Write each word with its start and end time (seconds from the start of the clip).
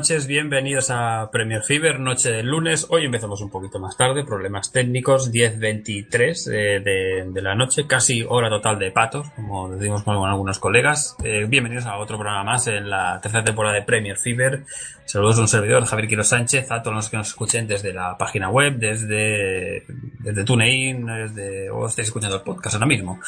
noches, 0.00 0.26
bienvenidos 0.26 0.90
a 0.90 1.28
Premier 1.30 1.62
Fever, 1.62 2.00
noche 2.00 2.32
del 2.32 2.46
lunes. 2.46 2.86
Hoy 2.88 3.04
empezamos 3.04 3.42
un 3.42 3.50
poquito 3.50 3.78
más 3.78 3.98
tarde, 3.98 4.24
problemas 4.24 4.72
técnicos, 4.72 5.30
10.23 5.30 6.50
eh, 6.50 6.80
de, 6.80 7.30
de 7.30 7.42
la 7.42 7.54
noche, 7.54 7.86
casi 7.86 8.24
hora 8.26 8.48
total 8.48 8.78
de 8.78 8.92
patos, 8.92 9.28
como 9.36 9.68
decimos 9.68 10.02
con 10.02 10.16
algunos 10.26 10.58
colegas. 10.58 11.16
Eh, 11.22 11.44
bienvenidos 11.46 11.84
a 11.84 11.98
otro 11.98 12.16
programa 12.16 12.44
más 12.44 12.66
en 12.68 12.88
la 12.88 13.20
tercera 13.20 13.44
temporada 13.44 13.74
de 13.74 13.82
Premier 13.82 14.16
Fever. 14.16 14.64
Saludos 15.04 15.36
a 15.36 15.42
un 15.42 15.48
servidor, 15.48 15.84
Javier 15.84 16.08
Quiro 16.08 16.24
Sánchez, 16.24 16.70
a 16.70 16.80
todos 16.80 16.96
los 16.96 17.10
que 17.10 17.18
nos 17.18 17.28
escuchen 17.28 17.68
desde 17.68 17.92
la 17.92 18.16
página 18.16 18.48
web, 18.48 18.78
desde, 18.78 19.84
desde 20.18 20.44
TuneIn, 20.44 21.04
desde, 21.04 21.68
o 21.68 21.86
estáis 21.86 22.08
escuchando 22.08 22.36
el 22.36 22.42
podcast 22.42 22.76
ahora 22.76 22.86
mismo. 22.86 23.20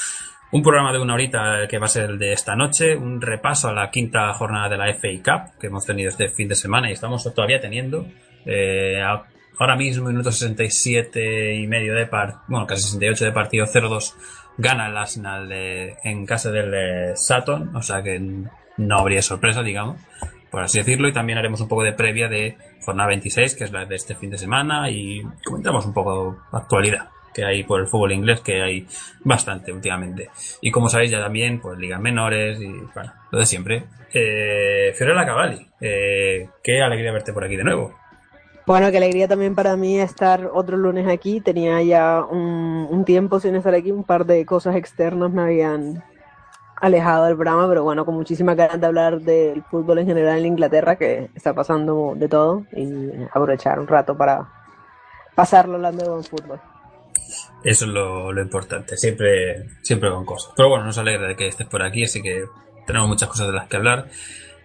Un 0.55 0.63
programa 0.63 0.93
de 0.93 0.99
una 0.99 1.15
horita 1.15 1.67
que 1.67 1.79
va 1.79 1.87
a 1.87 1.89
ser 1.89 2.11
el 2.11 2.19
de 2.19 2.35
esta 2.35 2.55
noche, 2.55 2.95
un 2.95 3.23
repaso 3.23 3.69
a 3.69 3.73
la 3.73 3.91
quinta 3.91 4.35
jornada 4.35 4.69
de 4.69 4.77
la 4.77 4.93
FA 4.93 5.09
Cup 5.25 5.59
que 5.59 5.69
hemos 5.69 5.87
tenido 5.87 6.11
este 6.11 6.29
fin 6.29 6.47
de 6.47 6.55
semana 6.55 6.91
y 6.91 6.93
estamos 6.93 7.25
todavía 7.35 7.59
teniendo. 7.59 8.05
Eh, 8.45 9.03
ahora 9.59 9.77
mismo, 9.77 10.09
minuto 10.09 10.31
67 10.31 11.55
y 11.55 11.67
medio 11.67 11.95
de 11.95 12.05
partido, 12.05 12.43
bueno, 12.49 12.67
casi 12.67 12.83
68 12.83 13.25
de 13.25 13.33
partido, 13.33 13.65
0-2 13.65 14.15
gana 14.59 14.89
el 14.89 14.97
Arsenal 14.99 15.51
en 15.51 16.27
casa 16.27 16.51
del 16.51 16.75
eh, 16.75 17.17
Sutton, 17.17 17.75
o 17.75 17.81
sea 17.81 18.03
que 18.03 18.21
no 18.21 18.99
habría 18.99 19.23
sorpresa, 19.23 19.62
digamos, 19.62 20.03
por 20.51 20.61
así 20.61 20.77
decirlo, 20.77 21.09
y 21.09 21.15
también 21.15 21.39
haremos 21.39 21.62
un 21.62 21.69
poco 21.69 21.83
de 21.83 21.95
previa 21.95 22.29
de 22.29 22.59
jornada 22.85 23.09
26, 23.09 23.55
que 23.55 23.65
es 23.65 23.73
la 23.73 23.87
de 23.87 23.97
este 23.97 24.15
fin 24.17 24.29
de 24.29 24.37
semana, 24.37 24.91
y 24.91 25.23
comentamos 25.47 25.87
un 25.87 25.95
poco 25.95 26.43
actualidad 26.53 27.09
que 27.32 27.44
hay 27.44 27.65
por 27.65 27.81
el 27.81 27.87
fútbol 27.87 28.12
inglés, 28.12 28.41
que 28.41 28.62
hay 28.62 28.87
bastante 29.25 29.72
últimamente. 29.72 30.31
Y 30.60 30.70
como 30.70 30.88
sabéis 30.88 31.10
ya 31.10 31.20
también, 31.20 31.60
pues 31.60 31.78
ligas 31.78 32.00
menores 32.00 32.60
y 32.60 32.69
bueno, 32.94 33.12
lo 33.31 33.38
de 33.38 33.47
siempre. 33.47 33.84
Eh, 34.12 34.93
Fiorella 34.94 35.25
Cavalli, 35.25 35.66
eh, 35.81 36.48
qué 36.62 36.82
alegría 36.82 37.12
verte 37.12 37.32
por 37.32 37.44
aquí 37.44 37.56
de 37.56 37.65
nuevo. 37.65 37.94
Bueno, 38.65 38.93
qué 38.93 38.98
alegría 38.98 39.26
también 39.26 39.56
para 39.56 39.76
mí 39.76 39.98
estar 39.98 40.50
otro 40.53 40.76
lunes 40.76 41.09
aquí. 41.09 41.41
Tenía 41.41 41.82
ya 41.82 42.25
un, 42.25 43.04
tiempo 43.04 43.41
sin 43.41 43.56
estar 43.56 43.75
aquí, 43.75 43.91
un 43.91 44.04
par 44.04 44.25
de 44.25 44.47
cosas 44.47 44.76
externas 44.76 45.32
me 45.32 45.43
habían 45.43 46.04
alejado 46.76 47.25
del 47.25 47.34
programa, 47.34 47.69
pero 47.69 47.82
bueno, 47.82 48.04
con 48.04 48.14
muchísimas 48.14 48.56
ganas 48.56 48.81
de 48.81 48.87
hablar 48.87 49.20
del 49.20 49.62
fútbol 49.64 49.99
en 49.99 50.06
general 50.06 50.38
en 50.38 50.47
Inglaterra, 50.47 50.97
que 50.97 51.31
está 51.34 51.54
pasando 51.54 52.14
de 52.16 52.28
todo, 52.28 52.64
y 52.72 53.10
aprovechar 53.32 53.81
un 53.81 53.88
rato 53.88 54.16
para 54.16 54.49
pasarlo 55.34 55.75
hablando 55.76 56.04
de 56.04 56.10
buen 56.10 56.25
fútbol. 56.25 56.60
Eso 57.65 57.84
es 57.84 57.91
lo, 57.91 58.41
importante, 58.41 58.97
siempre, 58.97 59.66
siempre 59.83 60.10
con 60.10 60.25
cosas. 60.25 60.53
Pero 60.56 60.69
bueno, 60.71 60.84
nos 60.84 60.99
alegra 60.99 61.28
de 61.28 61.37
que 61.37 61.49
estés 61.49 61.66
por 61.66 61.83
aquí, 61.83 62.05
así 62.05 62.21
que 62.22 62.44
tenemos 62.87 63.09
muchas 63.09 63.28
cosas 63.28 63.47
de 63.47 63.53
las 63.53 63.69
que 63.69 63.77
hablar. 63.77 64.09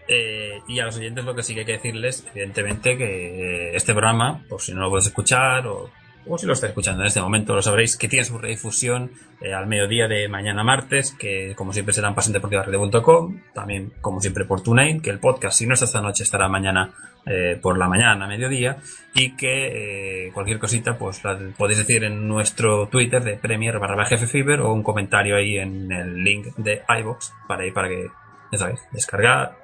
Eh, 0.07 0.62
y 0.67 0.79
a 0.79 0.85
los 0.85 0.97
oyentes 0.97 1.25
lo 1.25 1.35
que 1.35 1.44
sí 1.44 1.53
que 1.53 1.62
hay 1.62 1.66
que 1.66 1.73
decirles, 1.73 2.25
evidentemente, 2.31 2.97
que 2.97 3.75
este 3.75 3.94
programa, 3.94 4.44
por 4.50 4.62
si 4.62 4.73
no 4.73 4.81
lo 4.81 4.90
puedes 4.90 5.07
escuchar 5.07 5.67
o, 5.67 5.91
o 6.29 6.38
si 6.38 6.46
lo 6.46 6.53
estás 6.53 6.69
escuchando 6.69 7.01
en 7.01 7.07
este 7.07 7.22
momento, 7.22 7.56
lo 7.56 7.62
sabréis 7.62 7.97
que 7.97 8.07
tiene 8.07 8.25
su 8.25 8.38
redifusión 8.38 9.12
eh, 9.41 9.53
al 9.53 9.67
mediodía 9.67 10.07
de 10.07 10.28
mañana 10.28 10.63
martes, 10.63 11.16
que 11.17 11.53
como 11.56 11.73
siempre 11.73 11.94
será 11.94 12.09
en 12.09 12.16
pasanteportivarrede.com, 12.16 13.41
también 13.53 13.94
como 14.01 14.22
siempre 14.22 14.46
por 14.46 14.62
TuneIn, 14.62 15.01
que 15.01 15.09
el 15.09 15.19
podcast, 15.19 15.57
si 15.57 15.67
no 15.67 15.73
está 15.73 15.85
esta 15.85 16.01
noche, 16.01 16.23
estará 16.23 16.47
mañana 16.47 16.94
eh, 17.30 17.60
por 17.62 17.78
la 17.78 17.88
mañana, 17.88 18.26
a 18.26 18.28
mediodía, 18.28 18.78
y 19.14 19.36
que 19.36 20.28
eh, 20.28 20.32
cualquier 20.34 20.60
cosita 20.60 20.98
pues 20.98 21.24
la 21.24 21.38
podéis 21.58 21.80
decir 21.80 22.04
en 22.04 22.28
nuestro 22.28 22.88
Twitter 22.88 23.24
de 23.24 23.38
Premier 23.38 23.80
barra 23.80 23.96
baja 23.96 24.18
Fever 24.18 24.62
o 24.62 24.74
un 24.74 24.84
comentario 24.84 25.36
ahí 25.36 25.58
en 25.58 25.92
el 25.92 26.24
link 26.24 26.48
de 26.58 26.84
iBox 27.00 27.34
para 27.48 27.66
ir 27.66 27.74
para 27.74 27.90
que, 27.90 28.08
ya 28.52 28.58
sabéis, 28.58 28.80
descargar, 28.92 29.58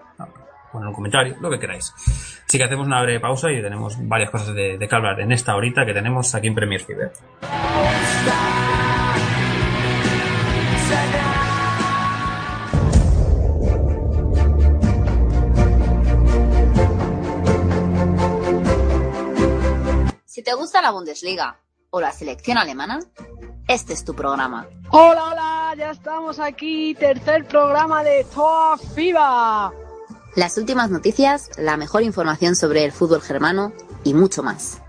poner 0.71 0.89
un 0.89 0.93
comentario, 0.93 1.35
lo 1.39 1.49
que 1.49 1.59
queráis. 1.59 1.93
Así 2.45 2.57
que 2.57 2.63
hacemos 2.63 2.85
una 2.85 3.01
breve 3.01 3.19
pausa 3.19 3.51
y 3.51 3.61
tenemos 3.61 3.95
varias 4.07 4.29
cosas 4.29 4.53
de, 4.53 4.77
de 4.77 4.87
que 4.87 4.95
hablar 4.95 5.19
en 5.21 5.31
esta 5.31 5.55
horita 5.55 5.85
que 5.85 5.93
tenemos 5.93 6.35
aquí 6.35 6.47
en 6.47 6.55
Premier 6.55 6.81
Fever. 6.81 7.11
Si 20.43 20.51
te 20.51 20.55
gusta 20.55 20.81
la 20.81 20.91
Bundesliga 20.91 21.57
o 21.89 22.01
la 22.01 22.11
selección 22.11 22.57
alemana, 22.57 22.99
este 23.65 23.93
es 23.93 24.03
tu 24.03 24.13
programa. 24.13 24.67
Hola, 24.89 25.29
hola, 25.29 25.73
ya 25.77 25.91
estamos 25.91 26.37
aquí, 26.37 26.93
tercer 26.95 27.47
programa 27.47 28.03
de 28.03 28.25
Toa 28.25 28.77
FIBA. 28.77 29.71
Las 30.35 30.57
últimas 30.57 30.89
noticias, 30.89 31.49
la 31.57 31.77
mejor 31.77 32.03
información 32.03 32.57
sobre 32.57 32.83
el 32.83 32.91
fútbol 32.91 33.21
germano 33.21 33.71
y 34.03 34.13
mucho 34.13 34.43
más. 34.43 34.81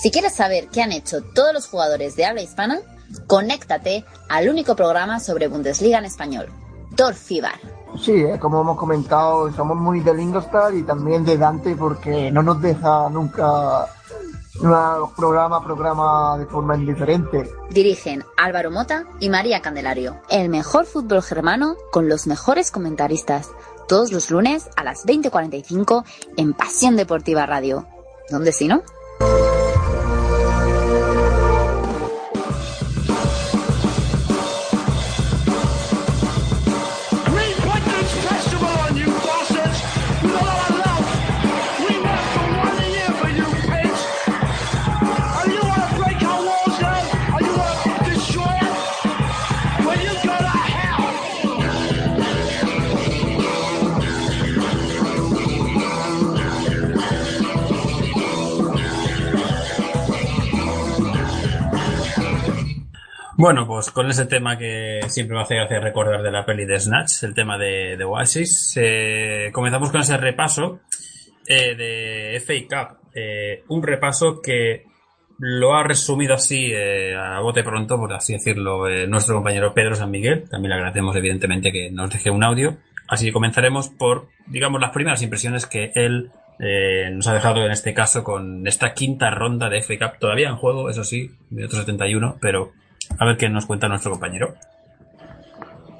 Si 0.00 0.12
quieres 0.12 0.36
saber 0.36 0.68
qué 0.68 0.82
han 0.82 0.92
hecho 0.92 1.24
todos 1.34 1.52
los 1.52 1.66
jugadores 1.66 2.14
de 2.14 2.24
habla 2.24 2.42
hispana, 2.42 2.82
conéctate 3.26 4.04
al 4.28 4.48
único 4.48 4.76
programa 4.76 5.20
sobre 5.20 5.48
Bundesliga 5.48 5.98
en 5.98 6.04
español, 6.04 6.46
Tor 6.96 7.14
Fibar. 7.14 7.58
Sí, 8.00 8.12
eh, 8.12 8.38
como 8.38 8.60
hemos 8.60 8.76
comentado, 8.76 9.52
somos 9.52 9.76
muy 9.76 10.00
de 10.00 10.14
Lingostar 10.14 10.74
y 10.74 10.82
también 10.82 11.24
de 11.24 11.36
Dante 11.36 11.74
porque 11.74 12.30
no 12.30 12.42
nos 12.42 12.60
deja 12.62 13.08
nunca 13.10 13.88
un 14.62 15.14
programa 15.16 15.64
programa 15.64 16.38
de 16.38 16.46
forma 16.46 16.76
indiferente. 16.76 17.50
Dirigen 17.70 18.24
Álvaro 18.36 18.70
Mota 18.70 19.04
y 19.18 19.28
María 19.28 19.62
Candelario. 19.62 20.20
El 20.28 20.48
mejor 20.48 20.86
fútbol 20.86 21.22
germano 21.22 21.76
con 21.90 22.08
los 22.08 22.26
mejores 22.26 22.70
comentaristas. 22.70 23.50
Todos 23.88 24.12
los 24.12 24.30
lunes 24.30 24.68
a 24.76 24.84
las 24.84 25.04
20.45 25.06 26.04
en 26.36 26.52
Pasión 26.52 26.96
Deportiva 26.96 27.46
Radio. 27.46 27.86
¿Dónde 28.30 28.52
si 28.52 28.68
no? 28.68 28.82
Bueno, 63.40 63.66
pues 63.66 63.90
con 63.90 64.06
ese 64.10 64.26
tema 64.26 64.58
que 64.58 65.00
siempre 65.08 65.34
me 65.34 65.40
hace 65.40 65.54
gracia 65.54 65.80
recordar 65.80 66.22
de 66.22 66.30
la 66.30 66.44
peli 66.44 66.66
de 66.66 66.78
Snatch, 66.78 67.22
el 67.22 67.32
tema 67.32 67.56
de, 67.56 67.96
de 67.96 68.04
Oasis, 68.04 68.74
eh, 68.76 69.48
comenzamos 69.50 69.90
con 69.90 70.02
ese 70.02 70.18
repaso 70.18 70.80
eh, 71.46 71.74
de 71.74 72.38
FA 72.40 72.52
Cup. 72.68 72.98
Eh, 73.14 73.64
un 73.68 73.82
repaso 73.82 74.42
que 74.42 74.84
lo 75.38 75.74
ha 75.74 75.82
resumido 75.82 76.34
así 76.34 76.70
eh, 76.70 77.16
a 77.16 77.40
bote 77.40 77.62
pronto, 77.62 77.96
por 77.96 78.12
así 78.12 78.34
decirlo, 78.34 78.86
eh, 78.86 79.06
nuestro 79.06 79.36
compañero 79.36 79.72
Pedro 79.72 79.94
San 79.94 80.10
Miguel. 80.10 80.44
También 80.50 80.68
le 80.68 80.74
agradecemos 80.74 81.16
evidentemente 81.16 81.72
que 81.72 81.90
nos 81.90 82.10
deje 82.10 82.28
un 82.28 82.44
audio. 82.44 82.76
Así 83.08 83.24
que 83.24 83.32
comenzaremos 83.32 83.88
por, 83.88 84.28
digamos, 84.48 84.82
las 84.82 84.90
primeras 84.90 85.22
impresiones 85.22 85.64
que 85.64 85.92
él 85.94 86.30
eh, 86.58 87.08
nos 87.10 87.26
ha 87.26 87.32
dejado 87.32 87.64
en 87.64 87.72
este 87.72 87.94
caso 87.94 88.22
con 88.22 88.66
esta 88.66 88.92
quinta 88.92 89.30
ronda 89.30 89.70
de 89.70 89.80
FA 89.80 89.94
Cup. 89.98 90.18
Todavía 90.18 90.50
en 90.50 90.56
juego, 90.56 90.90
eso 90.90 91.04
sí, 91.04 91.30
minuto 91.48 91.76
71, 91.76 92.36
pero 92.38 92.72
a 93.18 93.24
ver 93.24 93.36
qué 93.36 93.48
nos 93.48 93.66
cuenta 93.66 93.88
nuestro 93.88 94.10
compañero. 94.10 94.54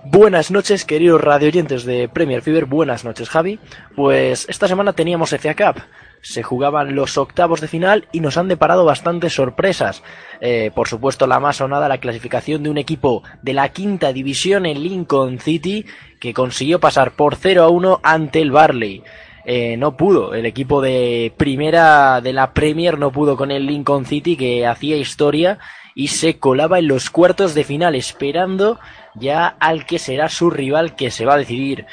Buenas 0.03 0.51
noches, 0.51 0.87
queridos 0.87 1.21
radioyentes 1.21 1.85
de 1.85 2.09
Premier 2.09 2.41
Fever. 2.41 2.65
Buenas 2.65 3.05
noches, 3.05 3.29
Javi. 3.29 3.61
Pues 3.95 4.47
esta 4.49 4.67
semana 4.67 4.95
teníamos 4.95 5.31
FA 5.31 5.55
Cup. 5.55 5.83
Se 6.23 6.43
jugaban 6.43 6.95
los 6.95 7.19
octavos 7.19 7.61
de 7.61 7.69
final 7.69 8.09
y 8.11 8.21
nos 8.21 8.39
han 8.39 8.49
deparado 8.49 8.87
bastantes 8.87 9.35
sorpresas. 9.35 10.03
Eh, 10.41 10.71
por 10.75 10.89
supuesto, 10.89 11.27
la 11.27 11.39
más 11.39 11.57
sonada, 11.57 11.87
la 11.87 11.99
clasificación 11.99 12.63
de 12.63 12.71
un 12.71 12.79
equipo 12.79 13.23
de 13.43 13.53
la 13.53 13.69
quinta 13.69 14.13
división 14.13 14.65
en 14.65 14.83
Lincoln 14.83 15.39
City 15.39 15.85
que 16.19 16.33
consiguió 16.33 16.81
pasar 16.81 17.13
por 17.13 17.37
0 17.37 17.63
a 17.63 17.69
1 17.69 18.01
ante 18.03 18.41
el 18.41 18.51
Barley. 18.51 19.03
Eh, 19.45 19.77
no 19.77 19.97
pudo, 19.97 20.35
el 20.35 20.47
equipo 20.47 20.81
de 20.81 21.33
primera 21.37 22.21
de 22.21 22.33
la 22.33 22.53
Premier 22.53 22.99
no 22.99 23.11
pudo 23.11 23.37
con 23.37 23.51
el 23.51 23.67
Lincoln 23.67 24.05
City 24.07 24.37
que 24.37 24.67
hacía 24.67 24.97
historia 24.97 25.59
y 25.95 26.09
se 26.09 26.39
colaba 26.39 26.79
en 26.79 26.89
los 26.89 27.11
cuartos 27.11 27.55
de 27.55 27.65
final 27.65 27.95
esperando 27.95 28.79
ya 29.15 29.57
al 29.59 29.87
que 29.87 29.99
será 29.99 30.29
su 30.29 30.51
rival 30.51 30.95
que 30.95 31.11
se 31.11 31.25
va 31.25 31.35
a 31.35 31.39
decidir. 31.39 31.87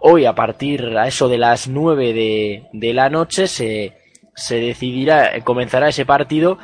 Hoy 0.00 0.26
a 0.26 0.34
partir 0.34 0.96
a 0.98 1.06
eso 1.06 1.28
de 1.28 1.38
las 1.38 1.68
9 1.68 2.12
de, 2.12 2.68
de 2.72 2.92
la 2.92 3.08
noche 3.08 3.46
se, 3.46 3.96
se 4.34 4.56
decidirá, 4.56 5.40
comenzará 5.42 5.88
ese 5.88 6.04
partido. 6.04 6.58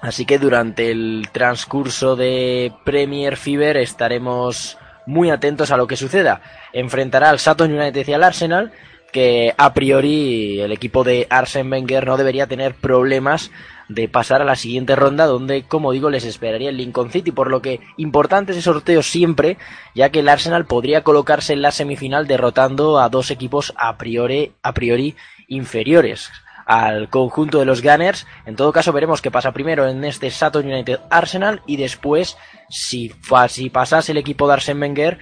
Así 0.00 0.24
que 0.24 0.38
durante 0.38 0.90
el 0.90 1.28
transcurso 1.32 2.16
de 2.16 2.72
Premier 2.84 3.36
Fever 3.36 3.76
estaremos 3.76 4.78
muy 5.06 5.30
atentos 5.30 5.70
a 5.70 5.76
lo 5.76 5.86
que 5.86 5.96
suceda. 5.96 6.40
Enfrentará 6.72 7.30
al 7.30 7.38
Sutton 7.38 7.72
United 7.72 8.06
y 8.06 8.12
al 8.12 8.24
Arsenal 8.24 8.72
que 9.12 9.54
a 9.56 9.72
priori 9.72 10.60
el 10.60 10.72
equipo 10.72 11.04
de 11.04 11.26
Arsene 11.30 11.70
Wenger 11.70 12.06
no 12.06 12.16
debería 12.16 12.46
tener 12.46 12.74
problemas 12.74 13.50
de 13.88 14.08
pasar 14.08 14.42
a 14.42 14.44
la 14.44 14.56
siguiente 14.56 14.96
ronda 14.96 15.26
donde, 15.26 15.64
como 15.64 15.92
digo, 15.92 16.10
les 16.10 16.24
esperaría 16.24 16.70
el 16.70 16.76
Lincoln 16.76 17.10
City, 17.10 17.30
por 17.30 17.50
lo 17.50 17.62
que 17.62 17.80
importante 17.96 18.52
ese 18.52 18.62
sorteo 18.62 19.02
siempre, 19.02 19.58
ya 19.94 20.10
que 20.10 20.20
el 20.20 20.28
Arsenal 20.28 20.66
podría 20.66 21.04
colocarse 21.04 21.52
en 21.52 21.62
la 21.62 21.70
semifinal 21.70 22.26
derrotando 22.26 22.98
a 22.98 23.08
dos 23.08 23.30
equipos 23.30 23.72
a 23.76 23.96
priori, 23.96 25.16
inferiores 25.48 26.30
al 26.66 27.08
conjunto 27.08 27.60
de 27.60 27.64
los 27.64 27.80
Gunners. 27.80 28.26
En 28.44 28.56
todo 28.56 28.72
caso, 28.72 28.92
veremos 28.92 29.22
qué 29.22 29.30
pasa 29.30 29.52
primero 29.52 29.88
en 29.88 30.04
este 30.04 30.30
Sutton 30.30 30.66
United 30.66 30.98
Arsenal 31.10 31.62
y 31.64 31.76
después, 31.76 32.36
si, 32.68 33.12
si 33.48 33.70
pasase 33.70 34.12
el 34.12 34.18
equipo 34.18 34.48
de 34.48 34.54
Arsene 34.54 34.80
Wenger, 34.80 35.18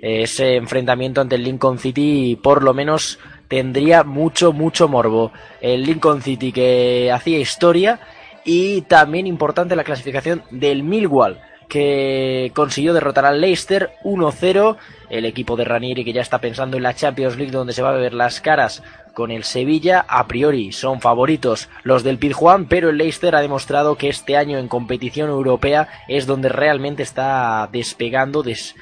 ese 0.00 0.56
enfrentamiento 0.56 1.20
ante 1.20 1.36
el 1.36 1.44
Lincoln 1.44 1.78
City 1.78 2.38
por 2.42 2.62
lo 2.62 2.74
menos 2.74 3.18
tendría 3.48 4.04
mucho, 4.04 4.52
mucho 4.52 4.88
morbo. 4.88 5.32
El 5.60 5.82
Lincoln 5.84 6.22
City 6.22 6.52
que 6.52 7.10
hacía 7.12 7.38
historia 7.38 8.00
y 8.44 8.82
también 8.82 9.26
importante 9.26 9.76
la 9.76 9.84
clasificación 9.84 10.42
del 10.50 10.82
Millwall 10.82 11.40
que 11.68 12.52
consiguió 12.54 12.94
derrotar 12.94 13.26
al 13.26 13.40
Leicester 13.40 13.90
1-0, 14.04 14.76
el 15.10 15.24
equipo 15.24 15.56
de 15.56 15.64
Ranieri 15.64 16.04
que 16.04 16.12
ya 16.12 16.22
está 16.22 16.40
pensando 16.40 16.76
en 16.76 16.84
la 16.84 16.94
Champions 16.94 17.36
League 17.36 17.50
donde 17.50 17.72
se 17.72 17.82
va 17.82 17.88
a 17.90 17.96
ver 17.96 18.14
las 18.14 18.40
caras 18.40 18.84
con 19.14 19.32
el 19.32 19.42
Sevilla, 19.42 20.04
a 20.08 20.28
priori 20.28 20.70
son 20.70 21.00
favoritos 21.00 21.68
los 21.82 22.04
del 22.04 22.18
Pizjuán, 22.18 22.66
pero 22.66 22.90
el 22.90 22.98
Leicester 22.98 23.34
ha 23.34 23.40
demostrado 23.40 23.96
que 23.96 24.08
este 24.08 24.36
año 24.36 24.58
en 24.58 24.68
competición 24.68 25.28
europea 25.28 25.88
es 26.06 26.26
donde 26.26 26.50
realmente 26.50 27.02
está 27.02 27.68
despegando, 27.72 28.44
des- 28.44 28.76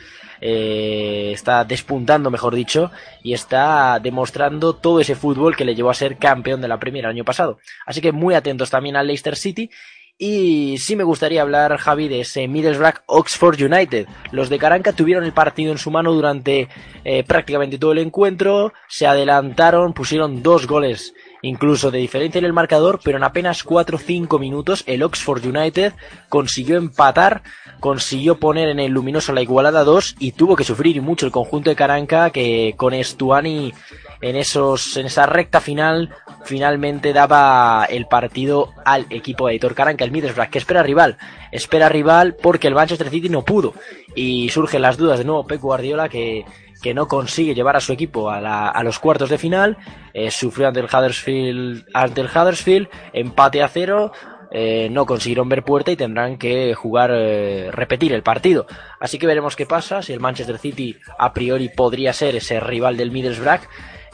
eh, 0.47 1.33
está 1.33 1.65
despuntando, 1.65 2.31
mejor 2.31 2.55
dicho, 2.55 2.91
y 3.23 3.33
está 3.33 3.99
demostrando 3.99 4.75
todo 4.75 5.01
ese 5.01 5.15
fútbol 5.15 5.57
que 5.57 5.65
le 5.65 5.75
llevó 5.75 5.89
a 5.89 5.95
ser 5.95 6.19
campeón 6.19 6.61
de 6.61 6.69
la 6.69 6.79
Premier 6.79 7.07
el 7.07 7.13
año 7.13 7.25
pasado. 7.25 7.59
Así 7.87 8.03
que 8.03 8.13
muy 8.13 8.35
atentos 8.35 8.69
también 8.69 8.95
al 8.95 9.07
Leicester 9.07 9.37
City. 9.37 9.71
Y 10.19 10.77
sí 10.79 10.97
me 10.97 11.03
gustaría 11.03 11.41
hablar, 11.41 11.75
Javi, 11.79 12.09
de 12.09 12.21
ese 12.21 12.47
Middlesbrough 12.47 13.01
Oxford 13.07 13.59
United. 13.59 14.07
Los 14.33 14.51
de 14.51 14.59
Caranca 14.59 14.93
tuvieron 14.93 15.25
el 15.25 15.33
partido 15.33 15.73
en 15.73 15.79
su 15.79 15.91
mano 15.91 16.13
durante 16.13 16.69
eh, 17.05 17.25
prácticamente 17.25 17.79
todo 17.79 17.93
el 17.93 17.99
encuentro, 17.99 18.75
se 18.87 19.07
adelantaron, 19.07 19.95
pusieron 19.95 20.43
dos 20.43 20.67
goles 20.67 21.15
incluso 21.45 21.91
de 21.91 21.99
diferencia 21.99 22.39
en 22.39 22.47
el 22.47 22.53
marcador, 22.53 23.01
pero 23.05 23.19
en 23.19 23.25
apenas 23.25 23.63
4 23.65 23.97
o 23.97 24.01
5 24.01 24.39
minutos 24.39 24.83
el 24.87 25.03
Oxford 25.03 25.45
United 25.45 25.93
consiguió 26.31 26.77
empatar, 26.79 27.43
consiguió 27.81 28.39
poner 28.39 28.71
en 28.71 28.81
el 28.81 28.93
luminoso 28.93 29.33
la 29.33 29.43
igualada 29.43 29.85
2 29.85 30.17
y 30.19 30.33
tuvo 30.33 30.57
que 30.57 30.65
sufrir 30.65 31.01
mucho 31.03 31.27
el 31.27 31.33
conjunto 31.33 31.69
de 31.69 31.77
Caranca 31.77 32.31
que 32.31 32.75
con 32.79 32.95
Estuani 32.95 33.75
en 34.23 34.37
esos 34.37 34.97
en 34.97 35.05
esa 35.07 35.27
recta 35.27 35.61
final 35.61 36.15
finalmente 36.45 37.13
daba 37.13 37.87
el 37.91 38.07
partido 38.07 38.71
al 38.87 39.07
equipo 39.11 39.47
de 39.47 39.53
Aitor 39.53 39.75
Caranca, 39.75 40.05
el 40.05 40.13
Middlesbrough, 40.13 40.49
que 40.49 40.59
espera 40.59 40.83
rival, 40.83 41.19
espera 41.53 41.91
rival 41.91 42.37
porque 42.41 42.69
el 42.69 42.75
Manchester 42.75 43.11
City 43.11 43.29
no 43.29 43.45
pudo. 43.45 43.75
Y 44.15 44.49
surgen 44.49 44.83
las 44.83 44.97
dudas 44.97 45.19
de 45.19 45.25
nuevo 45.25 45.47
Pep 45.47 45.61
Guardiola 45.61 46.09
que 46.09 46.45
que 46.85 46.93
no 46.93 47.09
consigue 47.09 47.55
llevar 47.55 47.77
a 47.77 47.81
su 47.81 47.95
equipo 47.95 48.29
a, 48.31 48.43
la- 48.43 48.69
a 48.69 48.83
los 48.83 48.99
cuartos 48.99 49.31
de 49.31 49.39
final, 49.39 49.79
eh, 50.13 50.31
sufrió 50.31 50.69
ante 50.69 50.81
el 50.81 50.87
Huddersfield, 50.87 51.87
ante 51.95 52.21
el 52.21 52.27
Huddersfield, 52.29 52.89
empate 53.15 53.63
a 53.63 53.69
cero, 53.69 54.13
eh, 54.53 54.89
no 54.91 55.07
consiguieron 55.07 55.49
ver 55.49 55.65
puerta 55.65 55.91
y 55.91 55.97
tendrán 55.97 56.37
que 56.37 56.75
jugar, 56.75 57.11
eh, 57.15 57.71
repetir 57.73 58.13
el 58.13 58.23
partido. 58.23 58.67
Así 59.01 59.19
que 59.19 59.27
veremos 59.27 59.57
qué 59.57 59.65
pasa, 59.65 60.03
si 60.03 60.13
el 60.13 60.21
Manchester 60.21 60.59
City 60.59 60.97
a 61.19 61.33
priori 61.33 61.71
podría 61.71 62.13
ser 62.13 62.37
ese 62.37 62.61
rival 62.61 62.97
del 62.99 63.11
Middlesbrough. 63.11 63.63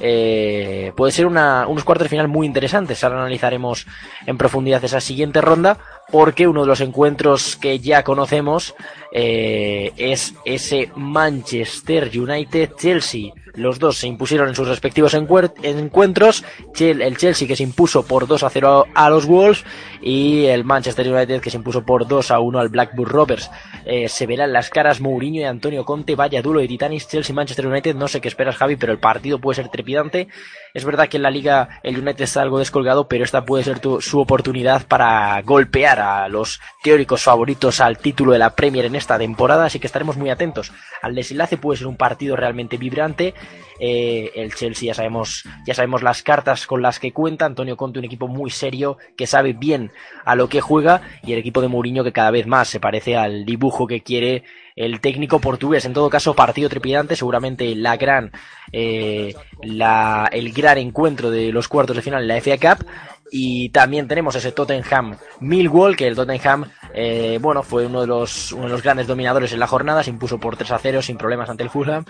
eh, 0.03 0.93
puede 0.97 1.12
ser 1.12 1.27
una- 1.27 1.67
unos 1.69 1.85
cuartos 1.85 2.05
de 2.05 2.09
final 2.09 2.27
muy 2.27 2.47
interesantes. 2.47 3.05
Ahora 3.05 3.19
analizaremos 3.21 3.87
en 4.25 4.39
profundidad 4.39 4.83
esa 4.83 4.99
siguiente 4.99 5.43
ronda, 5.43 5.77
porque 6.11 6.47
uno 6.47 6.62
de 6.62 6.67
los 6.67 6.81
encuentros 6.81 7.57
que 7.57 7.79
ya 7.79 8.02
conocemos 8.02 8.75
eh, 9.12 9.93
es 9.97 10.35
ese 10.45 10.90
Manchester 10.97 12.11
United-Chelsea. 12.14 13.33
Los 13.54 13.78
dos 13.78 13.97
se 13.97 14.07
impusieron 14.07 14.49
en 14.49 14.54
sus 14.54 14.69
respectivos 14.69 15.14
encuentros. 15.14 16.45
El 16.78 17.16
Chelsea 17.16 17.49
que 17.49 17.57
se 17.57 17.62
impuso 17.62 18.04
por 18.04 18.26
2 18.26 18.42
a 18.42 18.50
0 18.50 18.87
a 18.95 19.11
los 19.11 19.26
Wolves 19.26 19.64
y 20.00 20.47
el 20.47 20.64
Manchester 20.64 21.12
United 21.12 21.40
que 21.40 21.50
se 21.50 21.57
impuso 21.57 21.85
por 21.85 22.07
2 22.07 22.30
a 22.30 22.40
1 22.40 22.59
al 22.59 22.69
Blackburn 22.69 23.11
Rovers. 23.11 23.50
Eh, 23.85 24.09
se 24.09 24.26
verán 24.26 24.52
las 24.52 24.71
caras 24.71 25.00
Mourinho 25.00 25.40
y 25.40 25.45
Antonio 25.45 25.85
Conte. 25.85 26.14
Vaya 26.14 26.42
duelo 26.42 26.61
de 26.61 26.69
titanes 26.69 27.09
Chelsea-Manchester 27.09 27.66
United. 27.66 27.95
No 27.95 28.09
sé 28.09 28.21
qué 28.21 28.28
esperas, 28.28 28.57
Javi, 28.57 28.76
pero 28.76 28.92
el 28.92 28.99
partido 28.99 29.40
puede 29.40 29.57
ser 29.57 29.69
trepidante. 29.69 30.28
Es 30.73 30.85
verdad 30.85 31.09
que 31.09 31.16
en 31.16 31.25
la 31.25 31.30
liga 31.30 31.80
el 31.83 31.99
United 31.99 32.23
está 32.23 32.42
algo 32.42 32.59
descolgado, 32.59 33.09
pero 33.09 33.25
esta 33.25 33.45
puede 33.45 33.64
ser 33.64 33.80
su 34.00 34.21
oportunidad 34.21 34.87
para 34.87 35.40
golpear 35.42 36.00
a 36.00 36.28
los 36.28 36.61
teóricos 36.83 37.23
favoritos 37.23 37.80
al 37.80 37.99
título 37.99 38.33
de 38.33 38.38
la 38.38 38.54
Premier 38.54 38.85
en 38.85 38.95
esta 38.95 39.19
temporada, 39.19 39.64
así 39.64 39.80
que 39.80 39.87
estaremos 39.87 40.16
muy 40.16 40.30
atentos 40.30 40.73
al 41.02 41.14
desenlace. 41.14 41.57
Puede 41.57 41.78
ser 41.78 41.87
un 41.88 41.97
partido 41.97 42.37
realmente 42.37 42.76
vibrante. 42.76 43.35
Eh, 43.83 44.33
el 44.35 44.55
Chelsea 44.55 44.89
ya 44.89 44.95
sabemos, 44.95 45.45
ya 45.67 45.73
sabemos 45.73 46.03
las 46.03 46.23
cartas 46.23 46.67
con 46.67 46.83
las 46.83 47.01
que 47.01 47.13
cuenta. 47.13 47.47
Antonio 47.47 47.77
Conte, 47.77 47.99
un 47.99 48.05
equipo 48.05 48.29
muy 48.29 48.51
serio 48.51 48.99
que 49.17 49.27
sabe 49.27 49.55
bien 49.55 49.91
a 50.25 50.37
lo 50.37 50.49
que 50.49 50.61
juega 50.61 51.01
y 51.23 51.33
el 51.33 51.39
equipo 51.39 51.63
de 51.63 51.69
Mourinho 51.69 52.05
que 52.05 52.13
cada 52.13 52.31
vez 52.31 52.47
más 52.47 52.69
se 52.69 52.79
parece 52.79 53.17
al 53.17 53.47
dibujo 53.47 53.87
que 53.87 54.03
quiere 54.03 54.45
el 54.77 55.01
técnico 55.01 55.41
portugués. 55.41 55.87
En 55.87 55.95
todo 55.95 56.11
caso, 56.11 56.35
partido 56.35 56.69
trepidante, 56.69 57.17
seguramente 57.17 57.75
la 57.75 57.97
gran, 57.97 58.31
eh, 58.71 59.35
la, 59.63 60.29
el 60.31 60.53
gran 60.53 60.77
encuentro 60.77 61.31
de 61.31 61.51
los 61.51 61.67
cuartos 61.67 61.97
de 61.97 62.03
final 62.03 62.23
en 62.23 62.29
la 62.29 62.41
FA 62.41 62.59
Cup. 62.59 62.87
Y 63.33 63.69
también 63.69 64.09
tenemos 64.09 64.35
ese 64.35 64.51
Tottenham 64.51 65.17
Millwall, 65.39 65.97
que 65.97 66.09
el 66.09 66.17
Tottenham, 66.17 66.69
eh, 66.93 67.39
bueno, 67.41 67.63
fue 67.63 67.87
uno 67.87 68.01
de, 68.01 68.09
los, 68.09 68.51
uno 68.53 68.65
de 68.65 68.71
los 68.71 68.83
grandes 68.83 69.07
dominadores 69.07 69.53
en 69.53 69.61
la 69.61 69.69
jornada, 69.69 70.03
se 70.03 70.11
impuso 70.11 70.39
por 70.39 70.57
3 70.57 70.73
a 70.73 70.79
0 70.79 71.01
sin 71.01 71.17
problemas 71.17 71.49
ante 71.49 71.63
el 71.63 71.71
Fulham 71.71 72.05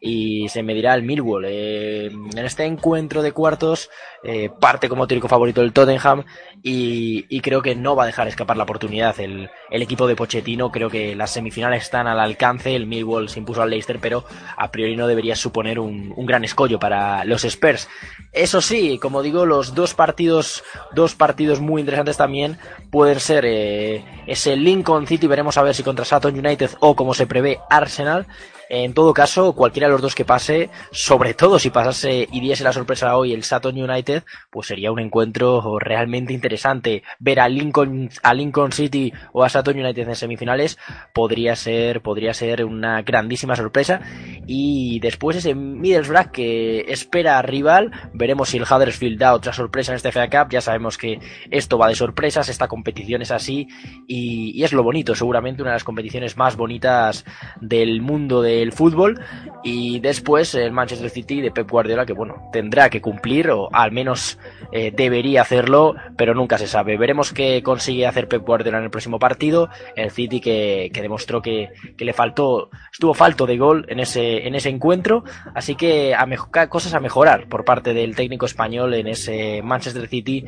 y 0.00 0.48
se 0.48 0.62
medirá 0.62 0.94
el 0.94 1.02
Millwall. 1.02 1.44
Eh, 1.46 2.06
en 2.06 2.44
este 2.44 2.64
encuentro 2.64 3.22
de 3.22 3.32
cuartos 3.32 3.90
eh, 4.26 4.48
parte 4.58 4.88
como 4.88 5.06
técnico 5.06 5.28
favorito 5.28 5.60
el 5.60 5.74
Tottenham 5.74 6.24
y, 6.62 7.40
creo 7.40 7.60
que 7.60 7.74
no 7.74 7.94
va 7.94 8.04
a 8.04 8.06
dejar 8.06 8.26
escapar 8.26 8.56
la 8.56 8.62
oportunidad 8.62 9.20
el, 9.20 9.50
el, 9.70 9.82
equipo 9.82 10.06
de 10.06 10.16
Pochettino. 10.16 10.72
Creo 10.72 10.88
que 10.88 11.14
las 11.14 11.30
semifinales 11.30 11.82
están 11.82 12.06
al 12.06 12.18
alcance, 12.18 12.74
el 12.74 12.86
Millwall 12.86 13.28
se 13.28 13.40
impuso 13.40 13.60
al 13.60 13.68
Leicester, 13.68 13.98
pero 14.00 14.24
a 14.56 14.70
priori 14.70 14.96
no 14.96 15.06
debería 15.06 15.36
suponer 15.36 15.78
un, 15.78 16.14
gran 16.24 16.42
escollo 16.42 16.78
para 16.78 17.22
los 17.26 17.44
Spurs. 17.44 17.86
Eso 18.32 18.62
sí, 18.62 18.98
como 18.98 19.22
digo, 19.22 19.44
los 19.44 19.74
dos 19.74 19.92
partidos, 19.92 20.64
dos 20.94 21.14
partidos 21.14 21.60
muy 21.60 21.80
interesantes 21.80 22.16
también 22.16 22.56
pueden 22.90 23.20
ser 23.20 23.44
eh, 23.46 24.02
ese 24.26 24.56
Lincoln 24.56 25.06
City, 25.06 25.26
veremos 25.26 25.58
a 25.58 25.62
ver 25.62 25.74
si 25.74 25.82
contra 25.82 26.06
Sutton 26.06 26.38
United 26.38 26.70
o 26.80 26.96
como 26.96 27.12
se 27.12 27.26
prevé 27.26 27.60
Arsenal. 27.68 28.26
En 28.68 28.94
todo 28.94 29.12
caso, 29.12 29.54
cualquiera 29.54 29.88
de 29.88 29.92
los 29.92 30.02
dos 30.02 30.14
que 30.14 30.24
pase, 30.24 30.70
sobre 30.90 31.34
todo 31.34 31.58
si 31.58 31.70
pasase 31.70 32.26
y 32.30 32.40
diese 32.40 32.64
la 32.64 32.72
sorpresa 32.72 33.16
hoy 33.16 33.32
el 33.32 33.44
Sutton 33.44 33.76
United, 33.76 34.24
pues 34.50 34.68
sería 34.68 34.90
un 34.90 35.00
encuentro 35.00 35.78
realmente 35.78 36.32
interesante. 36.32 37.02
Ver 37.18 37.40
a 37.40 37.48
Lincoln, 37.48 38.08
a 38.22 38.32
Lincoln 38.34 38.72
City 38.72 39.12
o 39.32 39.44
a 39.44 39.48
Sutton 39.48 39.78
United 39.78 40.08
en 40.08 40.16
semifinales 40.16 40.78
podría 41.12 41.56
ser, 41.56 42.00
podría 42.00 42.32
ser 42.32 42.64
una 42.64 43.02
grandísima 43.02 43.56
sorpresa. 43.56 44.00
Y 44.46 44.98
después 45.00 45.36
ese 45.36 45.54
Middlesbrough 45.54 46.30
que 46.30 46.80
espera 46.88 47.42
rival, 47.42 47.92
veremos 48.12 48.48
si 48.48 48.56
el 48.56 48.64
Huddersfield 48.64 49.18
da 49.18 49.34
otra 49.34 49.52
sorpresa 49.52 49.92
en 49.92 49.96
este 49.96 50.12
FA 50.12 50.28
Cup. 50.28 50.50
Ya 50.50 50.60
sabemos 50.60 50.96
que 50.96 51.18
esto 51.50 51.78
va 51.78 51.88
de 51.88 51.94
sorpresas, 51.94 52.48
esta 52.48 52.68
competición 52.68 53.22
es 53.22 53.30
así 53.30 53.68
y, 54.06 54.52
y 54.58 54.64
es 54.64 54.72
lo 54.72 54.82
bonito, 54.82 55.14
seguramente 55.14 55.62
una 55.62 55.72
de 55.72 55.76
las 55.76 55.84
competiciones 55.84 56.36
más 56.36 56.56
bonitas 56.56 57.24
del 57.60 58.00
mundo 58.00 58.40
de 58.40 58.53
el 58.62 58.72
fútbol 58.72 59.20
y 59.62 60.00
después 60.00 60.54
el 60.54 60.72
Manchester 60.72 61.08
City 61.10 61.40
de 61.40 61.50
Pep 61.50 61.70
Guardiola 61.70 62.04
que 62.04 62.12
bueno 62.12 62.50
tendrá 62.52 62.90
que 62.90 63.00
cumplir 63.00 63.50
o 63.50 63.68
al 63.72 63.92
menos 63.92 64.38
eh, 64.72 64.92
debería 64.94 65.42
hacerlo 65.42 65.94
pero 66.16 66.34
nunca 66.34 66.58
se 66.58 66.66
sabe. 66.66 66.96
Veremos 66.96 67.32
qué 67.32 67.62
consigue 67.62 68.06
hacer 68.06 68.28
Pep 68.28 68.44
Guardiola 68.44 68.78
en 68.78 68.84
el 68.84 68.90
próximo 68.90 69.18
partido. 69.18 69.68
El 69.96 70.10
City 70.10 70.40
que, 70.40 70.90
que 70.92 71.02
demostró 71.02 71.40
que, 71.40 71.70
le 71.96 72.12
faltó 72.12 72.70
estuvo 72.92 73.14
falto 73.14 73.46
de 73.46 73.56
gol 73.56 73.86
en 73.88 74.00
ese 74.00 74.46
en 74.46 74.54
ese 74.54 74.68
encuentro. 74.68 75.24
Así 75.54 75.74
que 75.74 76.14
a 76.14 76.26
cosas 76.68 76.94
a 76.94 77.00
mejorar 77.00 77.48
por 77.48 77.64
parte 77.64 77.94
del 77.94 78.14
técnico 78.14 78.46
español 78.46 78.94
en 78.94 79.06
ese 79.06 79.62
Manchester 79.62 80.08
City 80.08 80.44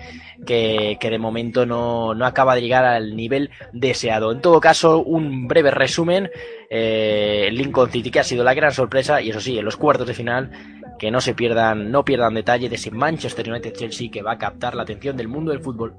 que, 0.47 0.99
que 1.01 1.11
de 1.11 1.19
momento 1.19 1.65
no, 1.65 2.15
no 2.15 2.27
acaba 2.27 2.55
de 2.55 2.63
llegar 2.63 2.85
al 2.85 3.17
nivel 3.17 3.51
deseado. 3.73 4.33
En 4.33 4.41
todo 4.41 4.61
caso 4.61 4.99
un 5.03 5.49
breve 5.49 5.71
resumen 5.71 6.31
eh, 6.71 7.49
Lincoln 7.53 7.91
City 7.91 8.11
que 8.11 8.21
ha 8.21 8.25
sido 8.25 8.45
la 8.45 8.55
gran 8.55 8.73
sorpresa 8.73 9.21
y 9.21 9.31
eso 9.31 9.41
sí, 9.41 9.59
en 9.59 9.65
los 9.65 9.77
cuartos 9.77 10.07
de 10.07 10.15
final 10.15 10.51
que 10.99 11.11
no 11.11 11.21
se 11.21 11.35
pierdan, 11.35 11.91
no 11.91 12.05
pierdan 12.05 12.35
detalle 12.35 12.69
de 12.69 12.77
ese 12.77 12.91
Manchester 12.91 13.51
United 13.51 13.73
Chelsea 13.73 14.11
que 14.11 14.23
va 14.23 14.33
a 14.33 14.39
captar 14.39 14.75
la 14.75 14.83
atención 14.83 15.17
del 15.17 15.29
mundo 15.29 15.51
del 15.53 15.61
fútbol. 15.61 15.95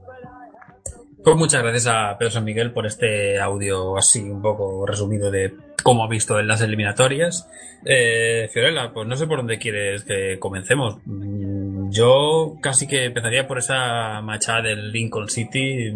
Pues 1.24 1.36
muchas 1.36 1.62
gracias 1.62 1.88
a 1.88 2.18
Pedro 2.18 2.32
San 2.32 2.46
Miguel 2.46 2.72
por 2.72 2.86
este 2.86 3.40
audio 3.40 3.98
así 3.98 4.22
un 4.22 4.42
poco 4.42 4.86
resumido 4.86 5.30
de 5.30 5.54
cómo 5.84 6.04
ha 6.04 6.08
visto 6.08 6.40
en 6.40 6.48
las 6.48 6.62
eliminatorias. 6.62 7.50
Eh, 7.86 8.50
Fiorella, 8.52 8.92
pues 8.94 9.08
no 9.08 9.16
sé 9.16 9.28
por 9.28 9.38
dónde 9.38 9.58
quieres 9.58 10.04
que 10.04 10.38
comencemos. 10.40 10.98
Yo 11.90 12.58
casi 12.62 12.88
que 12.88 13.06
empezaría 13.06 13.48
por 13.48 13.58
esa 13.58 14.22
machada 14.22 14.64
del 14.64 14.92
Lincoln 14.92 15.30
City. 15.30 15.94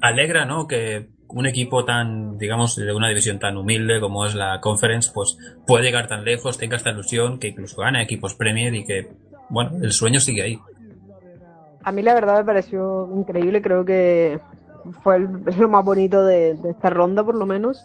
Alegra, 0.00 0.44
¿no? 0.44 0.66
Que 0.66 1.08
un 1.28 1.46
equipo 1.46 1.84
tan, 1.84 2.38
digamos, 2.38 2.76
de 2.76 2.92
una 2.92 3.08
división 3.08 3.38
tan 3.38 3.56
humilde 3.56 4.00
como 4.00 4.24
es 4.26 4.34
la 4.34 4.60
Conference, 4.60 5.10
pues 5.12 5.36
puede 5.66 5.84
llegar 5.84 6.08
tan 6.08 6.24
lejos, 6.24 6.58
tenga 6.58 6.76
esta 6.76 6.90
ilusión, 6.90 7.38
que 7.38 7.48
incluso 7.48 7.80
gane 7.80 8.02
equipos 8.02 8.34
Premier 8.34 8.74
y 8.74 8.84
que, 8.84 9.08
bueno, 9.48 9.72
el 9.82 9.92
sueño 9.92 10.20
sigue 10.20 10.42
ahí. 10.42 10.58
A 11.82 11.92
mí 11.92 12.02
la 12.02 12.14
verdad 12.14 12.38
me 12.38 12.44
pareció 12.44 13.08
increíble, 13.14 13.62
creo 13.62 13.84
que 13.84 14.40
fue 15.02 15.16
el, 15.16 15.28
lo 15.58 15.68
más 15.68 15.84
bonito 15.84 16.24
de, 16.24 16.54
de, 16.54 16.70
esta 16.70 16.90
ronda 16.90 17.24
por 17.24 17.34
lo 17.34 17.46
menos. 17.46 17.84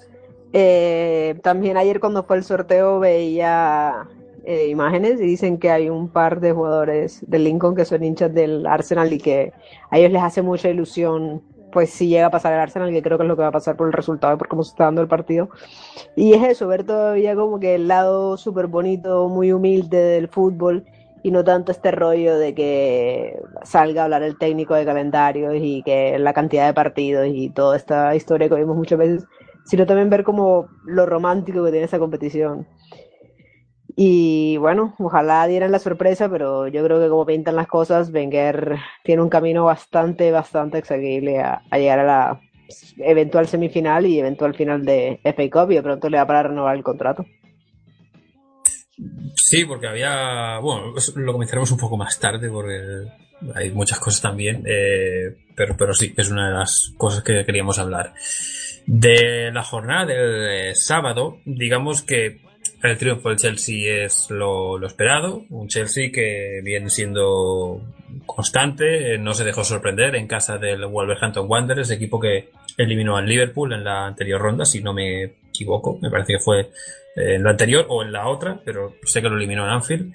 Eh, 0.54 1.40
también 1.42 1.78
ayer 1.78 2.00
cuando 2.00 2.24
fue 2.24 2.38
el 2.38 2.44
sorteo 2.44 3.00
veía 3.00 4.08
eh, 4.46 4.68
imágenes 4.68 5.22
y 5.22 5.26
dicen 5.26 5.58
que 5.58 5.72
hay 5.72 5.90
un 5.90 6.10
par 6.10 6.42
de 6.42 6.52
jugadores 6.52 7.24
del 7.28 7.46
Lincoln 7.46 7.76
que 7.76 7.86
son 7.86 8.04
hinchas 8.04 8.34
del 8.34 8.68
Arsenal 8.68 9.14
y 9.14 9.18
que 9.18 9.54
a 9.90 9.98
ellos 9.98 10.12
les 10.12 10.22
hace 10.22 10.42
mucha 10.42 10.68
ilusión 10.68 11.42
pues 11.74 11.90
si 11.90 12.08
llega 12.08 12.28
a 12.28 12.32
pasar 12.32 12.54
el 12.54 12.60
Arsenal, 12.60 12.92
que 12.92 13.02
creo 13.02 13.18
que 13.18 13.24
es 13.24 13.28
lo 13.28 13.36
que 13.36 13.42
va 13.42 13.48
a 13.48 13.52
pasar 13.52 13.76
por 13.76 13.88
el 13.88 13.94
resultado 13.94 14.36
y 14.36 14.38
por 14.38 14.48
cómo 14.48 14.64
se 14.64 14.70
está 14.70 14.86
dando 14.86 15.02
el 15.02 15.08
partido. 15.08 15.50
Y 16.16 16.34
es 16.34 16.44
eso, 16.44 16.68
ver 16.68 16.84
todavía 16.86 17.36
como 17.36 17.60
que 17.60 17.76
el 17.76 17.88
lado 17.88 18.38
súper 18.38 18.68
bonito, 18.68 19.28
muy 19.28 19.52
humilde 19.52 19.98
del 19.98 20.28
fútbol 20.28 20.86
y 21.24 21.32
no 21.32 21.44
tanto 21.44 21.72
este 21.72 21.92
rollo 21.92 22.38
de 22.38 22.54
que 22.54 23.42
salga 23.64 24.02
a 24.02 24.06
hablar 24.06 24.24
el 24.24 24.38
técnico 24.38 24.76
de 24.76 24.86
calendarios 24.86 25.56
y 25.58 25.82
que 25.84 26.20
la 26.20 26.34
cantidad 26.34 26.68
de 26.68 26.74
partidos 26.74 27.28
y 27.28 27.50
toda 27.50 27.76
esta 27.78 28.16
historia 28.16 28.50
que 28.50 28.56
vimos 28.56 28.76
muchas 28.76 29.00
veces, 29.00 29.26
sino 29.66 29.86
también 29.86 30.10
ver 30.10 30.24
como 30.24 30.68
lo 30.86 31.06
romántico 31.06 31.64
que 31.64 31.72
tiene 31.72 31.86
esa 31.86 32.00
competición. 32.00 32.68
Y 33.96 34.58
bueno, 34.58 34.96
ojalá 34.98 35.46
dieran 35.48 35.72
la 35.72 35.80
sorpresa, 35.80 36.28
pero 36.30 36.68
yo 36.68 36.84
creo 36.84 37.00
que 37.00 37.10
como 37.10 37.26
pintan 37.26 37.56
las 37.56 37.68
cosas, 37.68 38.10
Wenger 38.12 38.78
tiene 39.04 39.22
un 39.22 39.30
camino 39.30 39.66
bastante, 39.66 40.32
bastante 40.32 40.80
exeguible 40.80 41.40
a, 41.40 41.62
llegar 41.72 42.00
a 42.00 42.04
la 42.04 42.42
eventual 42.98 43.48
semifinal 43.48 44.08
y 44.08 44.20
eventual 44.20 44.56
final 44.56 44.84
de 44.84 45.20
FA 45.24 45.50
Cup 45.52 45.72
y 45.72 45.76
de 45.76 45.84
pronto 45.84 46.10
le 46.10 46.18
da 46.18 46.26
para 46.26 46.44
renovar 46.44 46.76
el 46.76 46.84
contrato. 46.84 47.26
Sí, 49.36 49.66
porque 49.66 49.88
había, 49.88 50.58
bueno, 50.60 50.94
lo 51.16 51.34
comenzaremos 51.34 51.72
un 51.72 51.78
poco 51.78 51.98
más 51.98 52.20
tarde 52.20 52.50
porque 52.50 52.80
hay 53.54 53.72
muchas 53.72 54.00
cosas 54.00 54.22
también, 54.22 54.64
eh, 54.66 55.36
pero, 55.56 55.76
pero 55.78 55.94
sí, 55.94 56.14
es 56.18 56.32
una 56.32 56.48
de 56.48 56.56
las 56.56 56.94
cosas 56.98 57.24
que 57.24 57.46
queríamos 57.46 57.78
hablar. 57.78 58.14
De 58.88 59.52
la 59.52 59.64
jornada 59.64 60.06
del 60.06 60.76
sábado, 60.76 61.38
digamos 61.46 62.02
que 62.02 62.42
el 62.84 62.98
triunfo 62.98 63.30
del 63.30 63.38
Chelsea 63.38 64.04
es 64.04 64.30
lo, 64.30 64.86
esperado, 64.86 65.46
un 65.50 65.70
Chelsea 65.70 66.12
que 66.12 66.60
viene 66.64 66.90
siendo 66.90 67.82
constante, 68.26 69.18
no 69.18 69.34
se 69.34 69.46
dejó 69.46 69.64
sorprender 69.64 70.16
en 70.16 70.28
casa 70.28 70.58
del 70.58 70.86
Wolverhampton 70.86 71.50
Wanderers, 71.50 71.92
equipo 71.92 72.20
que 72.20 72.50
eliminó 72.78 73.16
al 73.16 73.26
Liverpool 73.26 73.72
en 73.72 73.86
la 73.86 74.06
anterior 74.06 74.42
ronda, 74.42 74.66
si 74.66 74.84
no 74.84 74.94
me 74.94 75.24
equivoco, 75.24 75.98
me 76.02 76.10
parece 76.10 76.34
que 76.34 76.40
fue 76.40 76.72
en 77.16 77.44
la 77.44 77.52
anterior 77.52 77.86
o 77.88 78.04
en 78.04 78.12
la 78.12 78.28
otra, 78.28 78.60
pero 78.66 78.96
sé 79.04 79.22
que 79.22 79.30
lo 79.30 79.38
eliminó 79.38 79.64
en 79.64 79.70
Anfield. 79.70 80.14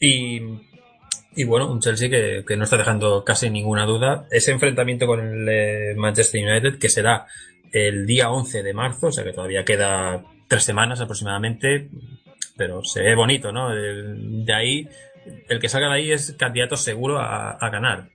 Y, 0.00 1.44
bueno, 1.44 1.70
un 1.70 1.80
Chelsea 1.80 2.08
que, 2.08 2.44
que, 2.46 2.56
no 2.56 2.64
está 2.64 2.78
dejando 2.78 3.24
casi 3.24 3.50
ninguna 3.50 3.84
duda. 3.84 4.26
Ese 4.30 4.52
enfrentamiento 4.52 5.06
con 5.06 5.48
el 5.48 5.96
Manchester 5.96 6.42
United, 6.42 6.78
que 6.78 6.88
será 6.88 7.26
el 7.70 8.06
día 8.06 8.30
11 8.30 8.62
de 8.62 8.72
marzo, 8.72 9.08
o 9.08 9.12
sea 9.12 9.24
que 9.24 9.32
todavía 9.32 9.64
queda 9.64 10.24
tres 10.48 10.64
semanas 10.64 11.00
aproximadamente, 11.00 11.90
pero 12.56 12.82
se 12.82 13.02
ve 13.02 13.14
bonito, 13.14 13.52
¿no? 13.52 13.70
De 13.70 14.54
ahí, 14.54 14.88
el 15.48 15.60
que 15.60 15.68
salga 15.68 15.88
de 15.88 15.94
ahí 15.94 16.12
es 16.12 16.34
candidato 16.38 16.76
seguro 16.76 17.18
a, 17.20 17.56
ganar. 17.70 18.08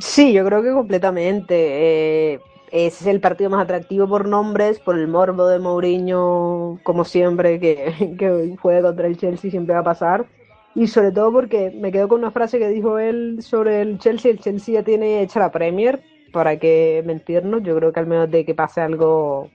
Sí, 0.00 0.32
yo 0.32 0.44
creo 0.44 0.62
que 0.62 0.72
completamente. 0.72 2.34
Eh, 2.34 2.40
ese 2.70 3.04
es 3.04 3.06
el 3.06 3.20
partido 3.20 3.50
más 3.50 3.62
atractivo 3.62 4.08
por 4.08 4.26
nombres, 4.26 4.80
por 4.80 4.98
el 4.98 5.06
morbo 5.06 5.46
de 5.46 5.60
Mourinho, 5.60 6.80
como 6.82 7.04
siempre, 7.04 7.60
que, 7.60 8.16
que 8.18 8.56
juegue 8.60 8.82
contra 8.82 9.06
el 9.06 9.16
Chelsea 9.16 9.50
siempre 9.50 9.74
va 9.74 9.80
a 9.80 9.84
pasar. 9.84 10.26
Y 10.74 10.88
sobre 10.88 11.12
todo 11.12 11.30
porque 11.30 11.70
me 11.70 11.92
quedo 11.92 12.08
con 12.08 12.18
una 12.18 12.32
frase 12.32 12.58
que 12.58 12.68
dijo 12.68 12.98
él 12.98 13.38
sobre 13.42 13.80
el 13.80 13.98
Chelsea. 13.98 14.32
El 14.32 14.40
Chelsea 14.40 14.74
ya 14.74 14.82
tiene 14.82 15.22
hecha 15.22 15.38
la 15.38 15.52
Premier, 15.52 16.02
para 16.32 16.58
que 16.58 17.02
mentirnos. 17.06 17.62
Yo 17.62 17.76
creo 17.76 17.92
que 17.92 18.00
al 18.00 18.08
menos 18.08 18.30
de 18.30 18.44
que 18.44 18.54
pase 18.54 18.80
algo 18.80 19.50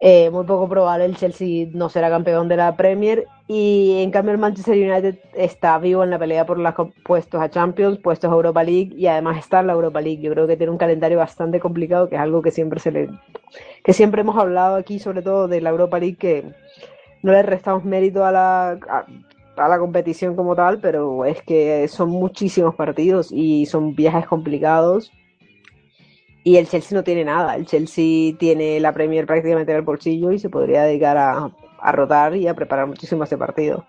Eh, 0.00 0.30
muy 0.30 0.44
poco 0.44 0.68
probable 0.68 1.06
el 1.06 1.16
Chelsea 1.16 1.66
no 1.72 1.88
será 1.88 2.08
campeón 2.08 2.48
de 2.48 2.56
la 2.56 2.76
Premier 2.76 3.26
y 3.48 4.00
en 4.00 4.12
cambio 4.12 4.30
el 4.30 4.38
Manchester 4.38 4.76
United 4.76 5.18
está 5.34 5.76
vivo 5.78 6.04
en 6.04 6.10
la 6.10 6.20
pelea 6.20 6.46
por 6.46 6.56
los 6.56 6.72
puestos 7.04 7.40
a 7.40 7.50
Champions, 7.50 7.98
puestos 7.98 8.30
a 8.30 8.34
Europa 8.34 8.62
League 8.62 8.92
y 8.94 9.08
además 9.08 9.38
está 9.38 9.58
en 9.58 9.66
la 9.66 9.72
Europa 9.72 10.00
League. 10.00 10.22
Yo 10.22 10.30
creo 10.32 10.46
que 10.46 10.56
tiene 10.56 10.70
un 10.70 10.78
calendario 10.78 11.18
bastante 11.18 11.58
complicado, 11.58 12.08
que 12.08 12.14
es 12.14 12.20
algo 12.20 12.42
que 12.42 12.52
siempre 12.52 12.78
se 12.78 12.92
le 12.92 13.08
que 13.82 13.92
siempre 13.92 14.20
hemos 14.20 14.36
hablado 14.36 14.76
aquí, 14.76 15.00
sobre 15.00 15.22
todo 15.22 15.48
de 15.48 15.60
la 15.60 15.70
Europa 15.70 15.98
League, 15.98 16.16
que 16.16 16.44
no 17.22 17.32
le 17.32 17.42
restamos 17.42 17.84
mérito 17.84 18.24
a 18.24 18.30
la 18.30 18.70
a, 18.88 19.06
a 19.56 19.68
la 19.68 19.78
competición 19.80 20.36
como 20.36 20.54
tal, 20.54 20.78
pero 20.80 21.24
es 21.24 21.42
que 21.42 21.88
son 21.88 22.10
muchísimos 22.10 22.76
partidos 22.76 23.32
y 23.32 23.66
son 23.66 23.96
viajes 23.96 24.26
complicados 24.28 25.10
y 26.44 26.56
el 26.56 26.68
Chelsea 26.68 26.96
no 26.96 27.04
tiene 27.04 27.24
nada. 27.24 27.56
El 27.56 27.66
Chelsea 27.66 28.34
tiene 28.38 28.80
la 28.80 28.92
Premier 28.92 29.26
prácticamente 29.26 29.72
en 29.72 29.78
el 29.78 29.84
bolsillo 29.84 30.32
y 30.32 30.38
se 30.38 30.48
podría 30.48 30.84
dedicar 30.84 31.16
a, 31.16 31.50
a 31.80 31.92
rotar 31.92 32.36
y 32.36 32.48
a 32.48 32.54
preparar 32.54 32.86
muchísimo 32.86 33.24
este 33.24 33.36
partido. 33.36 33.84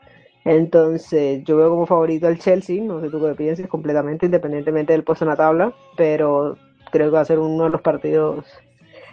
Entonces, 0.46 1.44
yo 1.44 1.58
veo 1.58 1.70
como 1.70 1.86
favorito 1.86 2.28
al 2.28 2.40
Chelsea, 2.40 2.82
no 2.82 3.02
sé 3.02 3.10
tú 3.10 3.22
qué 3.22 3.36
piensas, 3.36 3.68
completamente 3.68 4.26
independientemente 4.26 4.94
del 4.94 5.04
puesto 5.04 5.26
en 5.26 5.30
la 5.30 5.36
tabla, 5.36 5.74
pero 5.98 6.58
creo 6.92 7.08
que 7.08 7.16
va 7.16 7.22
a 7.22 7.26
ser 7.26 7.40
uno 7.40 7.66
de 7.66 7.70
los 7.70 7.82
partidos, 7.82 8.46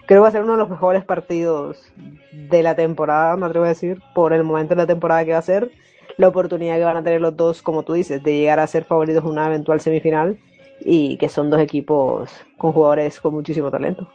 creo 0.06 0.20
que 0.20 0.22
va 0.22 0.28
a 0.28 0.32
ser 0.32 0.44
uno 0.44 0.52
de 0.52 0.58
los 0.58 0.70
mejores 0.70 1.04
partidos 1.04 1.92
de 2.32 2.62
la 2.62 2.76
temporada, 2.76 3.36
me 3.36 3.46
atrevo 3.46 3.64
a 3.64 3.68
decir, 3.68 4.00
por 4.14 4.32
el 4.32 4.44
momento 4.44 4.74
de 4.74 4.82
la 4.82 4.86
temporada 4.86 5.24
que 5.24 5.32
va 5.32 5.38
a 5.38 5.42
ser, 5.42 5.70
la 6.16 6.28
oportunidad 6.28 6.76
que 6.76 6.84
van 6.84 6.96
a 6.96 7.02
tener 7.02 7.20
los 7.20 7.36
dos, 7.36 7.60
como 7.60 7.82
tú 7.82 7.92
dices, 7.92 8.22
de 8.22 8.38
llegar 8.38 8.60
a 8.60 8.66
ser 8.66 8.84
favoritos 8.84 9.22
en 9.22 9.30
una 9.30 9.46
eventual 9.48 9.80
semifinal 9.80 10.38
y 10.80 11.16
que 11.16 11.28
son 11.28 11.50
dos 11.50 11.60
equipos 11.60 12.30
con 12.56 12.72
jugadores 12.72 13.20
con 13.20 13.34
muchísimo 13.34 13.70
talento. 13.70 14.08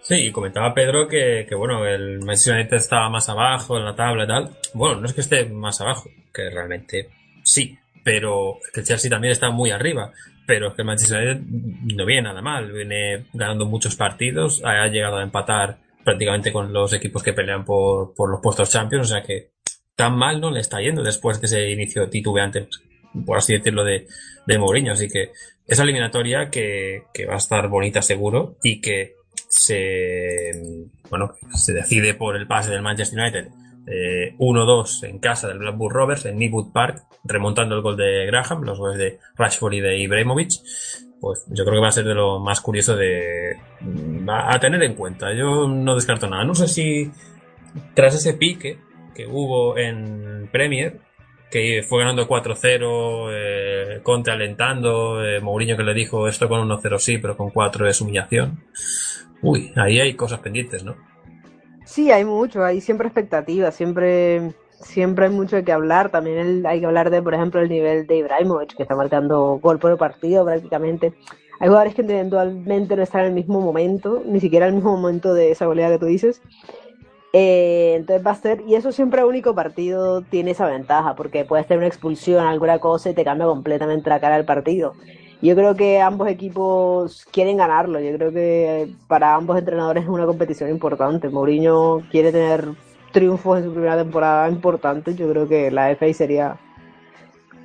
Sí, 0.00 0.26
y 0.26 0.32
comentaba 0.32 0.74
Pedro 0.74 1.06
que, 1.08 1.46
que, 1.48 1.54
bueno, 1.54 1.86
el 1.86 2.18
Manchester 2.20 2.54
United 2.54 2.76
estaba 2.76 3.08
más 3.08 3.28
abajo 3.28 3.78
en 3.78 3.84
la 3.84 3.94
tabla 3.94 4.24
y 4.24 4.26
tal. 4.26 4.50
Bueno, 4.74 5.00
no 5.00 5.06
es 5.06 5.12
que 5.12 5.20
esté 5.20 5.44
más 5.46 5.80
abajo, 5.80 6.10
que 6.32 6.50
realmente 6.50 7.08
sí, 7.44 7.78
pero 8.04 8.58
que 8.72 8.80
el 8.80 8.86
Chelsea 8.86 9.10
también 9.10 9.32
está 9.32 9.50
muy 9.50 9.70
arriba. 9.70 10.12
Pero 10.44 10.68
es 10.68 10.74
que 10.74 10.82
el 10.82 10.86
Manchester 10.86 11.36
United 11.36 11.96
no 11.96 12.04
viene 12.04 12.22
nada 12.22 12.42
mal, 12.42 12.72
viene 12.72 13.26
ganando 13.32 13.64
muchos 13.64 13.94
partidos, 13.94 14.60
ha 14.64 14.88
llegado 14.88 15.18
a 15.18 15.22
empatar 15.22 15.78
prácticamente 16.04 16.52
con 16.52 16.72
los 16.72 16.92
equipos 16.92 17.22
que 17.22 17.32
pelean 17.32 17.64
por, 17.64 18.12
por 18.14 18.28
los 18.28 18.40
puestos 18.40 18.70
Champions, 18.70 19.06
o 19.06 19.14
sea 19.14 19.22
que 19.22 19.52
tan 19.94 20.16
mal 20.16 20.40
no 20.40 20.50
le 20.50 20.60
está 20.60 20.80
yendo 20.80 21.02
después 21.02 21.40
de 21.40 21.46
ese 21.46 21.70
inicio 21.70 22.08
titubeante, 22.08 22.66
por 23.24 23.38
así 23.38 23.54
decirlo, 23.54 23.84
de, 23.84 24.06
de 24.46 24.58
Mourinho. 24.58 24.92
Así 24.92 25.08
que 25.08 25.32
esa 25.66 25.82
eliminatoria 25.82 26.50
que, 26.50 27.04
que 27.12 27.26
va 27.26 27.34
a 27.34 27.38
estar 27.38 27.68
bonita 27.68 28.02
seguro 28.02 28.56
y 28.62 28.80
que 28.80 29.14
se, 29.48 30.52
bueno, 31.10 31.34
se 31.54 31.72
decide 31.72 32.14
por 32.14 32.36
el 32.36 32.46
pase 32.46 32.70
del 32.70 32.82
Manchester 32.82 33.18
United 33.18 33.48
eh, 33.86 34.34
1-2 34.38 35.04
en 35.08 35.18
casa 35.18 35.48
del 35.48 35.58
Blackburn 35.58 35.94
Rovers 35.94 36.24
en 36.26 36.38
Meewood 36.38 36.72
Park, 36.72 37.02
remontando 37.24 37.74
el 37.74 37.82
gol 37.82 37.96
de 37.96 38.26
Graham, 38.26 38.62
los 38.62 38.78
goles 38.78 38.98
de 38.98 39.18
Rashford 39.36 39.74
y 39.74 39.80
de 39.80 39.98
Ibrahimovic. 39.98 40.50
Pues 41.20 41.44
yo 41.48 41.64
creo 41.64 41.76
que 41.76 41.82
va 41.82 41.88
a 41.88 41.92
ser 41.92 42.04
de 42.04 42.14
lo 42.14 42.40
más 42.40 42.60
curioso 42.60 42.96
de 42.96 43.56
a, 44.28 44.54
a 44.54 44.60
tener 44.60 44.82
en 44.82 44.94
cuenta. 44.94 45.32
Yo 45.32 45.68
no 45.68 45.94
descarto 45.94 46.28
nada. 46.28 46.44
No 46.44 46.54
sé 46.54 46.68
si 46.68 47.10
tras 47.94 48.14
ese 48.14 48.34
pique 48.34 48.78
que 49.14 49.26
hubo 49.26 49.76
en 49.78 50.48
Premier, 50.50 51.00
que 51.52 51.82
fue 51.86 52.00
ganando 52.00 52.26
4-0, 52.26 53.28
eh, 53.30 54.00
Conte 54.02 54.30
alentando, 54.30 55.22
eh, 55.22 55.38
Mourinho 55.38 55.76
que 55.76 55.82
le 55.82 55.92
dijo 55.92 56.26
esto 56.26 56.48
con 56.48 56.66
1-0 56.66 56.98
sí, 56.98 57.18
pero 57.18 57.36
con 57.36 57.50
4 57.50 57.86
es 57.86 58.00
humillación. 58.00 58.64
Uy, 59.42 59.70
ahí 59.76 60.00
hay 60.00 60.14
cosas 60.14 60.40
pendientes, 60.40 60.82
¿no? 60.82 60.96
Sí, 61.84 62.10
hay 62.10 62.24
mucho, 62.24 62.64
hay 62.64 62.80
siempre 62.80 63.08
expectativas, 63.08 63.74
siempre, 63.74 64.54
siempre 64.80 65.26
hay 65.26 65.30
mucho 65.30 65.56
de 65.56 65.64
que 65.64 65.72
hablar. 65.72 66.10
También 66.10 66.64
hay 66.66 66.80
que 66.80 66.86
hablar 66.86 67.10
de, 67.10 67.20
por 67.20 67.34
ejemplo, 67.34 67.60
el 67.60 67.68
nivel 67.68 68.06
de 68.06 68.16
Ibrahimovic, 68.16 68.74
que 68.74 68.84
está 68.84 68.96
marcando 68.96 69.58
gol 69.60 69.78
por 69.78 69.90
el 69.90 69.98
partido 69.98 70.46
prácticamente. 70.46 71.12
Hay 71.60 71.68
jugadores 71.68 71.94
que 71.94 72.00
eventualmente 72.00 72.96
no 72.96 73.02
están 73.02 73.20
en 73.22 73.26
el 73.28 73.34
mismo 73.34 73.60
momento, 73.60 74.22
ni 74.24 74.40
siquiera 74.40 74.66
en 74.66 74.70
el 74.70 74.76
mismo 74.76 74.96
momento 74.96 75.34
de 75.34 75.50
esa 75.50 75.66
goleada 75.66 75.94
que 75.94 76.00
tú 76.00 76.06
dices. 76.06 76.40
Eh, 77.32 77.94
entonces 77.96 78.26
va 78.26 78.32
a 78.32 78.34
ser, 78.34 78.62
y 78.66 78.74
eso 78.74 78.92
siempre 78.92 79.24
único 79.24 79.54
partido 79.54 80.20
tiene 80.22 80.50
esa 80.50 80.66
ventaja, 80.66 81.14
porque 81.14 81.44
puedes 81.46 81.66
tener 81.66 81.78
una 81.78 81.86
expulsión, 81.88 82.46
alguna 82.46 82.78
cosa 82.78 83.10
y 83.10 83.14
te 83.14 83.24
cambia 83.24 83.46
completamente 83.46 84.10
la 84.10 84.20
cara 84.20 84.36
del 84.36 84.44
partido. 84.44 84.92
Yo 85.40 85.56
creo 85.56 85.74
que 85.74 86.00
ambos 86.00 86.28
equipos 86.28 87.26
quieren 87.32 87.56
ganarlo, 87.56 87.98
yo 88.00 88.16
creo 88.16 88.32
que 88.32 88.94
para 89.08 89.34
ambos 89.34 89.58
entrenadores 89.58 90.04
es 90.04 90.08
una 90.08 90.26
competición 90.26 90.70
importante. 90.70 91.28
Mourinho 91.30 92.02
quiere 92.10 92.30
tener 92.32 92.68
triunfos 93.12 93.58
en 93.58 93.64
su 93.64 93.72
primera 93.72 93.96
temporada 93.96 94.48
importantes, 94.48 95.16
yo 95.16 95.28
creo 95.30 95.48
que 95.48 95.70
la 95.70 95.90
FA 95.96 96.12
sería, 96.12 96.58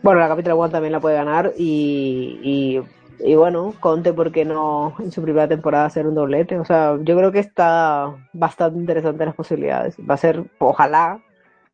bueno, 0.01 0.19
la 0.19 0.27
Capital 0.29 0.53
One 0.53 0.71
también 0.71 0.93
la 0.93 0.99
puede 1.01 1.15
ganar 1.15 1.53
y, 1.57 2.39
y 2.41 2.81
y 3.19 3.35
bueno, 3.35 3.73
Conte, 3.79 4.13
¿por 4.13 4.31
qué 4.31 4.45
no 4.45 4.95
en 4.99 5.11
su 5.11 5.21
primera 5.21 5.47
temporada 5.47 5.85
hacer 5.85 6.07
un 6.07 6.15
doblete? 6.15 6.59
O 6.59 6.65
sea, 6.65 6.97
yo 7.01 7.17
creo 7.17 7.31
que 7.31 7.39
está 7.39 8.15
bastante 8.33 8.79
interesante 8.79 9.25
las 9.25 9.35
posibilidades. 9.35 9.95
Va 10.09 10.13
a 10.15 10.17
ser, 10.17 10.43
ojalá, 10.59 11.19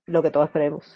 lo 0.06 0.21
que 0.21 0.32
todos 0.32 0.47
esperemos. 0.47 0.95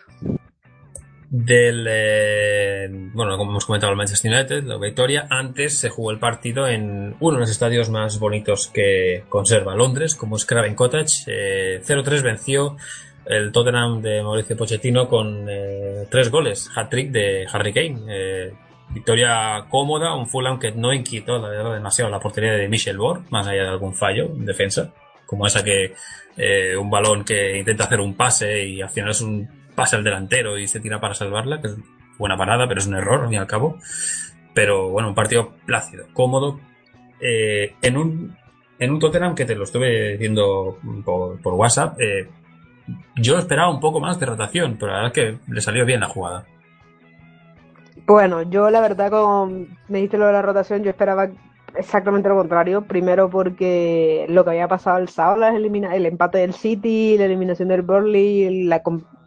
Del, 1.30 1.86
eh, 1.90 2.88
bueno, 3.14 3.38
como 3.38 3.52
hemos 3.52 3.66
comentado, 3.66 3.92
el 3.92 3.98
Manchester 3.98 4.32
United, 4.32 4.64
la 4.64 4.78
victoria, 4.78 5.28
antes 5.30 5.78
se 5.78 5.90
jugó 5.90 6.12
el 6.12 6.20
partido 6.20 6.68
en 6.68 7.16
uno 7.20 7.34
de 7.34 7.42
los 7.42 7.52
estadios 7.52 7.90
más 7.90 8.18
bonitos 8.18 8.70
que 8.74 9.26
conserva 9.28 9.76
Londres, 9.76 10.16
como 10.16 10.38
es 10.38 10.46
Craven 10.46 10.76
Cottage. 10.76 11.26
Eh, 11.28 11.82
0-3 11.84 12.22
venció 12.22 12.78
el 13.26 13.52
Tottenham 13.52 14.02
de 14.02 14.24
Mauricio 14.24 14.56
Pochettino 14.56 15.10
con 15.10 15.48
eh, 15.50 16.08
tres 16.10 16.32
goles, 16.32 16.70
hat-trick 16.74 17.12
de 17.12 17.46
Harry 17.52 17.74
Kane. 17.74 18.56
Victoria 18.98 19.66
cómoda, 19.70 20.16
un 20.16 20.28
Fulham 20.28 20.58
que 20.58 20.72
no 20.72 20.92
inquietó 20.92 21.38
la 21.38 21.50
verdad, 21.50 21.76
demasiado 21.76 22.10
la 22.10 22.20
portería 22.20 22.54
de 22.54 22.68
Michel 22.68 22.98
Bor, 22.98 23.22
más 23.30 23.46
allá 23.46 23.64
de 23.64 23.70
algún 23.70 23.94
fallo 23.94 24.26
en 24.26 24.44
defensa, 24.44 24.92
como 25.28 25.46
esa 25.46 25.64
que 25.64 25.94
eh, 26.36 26.76
un 26.76 26.90
balón 26.90 27.24
que 27.24 27.60
intenta 27.60 27.84
hacer 27.84 28.00
un 28.00 28.16
pase 28.16 28.66
y 28.66 28.82
al 28.82 28.90
final 28.90 29.12
es 29.12 29.22
un 29.22 29.48
pase 29.76 29.98
al 29.98 30.04
delantero 30.04 30.58
y 30.58 30.68
se 30.68 30.80
tira 30.80 31.00
para 31.00 31.14
salvarla, 31.14 31.62
que 31.62 31.68
es 31.68 31.76
buena 32.18 32.36
parada, 32.36 32.68
pero 32.68 32.80
es 32.80 32.88
un 32.88 32.96
error 32.96 33.22
al 33.22 33.28
fin 33.28 33.36
y 33.36 33.38
al 33.38 33.46
cabo. 33.46 33.78
Pero 34.56 34.90
bueno, 34.90 35.10
un 35.10 35.16
partido 35.16 35.54
plácido, 35.68 36.08
cómodo, 36.14 36.60
eh, 37.22 37.76
en 37.84 37.98
un 37.98 38.36
en 38.80 38.92
un 38.92 39.00
Tottenham 39.00 39.36
que 39.36 39.46
te 39.46 39.56
lo 39.56 39.64
estuve 39.64 40.20
por, 41.06 41.42
por 41.42 41.54
WhatsApp, 41.54 42.00
eh, 42.00 42.30
yo 43.16 43.38
esperaba 43.38 43.70
un 43.70 43.80
poco 43.80 44.00
más 44.00 44.20
de 44.20 44.26
rotación, 44.26 44.78
pero 44.80 44.92
la 44.92 45.02
verdad 45.04 45.18
es 45.18 45.24
que 45.24 45.54
le 45.54 45.62
salió 45.62 45.86
bien 45.86 46.00
la 46.00 46.08
jugada. 46.08 46.46
Bueno, 48.08 48.42
yo 48.44 48.70
la 48.70 48.80
verdad, 48.80 49.12
como 49.12 49.48
me 49.90 49.98
dijiste 49.98 50.18
lo 50.18 50.28
de 50.28 50.32
la 50.32 50.42
rotación, 50.42 50.82
yo 50.82 50.90
esperaba 50.90 51.30
exactamente 51.76 52.30
lo 52.30 52.38
contrario. 52.38 52.84
Primero 52.88 53.30
porque 53.30 54.26
lo 54.30 54.46
que 54.46 54.52
había 54.52 54.70
pasado 54.70 54.98
el 54.98 55.10
sábado, 55.10 55.42
la 55.42 55.50
elimina 55.50 55.94
el 55.94 56.06
empate 56.06 56.38
del 56.38 56.54
City, 56.54 57.18
la 57.18 57.26
eliminación 57.26 57.68
del 57.68 57.82
Burnley, 57.82 58.64
la, 58.64 58.82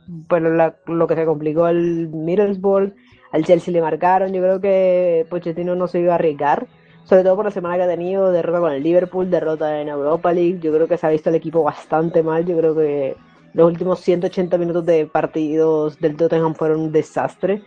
bueno, 0.07 0.49
la, 0.49 0.77
lo 0.87 1.07
que 1.07 1.15
se 1.15 1.27
complicó 1.27 1.69
el 1.69 2.09
Middlesbrough, 2.09 2.95
al 3.33 3.45
Chelsea 3.45 3.71
le 3.71 3.83
marcaron. 3.83 4.33
Yo 4.33 4.41
creo 4.41 4.61
que 4.63 5.27
Pochettino 5.29 5.75
no 5.77 5.87
se 5.87 6.01
iba 6.01 6.13
a 6.13 6.15
arriesgar, 6.15 6.67
sobre 7.05 7.23
todo 7.23 7.37
por 7.37 7.45
la 7.45 7.51
semana 7.51 7.77
que 7.77 7.83
ha 7.83 7.89
tenido, 7.89 8.33
derrota 8.33 8.61
con 8.61 8.73
el 8.73 8.83
Liverpool, 8.83 9.31
derrota 9.31 9.79
en 9.83 9.89
Europa 9.89 10.33
League. 10.33 10.59
Yo 10.61 10.73
creo 10.73 10.89
que 10.89 10.97
se 10.97 11.07
ha 11.07 11.11
visto 11.11 11.29
el 11.29 11.37
equipo 11.37 11.63
bastante 11.63 12.23
mal. 12.23 12.47
Yo 12.47 12.57
creo 12.57 12.75
que 12.75 13.15
los 13.53 13.67
últimos 13.67 14.01
180 14.01 14.57
minutos 14.57 14.87
de 14.87 15.05
partidos 15.07 15.99
del 15.99 16.17
Tottenham 16.17 16.55
fueron 16.55 16.81
un 16.81 16.93
desastre. 16.93 17.63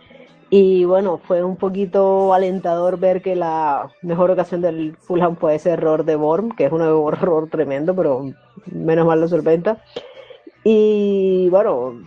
Y 0.56 0.84
bueno, 0.84 1.18
fue 1.18 1.42
un 1.42 1.56
poquito 1.56 2.32
alentador 2.32 2.96
ver 3.00 3.22
que 3.22 3.34
la 3.34 3.90
mejor 4.02 4.30
ocasión 4.30 4.60
del 4.60 4.96
Fulham 4.98 5.34
fue 5.34 5.56
ese 5.56 5.70
error 5.70 6.04
de 6.04 6.14
Borm, 6.14 6.54
que 6.54 6.66
es 6.66 6.70
un 6.70 6.80
error 7.12 7.48
tremendo, 7.50 7.96
pero 7.96 8.24
menos 8.70 9.04
mal 9.04 9.20
lo 9.20 9.26
solventa. 9.26 9.82
Y 10.62 11.48
bueno, 11.50 12.00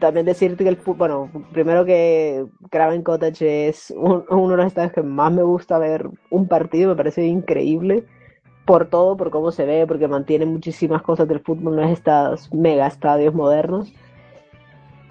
también 0.00 0.26
decirte 0.26 0.64
que 0.64 0.68
el 0.68 0.76
bueno, 0.84 1.30
primero 1.54 1.86
que 1.86 2.44
Craven 2.70 3.02
Cottage 3.02 3.68
es 3.68 3.90
un, 3.96 4.26
uno 4.28 4.50
de 4.50 4.56
los 4.58 4.66
estadios 4.66 4.92
que 4.92 5.02
más 5.02 5.32
me 5.32 5.42
gusta 5.42 5.78
ver 5.78 6.06
un 6.28 6.46
partido, 6.46 6.90
me 6.90 6.96
parece 6.96 7.24
increíble 7.24 8.04
por 8.66 8.90
todo, 8.90 9.16
por 9.16 9.30
cómo 9.30 9.50
se 9.50 9.64
ve, 9.64 9.86
porque 9.86 10.08
mantiene 10.08 10.44
muchísimas 10.44 11.00
cosas 11.00 11.26
del 11.26 11.40
fútbol, 11.40 11.76
no 11.76 11.82
es 11.82 11.92
estos 11.92 12.52
mega 12.52 12.86
estadios 12.86 13.32
modernos. 13.32 13.94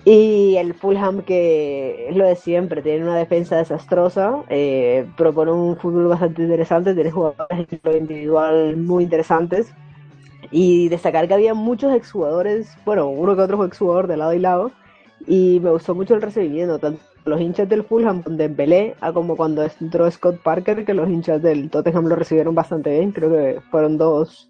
Y 0.06 0.58
el 0.58 0.74
Fulham, 0.74 1.22
que 1.22 2.10
es 2.10 2.16
lo 2.16 2.26
de 2.26 2.36
siempre, 2.36 2.82
tiene 2.82 3.04
una 3.04 3.16
defensa 3.16 3.56
desastrosa, 3.56 4.44
eh, 4.50 5.08
propone 5.16 5.52
un 5.52 5.78
fútbol 5.78 6.08
bastante 6.08 6.42
interesante, 6.42 6.94
tiene 6.94 7.12
jugadores 7.12 7.68
individual 7.86 8.76
muy 8.78 9.06
interesantes. 9.06 9.74
Y 10.52 10.90
destacar 10.90 11.28
que 11.28 11.34
había 11.34 11.54
muchos 11.54 11.96
exjugadores, 11.96 12.78
bueno, 12.86 13.08
uno 13.08 13.36
que 13.36 13.42
otro 13.42 13.64
exjugador 13.64 14.08
de 14.08 14.18
lado 14.18 14.34
y 14.34 14.40
lado. 14.40 14.72
Y 15.26 15.60
me 15.62 15.72
gustó 15.72 15.96
mucho 15.96 16.16
el 16.16 16.22
recibimiento, 16.22 16.80
tanto 16.80 17.02
los 17.26 17.40
hinchas 17.40 17.70
del 17.70 17.84
Fulham 17.84 18.22
de 18.24 18.48
Dembélé, 18.48 18.96
a 19.00 19.14
como 19.14 19.38
cuando 19.38 19.66
entró 19.80 20.10
Scott 20.12 20.42
Parker, 20.44 20.86
que 20.86 20.94
los 20.94 21.10
hinchas 21.10 21.42
del 21.42 21.70
Tottenham 21.70 22.08
lo 22.08 22.16
recibieron 22.16 22.54
bastante 22.56 22.92
bien. 22.92 23.12
Creo 23.12 23.30
que 23.30 23.62
fueron 23.72 23.98
dos 23.98 24.50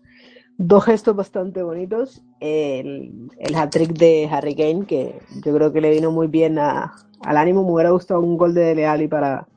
dos 0.57 0.85
gestos 0.85 1.15
bastante 1.15 1.63
bonitos. 1.63 2.21
El, 2.39 3.29
el 3.39 3.55
hat-trick 3.55 3.93
de 3.93 4.27
Harry 4.31 4.55
Kane, 4.55 4.85
que 4.85 5.19
yo 5.43 5.53
creo 5.55 5.71
que 5.71 5.81
le 5.81 5.91
vino 5.91 6.11
muy 6.11 6.27
bien 6.27 6.59
a- 6.59 6.93
al 7.21 7.37
ánimo. 7.37 7.63
Me 7.63 7.71
hubiera 7.71 7.91
gustado 7.91 8.19
un 8.21 8.37
gol 8.37 8.53
de 8.53 8.61
Dele 8.61 8.85
Alli 8.85 9.07
para, 9.07 9.47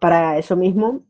para 0.00 0.38
eso 0.38 0.56
mismo. 0.56 1.00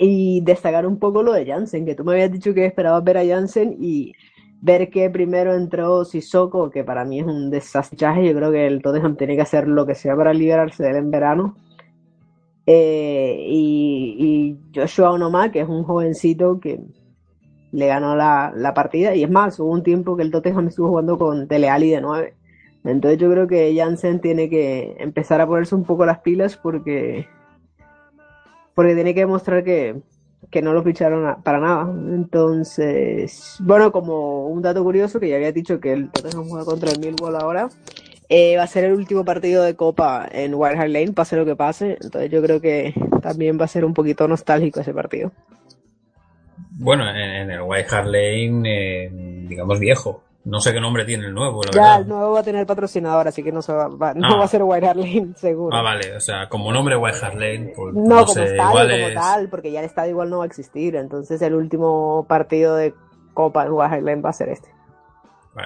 Y 0.00 0.40
destacar 0.40 0.86
un 0.86 0.98
poco 0.98 1.22
lo 1.22 1.32
de 1.32 1.46
Jansen, 1.46 1.86
que 1.86 1.94
tú 1.94 2.04
me 2.04 2.12
habías 2.14 2.32
dicho 2.32 2.52
que 2.52 2.66
esperabas 2.66 3.04
ver 3.04 3.18
a 3.18 3.24
Jansen 3.24 3.76
y 3.78 4.12
ver 4.60 4.90
que 4.90 5.08
primero 5.10 5.54
entró 5.54 6.04
Sissoko, 6.04 6.70
que 6.70 6.82
para 6.82 7.04
mí 7.04 7.20
es 7.20 7.26
un 7.26 7.50
desastre. 7.50 7.98
Yo 8.26 8.34
creo 8.34 8.50
que 8.50 8.66
el 8.66 8.82
Tottenham 8.82 9.16
tiene 9.16 9.36
que 9.36 9.42
hacer 9.42 9.68
lo 9.68 9.86
que 9.86 9.94
sea 9.94 10.16
para 10.16 10.32
liberarse 10.34 10.82
de 10.82 10.90
él 10.90 10.96
en 10.96 11.10
verano. 11.10 11.56
Eh, 12.66 13.44
y, 13.46 14.16
y 14.18 14.58
Joshua 14.74 15.12
Onoma, 15.12 15.52
que 15.52 15.60
es 15.60 15.68
un 15.68 15.84
jovencito 15.84 16.58
que 16.58 16.80
le 17.74 17.88
ganó 17.88 18.14
la, 18.14 18.52
la 18.54 18.72
partida. 18.72 19.14
Y 19.14 19.24
es 19.24 19.30
más, 19.30 19.58
hubo 19.58 19.70
un 19.70 19.82
tiempo 19.82 20.16
que 20.16 20.22
el 20.22 20.30
Tottenham 20.30 20.68
estuvo 20.68 20.88
jugando 20.88 21.18
con 21.18 21.48
Dele 21.48 21.68
Alli 21.68 21.90
de 21.90 22.00
9. 22.00 22.34
Entonces 22.84 23.18
yo 23.18 23.30
creo 23.30 23.48
que 23.48 23.74
Jansen 23.76 24.20
tiene 24.20 24.48
que 24.48 24.96
empezar 25.00 25.40
a 25.40 25.46
ponerse 25.46 25.74
un 25.74 25.84
poco 25.84 26.06
las 26.06 26.20
pilas 26.20 26.56
porque, 26.56 27.26
porque 28.74 28.94
tiene 28.94 29.12
que 29.12 29.20
demostrar 29.20 29.64
que, 29.64 30.02
que 30.50 30.62
no 30.62 30.72
lo 30.72 30.84
ficharon 30.84 31.42
para 31.42 31.58
nada. 31.58 31.90
Entonces, 31.90 33.56
bueno, 33.60 33.90
como 33.90 34.46
un 34.46 34.62
dato 34.62 34.84
curioso 34.84 35.18
que 35.18 35.28
ya 35.28 35.36
había 35.36 35.50
dicho 35.50 35.80
que 35.80 35.92
el 35.94 36.10
Tottenham 36.10 36.48
juega 36.48 36.64
contra 36.64 36.92
el 36.92 37.00
Millwall 37.00 37.36
ahora, 37.36 37.70
eh, 38.28 38.56
va 38.56 38.62
a 38.62 38.68
ser 38.68 38.84
el 38.84 38.92
último 38.92 39.24
partido 39.24 39.64
de 39.64 39.74
Copa 39.74 40.28
en 40.30 40.54
Hart 40.54 40.90
Lane, 40.90 41.12
pase 41.12 41.36
lo 41.36 41.44
que 41.44 41.56
pase. 41.56 41.98
Entonces 42.00 42.30
yo 42.30 42.40
creo 42.40 42.60
que 42.60 42.94
también 43.20 43.58
va 43.58 43.64
a 43.64 43.68
ser 43.68 43.84
un 43.84 43.94
poquito 43.94 44.28
nostálgico 44.28 44.78
ese 44.78 44.94
partido. 44.94 45.32
Bueno, 46.76 47.08
en, 47.08 47.50
el 47.50 47.62
White 47.62 47.94
Hart 47.94 48.06
Lane, 48.06 48.62
eh, 48.64 49.08
digamos 49.48 49.78
viejo. 49.78 50.22
No 50.44 50.60
sé 50.60 50.74
qué 50.74 50.80
nombre 50.80 51.06
tiene 51.06 51.24
el 51.26 51.32
nuevo, 51.32 51.62
la 51.62 51.70
Ya 51.72 51.80
verdad. 51.80 52.00
el 52.02 52.08
nuevo 52.08 52.32
va 52.32 52.40
a 52.40 52.42
tener 52.42 52.66
patrocinador, 52.66 53.26
así 53.26 53.42
que 53.42 53.50
no, 53.50 53.62
se 53.62 53.72
va, 53.72 53.88
va- 53.88 54.12
no 54.12 54.26
Ah. 54.34 54.36
va 54.38 54.44
a 54.44 54.48
ser 54.48 54.62
White 54.62 54.86
Hart 54.86 54.98
Lane, 54.98 55.28
seguro. 55.36 55.74
Ah, 55.74 55.80
vale, 55.80 56.14
o 56.14 56.20
sea, 56.20 56.48
como 56.50 56.70
nombre 56.70 56.96
White 56.96 57.16
Hart 57.22 57.34
Lane, 57.36 57.72
pues 57.74 57.94
No, 57.94 58.02
no, 58.02 58.14
como 58.22 58.34
sé, 58.34 58.44
estadio, 58.44 58.68
igual 58.70 58.90
como 58.90 59.08
es... 59.08 59.14
tal, 59.14 59.48
porque 59.48 59.72
ya 59.72 59.80
el 59.80 59.86
estadio 59.86 60.10
igual 60.10 60.28
no 60.28 60.38
va 60.38 60.44
a 60.44 60.46
existir. 60.46 60.96
Entonces 60.96 61.40
el 61.40 61.54
último 61.54 62.26
partido 62.28 62.76
de 62.76 62.92
Copa 63.32 63.64
en 63.64 63.72
White 63.72 63.94
Hart 63.94 64.02
Lane 64.04 64.20
va 64.20 64.30
a 64.30 64.34
ser 64.34 64.50
este. 64.50 64.68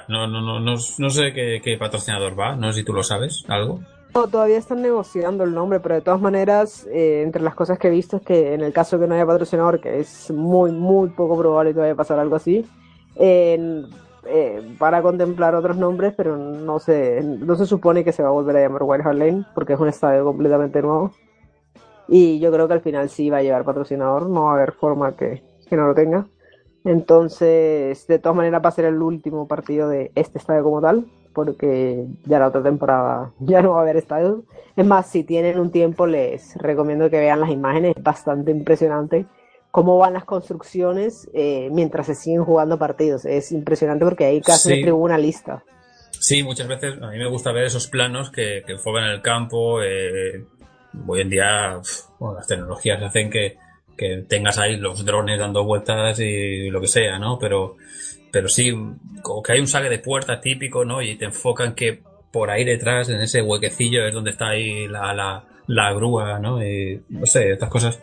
No, 0.08 0.26
no, 0.28 0.42
no, 0.42 0.60
no 0.60 1.10
sé 1.10 1.32
qué, 1.32 1.60
qué 1.64 1.76
patrocinador 1.78 2.38
va, 2.38 2.54
no 2.54 2.70
sé 2.70 2.80
si 2.80 2.84
tú 2.84 2.92
lo 2.92 3.02
sabes, 3.02 3.44
algo. 3.48 3.80
No, 4.14 4.26
todavía 4.26 4.58
están 4.58 4.82
negociando 4.82 5.44
el 5.44 5.54
nombre, 5.54 5.80
pero 5.80 5.94
de 5.94 6.00
todas 6.00 6.20
maneras, 6.20 6.86
eh, 6.90 7.22
entre 7.22 7.42
las 7.42 7.54
cosas 7.54 7.78
que 7.78 7.88
he 7.88 7.90
visto 7.90 8.16
es 8.16 8.22
que 8.22 8.54
en 8.54 8.62
el 8.62 8.72
caso 8.72 8.98
que 8.98 9.06
no 9.06 9.14
haya 9.14 9.26
patrocinador, 9.26 9.80
que 9.80 10.00
es 10.00 10.30
muy, 10.30 10.72
muy 10.72 11.10
poco 11.10 11.38
probable 11.38 11.74
que 11.74 11.80
vaya 11.80 11.92
a 11.92 11.96
pasar 11.96 12.18
algo 12.18 12.36
así, 12.36 12.66
eh, 13.16 13.82
van 14.78 14.94
a 14.94 15.02
contemplar 15.02 15.54
otros 15.54 15.76
nombres, 15.76 16.14
pero 16.16 16.36
no 16.36 16.78
se, 16.78 17.22
no 17.22 17.56
se 17.56 17.66
supone 17.66 18.04
que 18.04 18.12
se 18.12 18.22
va 18.22 18.28
a 18.28 18.32
volver 18.32 18.56
a 18.56 18.60
llamar 18.60 18.82
White 18.84 19.14
Lane, 19.14 19.44
porque 19.54 19.74
es 19.74 19.80
un 19.80 19.88
estadio 19.88 20.24
completamente 20.24 20.82
nuevo. 20.82 21.12
Y 22.08 22.38
yo 22.40 22.50
creo 22.50 22.66
que 22.66 22.74
al 22.74 22.80
final 22.80 23.08
sí 23.10 23.30
va 23.30 23.38
a 23.38 23.42
llevar 23.42 23.64
patrocinador, 23.64 24.28
no 24.28 24.44
va 24.44 24.52
a 24.52 24.54
haber 24.54 24.72
forma 24.72 25.16
que, 25.16 25.42
que 25.68 25.76
no 25.76 25.86
lo 25.86 25.94
tenga. 25.94 26.26
Entonces, 26.84 28.06
de 28.06 28.18
todas 28.18 28.36
maneras, 28.36 28.62
va 28.64 28.68
a 28.68 28.72
ser 28.72 28.86
el 28.86 29.02
último 29.02 29.46
partido 29.46 29.88
de 29.88 30.10
este 30.14 30.38
estadio 30.38 30.62
como 30.62 30.80
tal, 30.80 31.06
porque 31.32 32.04
ya 32.24 32.38
la 32.38 32.48
otra 32.48 32.62
temporada 32.62 33.32
ya 33.40 33.62
no 33.62 33.72
va 33.72 33.80
a 33.80 33.82
haber 33.82 33.96
estadio. 33.96 34.44
Es 34.76 34.86
más, 34.86 35.06
si 35.10 35.24
tienen 35.24 35.58
un 35.58 35.70
tiempo, 35.70 36.06
les 36.06 36.54
recomiendo 36.56 37.10
que 37.10 37.18
vean 37.18 37.40
las 37.40 37.50
imágenes, 37.50 37.96
es 37.96 38.02
bastante 38.02 38.50
impresionante 38.50 39.26
cómo 39.70 39.98
van 39.98 40.14
las 40.14 40.24
construcciones 40.24 41.28
eh, 41.34 41.68
mientras 41.72 42.06
se 42.06 42.14
siguen 42.14 42.44
jugando 42.44 42.78
partidos. 42.78 43.24
Es 43.24 43.52
impresionante 43.52 44.04
porque 44.04 44.24
hay 44.24 44.40
casi 44.40 44.68
Sí. 44.68 44.74
una 44.74 44.82
tribuna 44.82 45.18
lista. 45.18 45.62
Sí, 46.20 46.42
muchas 46.42 46.66
veces 46.68 46.94
a 47.00 47.10
mí 47.10 47.18
me 47.18 47.28
gusta 47.28 47.52
ver 47.52 47.64
esos 47.64 47.86
planos 47.86 48.30
que, 48.30 48.62
que 48.66 48.72
enfocan 48.72 49.04
el 49.04 49.20
campo. 49.22 49.82
eh, 49.82 50.44
hoy 51.06 51.20
en 51.20 51.28
día 51.30 51.80
bueno, 52.18 52.36
las 52.36 52.46
tecnologías 52.46 53.00
hacen 53.02 53.30
que, 53.30 53.56
que 53.96 54.24
tengas 54.28 54.58
ahí 54.58 54.76
los 54.78 55.04
drones 55.04 55.38
dando 55.38 55.64
vueltas 55.64 56.18
y 56.18 56.70
lo 56.70 56.80
que 56.80 56.88
sea, 56.88 57.18
¿no? 57.18 57.38
Pero, 57.38 57.76
pero 58.30 58.48
sí, 58.48 58.72
como 59.22 59.42
que 59.42 59.52
hay 59.52 59.60
un 59.60 59.66
saque 59.66 59.88
de 59.88 59.98
puerta 59.98 60.40
típico, 60.40 60.84
¿no? 60.84 61.02
Y 61.02 61.16
te 61.16 61.26
enfocan 61.26 61.74
que 61.74 62.02
por 62.30 62.50
ahí 62.50 62.64
detrás, 62.64 63.08
en 63.08 63.20
ese 63.20 63.42
huequecillo, 63.42 64.06
es 64.06 64.14
donde 64.14 64.30
está 64.30 64.48
ahí 64.48 64.86
la, 64.88 65.14
la, 65.14 65.44
la 65.66 65.92
grúa, 65.92 66.38
¿no? 66.38 66.62
Y 66.62 67.02
no 67.08 67.26
sé, 67.26 67.52
estas 67.52 67.70
cosas 67.70 68.00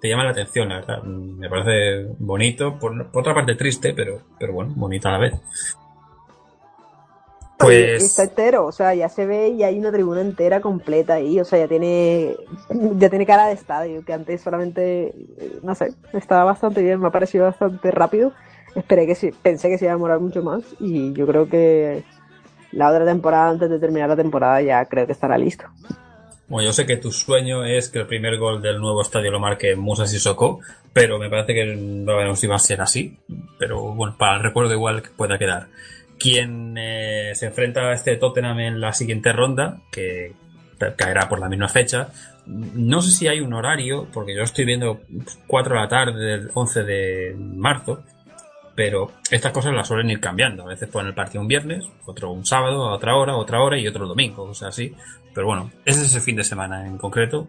te 0.00 0.08
llaman 0.08 0.26
la 0.26 0.32
atención, 0.32 0.68
la 0.68 0.76
verdad. 0.76 1.02
Me 1.02 1.48
parece 1.48 2.06
bonito, 2.18 2.78
por, 2.78 3.10
por 3.10 3.20
otra 3.20 3.34
parte 3.34 3.54
triste, 3.54 3.94
pero, 3.94 4.20
pero 4.38 4.52
bueno, 4.52 4.72
bonito 4.76 5.08
a 5.08 5.12
la 5.12 5.18
vez. 5.18 5.34
Pues 7.56 8.02
está 8.02 8.24
entero, 8.24 8.66
o 8.66 8.72
sea, 8.72 8.94
ya 8.94 9.08
se 9.08 9.26
ve 9.26 9.48
y 9.48 9.62
hay 9.62 9.78
una 9.78 9.92
tribuna 9.92 10.20
entera 10.20 10.60
completa 10.60 11.14
ahí, 11.14 11.38
o 11.40 11.44
sea, 11.44 11.60
ya 11.60 11.68
tiene 11.68 12.36
ya 12.96 13.08
tiene 13.08 13.24
cara 13.24 13.46
de 13.46 13.54
estadio, 13.54 14.04
que 14.04 14.12
antes 14.12 14.42
solamente, 14.42 15.14
no 15.62 15.74
sé, 15.74 15.94
estaba 16.12 16.44
bastante 16.44 16.82
bien, 16.82 17.00
me 17.00 17.08
ha 17.08 17.12
parecido 17.12 17.44
bastante 17.44 17.90
rápido. 17.90 18.32
Esperé 18.74 19.06
que 19.06 19.14
sí, 19.14 19.30
pensé 19.42 19.68
que 19.68 19.78
se 19.78 19.84
iba 19.84 19.92
a 19.92 19.96
demorar 19.96 20.20
mucho 20.20 20.42
más 20.42 20.62
y 20.80 21.12
yo 21.12 21.26
creo 21.26 21.48
que 21.48 22.02
la 22.72 22.90
otra 22.90 23.04
temporada, 23.04 23.50
antes 23.50 23.70
de 23.70 23.78
terminar 23.78 24.08
la 24.08 24.16
temporada, 24.16 24.60
ya 24.60 24.84
creo 24.86 25.06
que 25.06 25.12
estará 25.12 25.38
listo. 25.38 25.64
Bueno, 26.48 26.66
yo 26.66 26.72
sé 26.72 26.84
que 26.84 26.96
tu 26.96 27.10
sueño 27.10 27.64
es 27.64 27.88
que 27.88 28.00
el 28.00 28.06
primer 28.06 28.36
gol 28.36 28.60
del 28.60 28.78
nuevo 28.78 29.00
estadio 29.00 29.30
lo 29.30 29.40
marque 29.40 29.76
Musa 29.76 30.06
Sissoko, 30.06 30.60
pero 30.92 31.18
me 31.18 31.30
parece 31.30 31.54
que 31.54 31.64
no 31.64 32.16
veremos 32.16 32.38
si 32.38 32.46
va 32.46 32.56
a 32.56 32.58
ser 32.58 32.80
así. 32.80 33.18
Pero 33.58 33.94
bueno, 33.94 34.16
para 34.18 34.36
el 34.36 34.42
recuerdo 34.42 34.74
igual 34.74 35.02
que 35.02 35.08
pueda 35.10 35.38
quedar. 35.38 35.68
Quien 36.18 36.76
eh, 36.76 37.32
se 37.34 37.46
enfrenta 37.46 37.88
a 37.88 37.94
este 37.94 38.16
Tottenham 38.16 38.60
en 38.60 38.80
la 38.80 38.92
siguiente 38.92 39.32
ronda, 39.32 39.78
que 39.90 40.32
caerá 40.96 41.28
por 41.28 41.40
la 41.40 41.48
misma 41.48 41.68
fecha, 41.68 42.08
no 42.46 43.00
sé 43.00 43.10
si 43.10 43.26
hay 43.26 43.40
un 43.40 43.54
horario, 43.54 44.06
porque 44.12 44.34
yo 44.34 44.42
estoy 44.42 44.66
viendo 44.66 45.00
4 45.46 45.74
de 45.74 45.80
la 45.80 45.88
tarde 45.88 46.24
del 46.24 46.50
11 46.52 46.84
de 46.84 47.36
marzo, 47.38 48.04
pero 48.74 49.12
estas 49.30 49.52
cosas 49.52 49.72
las 49.72 49.86
suelen 49.86 50.10
ir 50.10 50.20
cambiando. 50.20 50.64
A 50.64 50.68
veces 50.68 50.88
ponen 50.88 51.08
el 51.08 51.14
partido 51.14 51.40
un 51.42 51.48
viernes, 51.48 51.84
otro 52.06 52.32
un 52.32 52.44
sábado, 52.44 52.88
a 52.88 52.94
otra 52.94 53.16
hora, 53.16 53.36
otra 53.36 53.60
hora 53.60 53.78
y 53.78 53.86
otro 53.86 54.04
el 54.04 54.08
domingo, 54.08 54.44
o 54.44 54.54
sea, 54.54 54.68
así. 54.68 54.94
Pero 55.34 55.46
bueno, 55.46 55.70
ese 55.84 56.02
es 56.02 56.06
ese 56.08 56.20
fin 56.20 56.36
de 56.36 56.44
semana 56.44 56.86
en 56.86 56.96
concreto. 56.98 57.48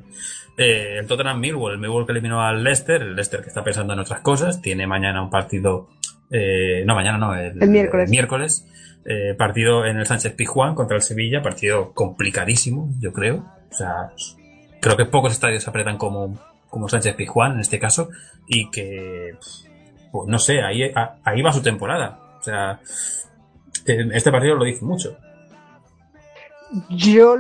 Eh, 0.58 0.98
el 1.00 1.08
Tottenham 1.08 1.40
Millwall, 1.40 1.74
el 1.74 1.80
Millwall 1.80 2.06
que 2.06 2.14
eliminó 2.14 2.42
al 2.42 2.64
Leicester, 2.64 3.02
el 3.02 3.16
Leicester 3.16 3.42
que 3.42 3.50
está 3.50 3.64
pensando 3.64 3.94
en 3.94 4.00
otras 4.00 4.22
cosas, 4.22 4.62
tiene 4.62 4.88
mañana 4.88 5.22
un 5.22 5.30
partido, 5.30 5.90
eh, 6.32 6.84
no, 6.86 6.96
mañana 6.96 7.18
no, 7.18 7.36
el, 7.36 7.62
El 7.62 7.70
miércoles. 7.70 8.10
miércoles, 8.10 8.68
eh, 9.06 9.36
partido 9.38 9.86
en 9.86 9.98
el 9.98 10.06
Sánchez 10.06 10.34
Pizjuán 10.34 10.74
contra 10.74 10.96
el 10.96 11.04
Sevilla, 11.04 11.42
partido 11.42 11.94
complicadísimo, 11.94 12.90
yo 13.00 13.14
creo. 13.14 13.46
O 13.70 13.74
sea, 13.76 14.12
creo 14.82 14.98
que 14.98 15.06
pocos 15.06 15.34
estadios 15.34 15.68
apretan 15.68 15.98
como, 15.98 16.40
como 16.70 16.90
Sánchez 16.90 17.16
Pizjuán 17.16 17.54
en 17.54 17.60
este 17.60 17.78
caso, 17.78 18.10
y 18.48 18.72
que, 18.72 19.34
pues 20.16 20.30
no 20.30 20.40
sé, 20.40 20.62
ahí, 20.62 20.84
a- 20.96 21.18
ahí 21.26 21.42
va 21.42 21.52
su 21.52 21.62
temporada. 21.62 22.18
O 22.40 22.44
sea, 22.44 22.80
eh, 23.86 24.08
este 24.14 24.32
partido 24.32 24.56
lo 24.56 24.64
dice 24.64 24.86
mucho. 24.86 25.18
Yo, 26.90 27.36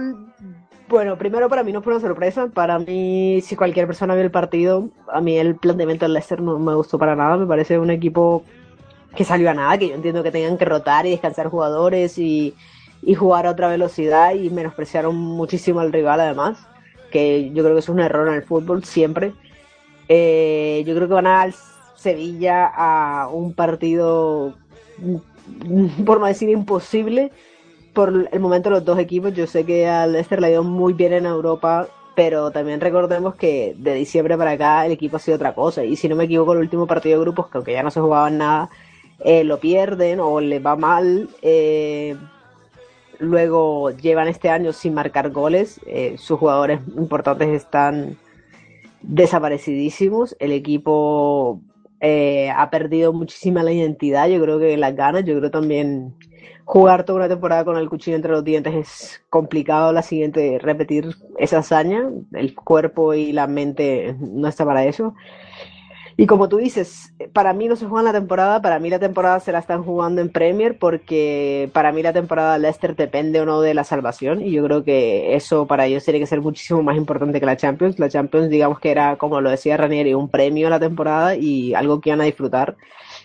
bueno, 0.89 1.17
primero 1.17 1.47
para 1.47 1.63
mí 1.63 1.71
no 1.71 1.81
fue 1.81 1.93
una 1.93 2.01
sorpresa. 2.01 2.47
Para 2.53 2.79
mí, 2.79 3.39
si 3.41 3.55
cualquier 3.55 3.87
persona 3.87 4.13
vio 4.13 4.23
el 4.23 4.31
partido, 4.31 4.89
a 5.07 5.21
mí 5.21 5.37
el 5.37 5.55
planteamiento 5.55 6.03
del 6.03 6.13
Leicester 6.13 6.41
no 6.41 6.59
me 6.59 6.75
gustó 6.75 6.99
para 6.99 7.15
nada. 7.15 7.37
Me 7.37 7.45
parece 7.47 7.79
un 7.79 7.91
equipo 7.91 8.43
que 9.15 9.23
salió 9.23 9.49
a 9.49 9.53
nada, 9.53 9.77
que 9.77 9.87
yo 9.87 9.95
entiendo 9.95 10.21
que 10.21 10.31
tengan 10.31 10.57
que 10.57 10.65
rotar 10.65 11.05
y 11.05 11.11
descansar 11.11 11.47
jugadores 11.47 12.17
y, 12.17 12.53
jugar 13.17 13.45
a 13.47 13.51
otra 13.51 13.69
velocidad 13.69 14.33
y 14.33 14.49
menospreciaron 14.49 15.15
muchísimo 15.15 15.79
al 15.79 15.93
rival 15.93 16.19
además, 16.19 16.57
que 17.11 17.51
yo 17.53 17.63
creo 17.63 17.75
que 17.75 17.79
es 17.79 17.87
un 17.87 17.99
error 18.01 18.27
en 18.27 18.33
el 18.33 18.43
fútbol 18.43 18.83
siempre. 18.83 19.31
Eh, 20.09 20.83
yo 20.85 20.93
creo 20.95 21.07
que 21.07 21.13
van 21.13 21.27
al 21.27 21.53
Sevilla 22.05 22.67
a 22.67 23.27
un 23.29 23.53
partido, 23.53 24.53
por 26.05 26.19
no 26.19 26.27
decir 26.27 26.49
imposible, 26.49 27.31
por 27.93 28.29
el 28.31 28.39
momento 28.39 28.69
los 28.69 28.85
dos 28.85 28.99
equipos. 28.99 29.33
Yo 29.33 29.47
sé 29.47 29.65
que 29.65 29.87
al 29.87 30.11
Leicester 30.11 30.39
le 30.39 30.47
ha 30.47 30.51
ido 30.51 30.63
muy 30.63 30.93
bien 30.93 31.13
en 31.13 31.25
Europa, 31.25 31.87
pero 32.15 32.51
también 32.51 32.79
recordemos 32.79 33.33
que 33.33 33.75
de 33.79 33.95
diciembre 33.95 34.37
para 34.37 34.51
acá 34.51 34.85
el 34.85 34.91
equipo 34.91 35.17
ha 35.17 35.19
sido 35.19 35.37
otra 35.37 35.55
cosa. 35.55 35.83
Y 35.83 35.95
si 35.95 36.07
no 36.07 36.15
me 36.15 36.25
equivoco, 36.25 36.53
el 36.53 36.59
último 36.59 36.85
partido 36.85 37.17
de 37.17 37.25
grupos, 37.25 37.47
que 37.47 37.57
aunque 37.57 37.73
ya 37.73 37.81
no 37.81 37.89
se 37.89 38.01
jugaban 38.01 38.37
nada, 38.37 38.69
eh, 39.19 39.43
lo 39.43 39.59
pierden 39.59 40.19
o 40.19 40.39
les 40.39 40.63
va 40.63 40.75
mal. 40.75 41.27
eh, 41.41 42.15
luego 43.17 43.89
llevan 43.91 44.27
este 44.27 44.49
año 44.49 44.73
sin 44.73 44.93
marcar 44.93 45.31
goles. 45.31 45.79
eh, 45.87 46.17
sus 46.19 46.37
jugadores 46.37 46.81
importantes 46.97 47.49
están 47.49 48.17
desaparecidísimos. 49.01 50.35
El 50.39 50.51
equipo 50.51 51.61
eh, 52.07 52.51
ha 52.51 52.69
perdido 52.69 53.13
muchísima 53.13 53.63
la 53.63 53.71
identidad. 53.71 54.27
Yo 54.27 54.39
creo 54.39 54.59
que 54.59 54.77
las 54.77 54.95
ganas, 54.95 55.25
yo 55.25 55.35
creo 55.39 55.49
también 55.49 56.13
jugar 56.63 57.03
toda 57.03 57.17
una 57.17 57.29
temporada 57.29 57.65
con 57.65 57.77
el 57.77 57.89
cuchillo 57.89 58.15
entre 58.15 58.31
los 58.31 58.43
dientes 58.43 58.75
es 58.75 59.21
complicado. 59.29 59.91
La 59.91 60.03
siguiente, 60.03 60.59
repetir 60.61 61.15
esa 61.39 61.59
hazaña. 61.59 62.07
El 62.33 62.53
cuerpo 62.53 63.15
y 63.15 63.31
la 63.31 63.47
mente 63.47 64.15
no 64.19 64.47
está 64.47 64.65
para 64.65 64.85
eso. 64.85 65.15
Y 66.17 66.27
como 66.27 66.47
tú 66.47 66.57
dices, 66.57 67.13
para 67.33 67.51
mí 67.51 67.67
no 67.67 67.75
se 67.75 67.87
juega 67.87 67.99
en 67.99 68.13
la 68.13 68.19
temporada, 68.19 68.61
para 68.61 68.79
mí 68.79 68.89
la 68.89 68.99
temporada 68.99 69.41
se 69.41 69.51
la 69.51 69.59
están 69.59 69.83
jugando 69.83 70.21
en 70.21 70.29
Premier 70.29 70.77
porque 70.77 71.69
para 71.73 71.91
mí 71.91 72.01
la 72.03 72.13
temporada 72.13 72.57
Leicester 72.57 72.95
depende 72.95 73.41
o 73.41 73.45
no 73.45 73.59
de 73.59 73.73
la 73.73 73.83
salvación 73.83 74.41
y 74.41 74.51
yo 74.51 74.63
creo 74.63 74.85
que 74.85 75.35
eso 75.35 75.67
para 75.67 75.87
ellos 75.87 76.05
tiene 76.05 76.21
que 76.21 76.25
ser 76.25 76.39
muchísimo 76.39 76.81
más 76.83 76.95
importante 76.95 77.41
que 77.41 77.45
la 77.45 77.57
Champions. 77.57 77.99
La 77.99 78.07
Champions 78.07 78.49
digamos 78.49 78.79
que 78.79 78.91
era, 78.91 79.17
como 79.17 79.41
lo 79.41 79.49
decía 79.49 79.75
Ranieri, 79.75 80.13
un 80.13 80.29
premio 80.29 80.67
a 80.67 80.69
la 80.69 80.79
temporada 80.79 81.35
y 81.35 81.73
algo 81.73 81.99
que 81.99 82.11
iban 82.11 82.21
a 82.21 82.25
disfrutar. 82.25 82.77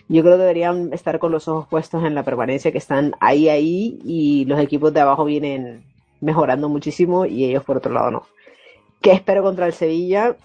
Yo 0.09 0.21
creo 0.21 0.35
que 0.35 0.41
deberían 0.41 0.91
estar 0.91 1.17
con 1.19 1.31
los 1.31 1.47
ojos 1.47 1.67
puestos 1.69 2.03
en 2.03 2.13
la 2.13 2.23
permanencia, 2.23 2.73
que 2.73 2.77
están 2.77 3.15
ahí, 3.21 3.47
ahí 3.47 3.99
y 4.03 4.43
los 4.45 4.59
equipos 4.59 4.93
de 4.93 4.99
abajo 4.99 5.23
vienen 5.23 5.85
mejorando 6.19 6.67
muchísimo 6.67 7.25
y 7.25 7.45
ellos 7.45 7.63
por 7.63 7.77
otro 7.77 7.93
lado 7.93 8.11
no. 8.11 8.23
¿Qué 9.01 9.13
espero 9.13 9.41
contra 9.41 9.65
el 9.65 9.73
Sevilla? 9.73 10.35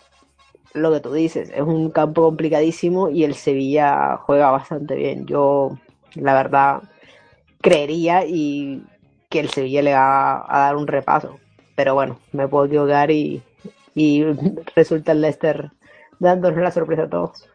Lo 0.77 0.93
que 0.93 1.01
tú 1.01 1.13
dices, 1.13 1.51
es 1.55 1.63
un 1.63 1.91
campo 1.91 2.23
complicadísimo 2.23 3.09
y 3.11 3.25
el 3.25 3.35
Sevilla 3.35 4.19
juega 4.19 4.51
bastante 4.51 4.95
bien. 4.95 5.27
Yo, 5.27 5.79
la 6.15 6.35
verdad, 6.35 6.83
creería 7.61 8.25
y 8.27 8.83
que 9.29 9.41
el 9.41 9.51
Sevilla 9.51 9.83
le 9.83 9.95
va 9.95 10.45
a 10.49 10.61
dar 10.67 10.77
un 10.77 10.87
repaso. 10.87 11.39
Pero 11.75 11.95
bueno, 11.95 12.19
me 12.33 12.47
puedo 12.49 12.67
equivocar 12.67 13.11
y, 13.11 13.43
resulta 14.77 15.13
el 15.13 15.23
Leicester 15.23 15.71
dándonos 16.19 16.61
la 16.61 16.71
sorpresa 16.71 17.05
a 17.05 17.11
todos. 17.11 17.49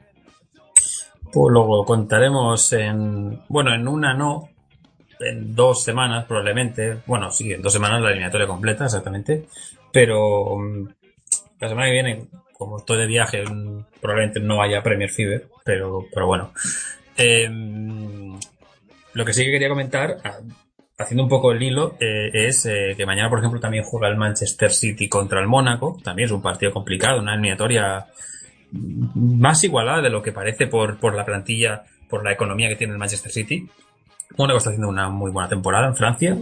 Pues 1.32 1.54
luego 1.54 1.86
contaremos 1.86 2.74
en, 2.74 3.42
bueno, 3.48 3.74
en 3.74 3.88
una 3.88 4.14
no, 4.14 4.50
en 5.20 5.56
dos 5.56 5.84
semanas 5.84 6.26
probablemente, 6.26 6.98
bueno, 7.06 7.32
sí, 7.32 7.54
en 7.54 7.62
dos 7.62 7.72
semanas 7.72 8.02
la 8.02 8.10
eliminatoria 8.10 8.48
completa, 8.48 8.86
exactamente, 8.86 9.48
pero 9.94 10.58
mm, 10.58 10.88
la 11.60 11.70
semana 11.70 11.88
que 11.88 11.94
viene 11.94 12.28
como 12.62 12.78
estoy 12.78 13.00
de 13.00 13.08
viaje, 13.08 13.44
probablemente 14.00 14.40
no 14.40 14.62
haya 14.62 14.84
Premier 14.84 15.10
Fever, 15.10 15.48
pero, 15.66 16.06
pero 16.14 16.28
bueno. 16.28 16.54
Em, 17.18 18.38
lo 19.14 19.26
que 19.26 19.34
sí 19.34 19.44
que 19.44 19.50
quería 19.50 19.68
comentar, 19.68 20.18
haciendo 20.96 21.24
un 21.24 21.30
poco 21.30 21.54
el 21.54 21.64
hilo, 21.64 21.96
eh, 22.00 22.30
es 22.32 22.68
eh, 22.68 22.94
que 22.96 23.08
mañana, 23.08 23.32
por 23.32 23.40
ejemplo, 23.40 23.60
también 23.60 23.84
juega 23.84 24.10
el 24.10 24.16
Manchester 24.16 24.70
City 24.70 25.10
contra 25.10 25.42
el 25.42 25.48
Mónaco. 25.48 25.98
También 26.04 26.28
es 26.28 26.32
un 26.32 26.44
partido 26.44 26.72
complicado, 26.72 27.20
una 27.20 27.34
eliminatoria 27.34 28.06
más 28.72 29.64
igualada 29.64 30.04
de 30.04 30.12
lo 30.12 30.22
que 30.22 30.32
parece 30.32 30.68
por, 30.68 31.00
por 31.00 31.16
la 31.16 31.26
plantilla, 31.26 31.82
por 32.08 32.24
la 32.24 32.32
economía 32.32 32.70
que 32.70 32.76
tiene 32.76 32.94
el 32.94 33.00
Manchester 33.00 33.32
City. 33.32 33.68
Mónaco 34.38 34.60
está 34.60 34.70
haciendo 34.70 34.88
una 34.88 35.10
muy 35.10 35.32
buena 35.32 35.50
temporada 35.50 35.88
en 35.88 35.96
Francia. 35.96 36.38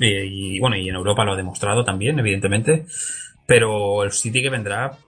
y 0.00 0.58
bueno, 0.58 0.74
y 0.74 0.88
en 0.88 0.96
Europa 0.96 1.24
lo 1.24 1.34
ha 1.34 1.36
demostrado 1.36 1.84
también, 1.84 2.18
evidentemente. 2.18 2.86
Pero 3.46 4.02
el 4.02 4.10
City 4.10 4.42
que 4.42 4.50
vendrá 4.50 4.98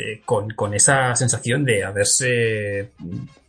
eh, 0.00 0.22
con, 0.24 0.74
esa 0.74 1.14
sensación 1.14 1.64
de 1.64 1.84
haberse 1.84 2.92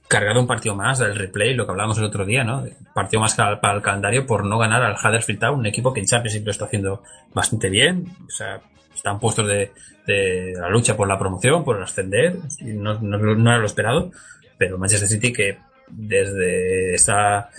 cargado 0.07 0.41
un 0.41 0.47
partido 0.47 0.75
más 0.75 0.99
del 0.99 1.15
replay, 1.15 1.53
lo 1.53 1.65
que 1.65 1.71
hablábamos 1.71 1.97
el 1.97 2.03
otro 2.03 2.25
día, 2.25 2.43
¿no? 2.43 2.65
Partido 2.93 3.21
más 3.21 3.35
para 3.35 3.73
el 3.73 3.81
calendario 3.81 4.25
por 4.25 4.43
no 4.45 4.57
ganar 4.57 4.83
al 4.83 4.95
Huddersfield 4.95 5.39
Town, 5.39 5.59
un 5.59 5.65
equipo 5.65 5.93
que 5.93 6.01
en 6.01 6.05
Champions 6.05 6.43
lo 6.43 6.51
está 6.51 6.65
haciendo 6.65 7.03
bastante 7.33 7.69
bien, 7.69 8.05
o 8.27 8.29
sea, 8.29 8.59
están 8.93 9.19
puestos 9.19 9.47
de, 9.47 9.71
de 10.05 10.53
la 10.59 10.69
lucha 10.69 10.97
por 10.97 11.07
la 11.07 11.17
promoción, 11.17 11.63
por 11.63 11.81
ascender, 11.81 12.35
no, 12.61 12.99
no 12.99 13.49
era 13.49 13.59
lo 13.59 13.65
esperado, 13.65 14.11
pero 14.57 14.77
Manchester 14.77 15.07
City 15.07 15.31
que 15.31 15.57
desde 15.87 16.93
esa 16.93 17.49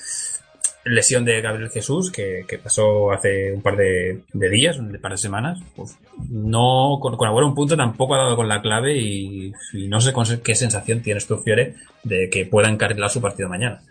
lesión 0.85 1.25
de 1.25 1.41
Gabriel 1.41 1.71
Jesús 1.71 2.11
que, 2.11 2.45
pasó 2.63 3.13
hace 3.13 3.53
un 3.53 3.63
par 3.63 3.77
de, 3.77 4.23
días, 4.33 4.79
un 4.79 4.99
par 5.01 5.13
de 5.13 5.19
semanas, 5.19 5.61
pues 5.77 5.97
no 6.29 6.99
con, 7.01 7.17
con 7.17 7.29
un 7.29 7.55
punto 7.55 7.77
tampoco 7.77 8.15
ha 8.15 8.25
dado 8.25 8.37
con 8.37 8.49
la 8.49 8.61
clave 8.61 8.99
y, 8.99 9.53
no 9.89 10.01
sé 10.01 10.13
qué 10.43 10.55
sensación 10.55 11.03
tienes 11.03 11.27
tú, 11.27 11.39
Fiore, 11.39 11.77
de 12.05 12.29
que 12.31 12.47
pueda 12.47 12.69
encarrilar 12.69 13.11
su 13.11 13.21
partido 13.21 13.49
mañana. 13.49 13.83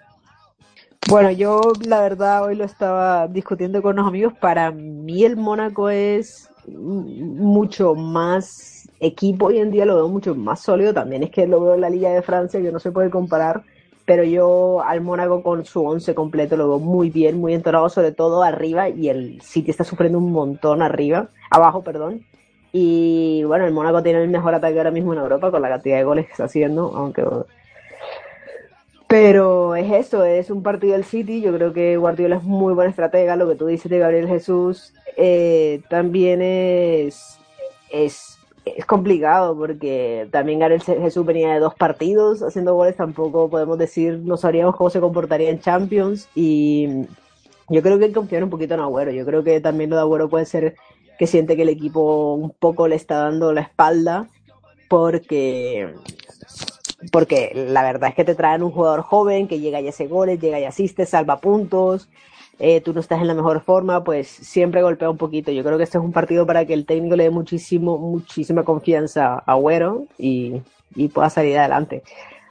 Bueno, 1.10 1.32
yo 1.32 1.62
la 1.86 2.02
verdad 2.02 2.44
hoy 2.44 2.56
lo 2.56 2.64
estaba 2.64 3.28
discutiendo 3.28 3.82
con 3.82 3.94
unos 3.94 4.08
amigos. 4.08 4.34
Para 4.40 4.72
mí 4.72 5.24
el 5.24 5.36
Mónaco 5.36 5.90
es 5.90 6.50
mucho 6.68 7.96
más 7.96 8.88
equipo 9.00 9.48
hoy 9.48 9.58
en 9.58 9.72
día, 9.72 9.86
lo 9.86 9.96
veo 9.96 10.08
mucho 10.08 10.36
más 10.36 10.62
sólido. 10.62 10.94
También 10.94 11.24
es 11.24 11.32
que 11.32 11.48
lo 11.48 11.60
veo 11.60 11.74
en 11.74 11.82
la 11.82 11.90
Liga 11.90 12.12
de 12.12 12.22
Francia, 12.22 12.62
que 12.62 12.72
no 12.72 12.80
se 12.80 12.92
puede 12.92 13.10
comparar 13.10 13.64
pero 14.06 14.24
yo 14.24 14.82
al 14.82 15.02
Mónaco 15.02 15.44
con 15.44 15.66
su 15.66 15.86
once 15.86 16.16
completo 16.16 16.58
lo 16.58 16.68
veo 16.68 16.80
muy 16.80 17.10
bien, 17.10 17.40
muy 17.40 17.54
entonado, 17.54 17.90
sobre 17.90 18.12
todo 18.12 18.44
arriba, 18.44 18.90
y 18.90 19.10
el 19.10 19.42
City 19.42 19.72
está 19.72 19.84
sufriendo 19.84 20.18
un 20.18 20.32
montón 20.32 20.82
arriba, 20.82 21.30
abajo, 21.50 21.84
perdón. 21.84 22.26
Y 22.74 23.44
bueno, 23.44 23.66
el 23.66 23.74
Mónaco 23.74 24.02
tiene 24.02 24.24
el 24.24 24.30
mejor 24.30 24.56
ataque 24.56 24.78
ahora 24.78 24.92
mismo 24.92 25.14
en 25.14 25.20
Europa 25.20 25.52
con 25.52 25.62
la 25.62 25.70
cantidad 25.70 25.98
de 25.98 26.04
goles 26.04 26.26
que 26.26 26.32
está 26.32 26.46
haciendo, 26.46 26.94
aunque... 26.96 27.24
Pero 29.08 29.76
es 29.76 29.92
eso, 29.92 30.24
es 30.24 30.50
un 30.50 30.64
partido 30.64 30.94
del 30.94 31.04
City, 31.04 31.42
yo 31.42 31.54
creo 31.54 31.74
que 31.74 31.98
Guardiola 31.98 32.38
es 32.38 32.44
muy 32.44 32.74
buena 32.74 32.92
estratega, 32.92 33.36
lo 33.36 33.50
que 33.50 33.56
tú 33.56 33.66
dices 33.66 33.92
de 33.92 34.00
Gabriel 34.00 34.30
Jesús 34.30 34.94
eh, 35.18 35.82
también 35.90 36.42
es, 36.42 37.38
es 37.92 38.31
es 38.78 38.86
complicado 38.86 39.56
porque 39.56 40.28
también 40.32 40.60
Gabriel 40.60 40.82
Jesús 40.82 41.26
venía 41.26 41.54
de 41.54 41.60
dos 41.60 41.76
partidos 41.76 42.42
haciendo 42.42 42.76
goles, 42.76 42.96
tampoco 42.96 43.50
podemos 43.50 43.78
decir, 43.78 44.20
no 44.24 44.38
sabríamos 44.38 44.76
cómo 44.76 44.90
se 44.90 45.00
comportaría 45.00 45.50
en 45.50 45.60
Champions. 45.60 46.30
Y 46.36 47.06
yo 47.70 47.82
creo 47.82 48.00
que 48.00 48.12
confiar 48.12 48.44
un 48.44 48.50
poquito 48.50 48.74
en 48.74 48.82
Agüero, 48.82 49.12
yo 49.12 49.26
creo 49.26 49.44
que 49.44 49.62
también 49.62 49.90
lo 49.90 49.96
de 49.96 50.02
Agüero 50.02 50.30
puede 50.30 50.46
ser 50.46 50.76
que 51.18 51.28
siente 51.28 51.56
que 51.56 51.62
el 51.62 51.70
equipo 51.70 52.34
un 52.34 52.52
poco 52.52 52.88
le 52.88 52.96
está 52.96 53.16
dando 53.16 53.54
la 53.54 53.62
espalda 53.62 54.28
porque 54.90 55.94
porque 57.12 57.52
la 57.56 57.84
verdad 57.84 58.10
es 58.10 58.16
que 58.16 58.26
te 58.26 58.36
traen 58.36 58.64
un 58.64 58.72
jugador 58.72 59.02
joven 59.02 59.48
que 59.48 59.60
llega 59.60 59.82
y 59.82 59.88
hace 59.88 60.08
goles, 60.08 60.40
llega 60.40 60.60
y 60.60 60.66
asiste, 60.66 61.06
salva 61.06 61.40
puntos, 61.40 62.10
eh, 62.64 62.80
tú 62.80 62.94
no 62.94 63.00
estás 63.00 63.20
en 63.22 63.28
la 63.28 63.34
mejor 63.34 63.62
forma, 63.62 64.04
pues 64.04 64.28
siempre 64.28 64.84
golpea 64.84 65.10
un 65.10 65.18
poquito. 65.18 65.52
Yo 65.52 65.64
creo 65.64 65.78
que 65.80 65.84
este 65.84 65.98
es 65.98 66.04
un 66.04 66.12
partido 66.12 66.46
para 66.46 66.64
que 66.66 66.74
el 66.74 66.86
técnico 66.86 67.16
le 67.16 67.24
dé 67.24 67.30
muchísimo, 67.32 67.98
muchísima 67.98 68.64
confianza 68.64 69.34
a 69.34 69.54
Agüero 69.54 70.06
y, 70.20 70.62
y 70.96 71.08
pueda 71.08 71.32
salir 71.32 71.58
adelante. 71.58 72.04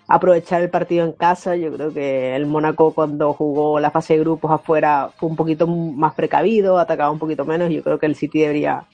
Aprovechar 0.09 0.63
el 0.63 0.71
partido 0.71 1.05
en 1.07 1.13
casa, 1.13 1.55
yo 1.55 1.73
creo 1.73 1.93
que 1.93 2.35
el 2.35 2.47
Mónaco 2.47 2.93
cuando 2.93 3.33
jugó 3.35 3.79
la 3.79 3.93
fase 3.93 4.15
de 4.15 4.21
grupos 4.21 4.51
afuera 4.51 5.11
fue 5.17 5.29
un 5.29 5.37
poquito 5.37 5.69
más 5.69 6.15
precavido, 6.15 6.79
atacaba 6.79 7.13
un 7.13 7.21
poquito 7.21 7.45
menos. 7.45 7.71
Yo 7.71 7.85
creo 7.85 8.01
que 8.01 8.07
el 8.07 8.17
City 8.17 8.41
debería 8.41 8.87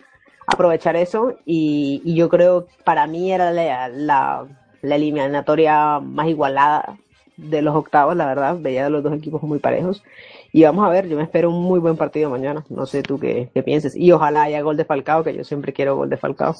aprovechar 0.46 0.96
eso 0.96 1.38
y, 1.46 2.02
yo 2.14 2.28
creo 2.28 2.66
para 2.84 3.06
mí 3.06 3.32
era 3.32 3.50
la, 3.52 3.88
la, 3.88 4.46
la 4.82 4.94
eliminatoria 4.96 5.98
más 6.00 6.28
igualada 6.28 6.98
de 7.38 7.62
los 7.62 7.74
octavos, 7.74 8.16
la 8.16 8.26
verdad, 8.26 8.56
veía 8.58 8.88
los 8.90 9.02
dos 9.02 9.14
equipos 9.14 9.42
muy 9.42 9.58
parejos. 9.58 10.02
Y 10.56 10.62
vamos 10.62 10.86
a 10.86 10.88
ver, 10.88 11.06
yo 11.06 11.18
me 11.18 11.22
espero 11.22 11.50
un 11.50 11.62
muy 11.62 11.78
buen 11.80 11.98
partido 11.98 12.30
mañana. 12.30 12.64
No 12.70 12.86
sé 12.86 13.02
tú 13.02 13.18
qué, 13.18 13.50
pienses. 13.62 13.94
Y 13.94 14.10
ojalá 14.10 14.44
haya 14.44 14.62
gol 14.62 14.78
de 14.78 14.86
Falcao, 14.86 15.22
que 15.22 15.36
yo 15.36 15.44
siempre 15.44 15.74
quiero 15.74 15.96
gol 15.96 16.08
de 16.08 16.16
Falcao. 16.16 16.56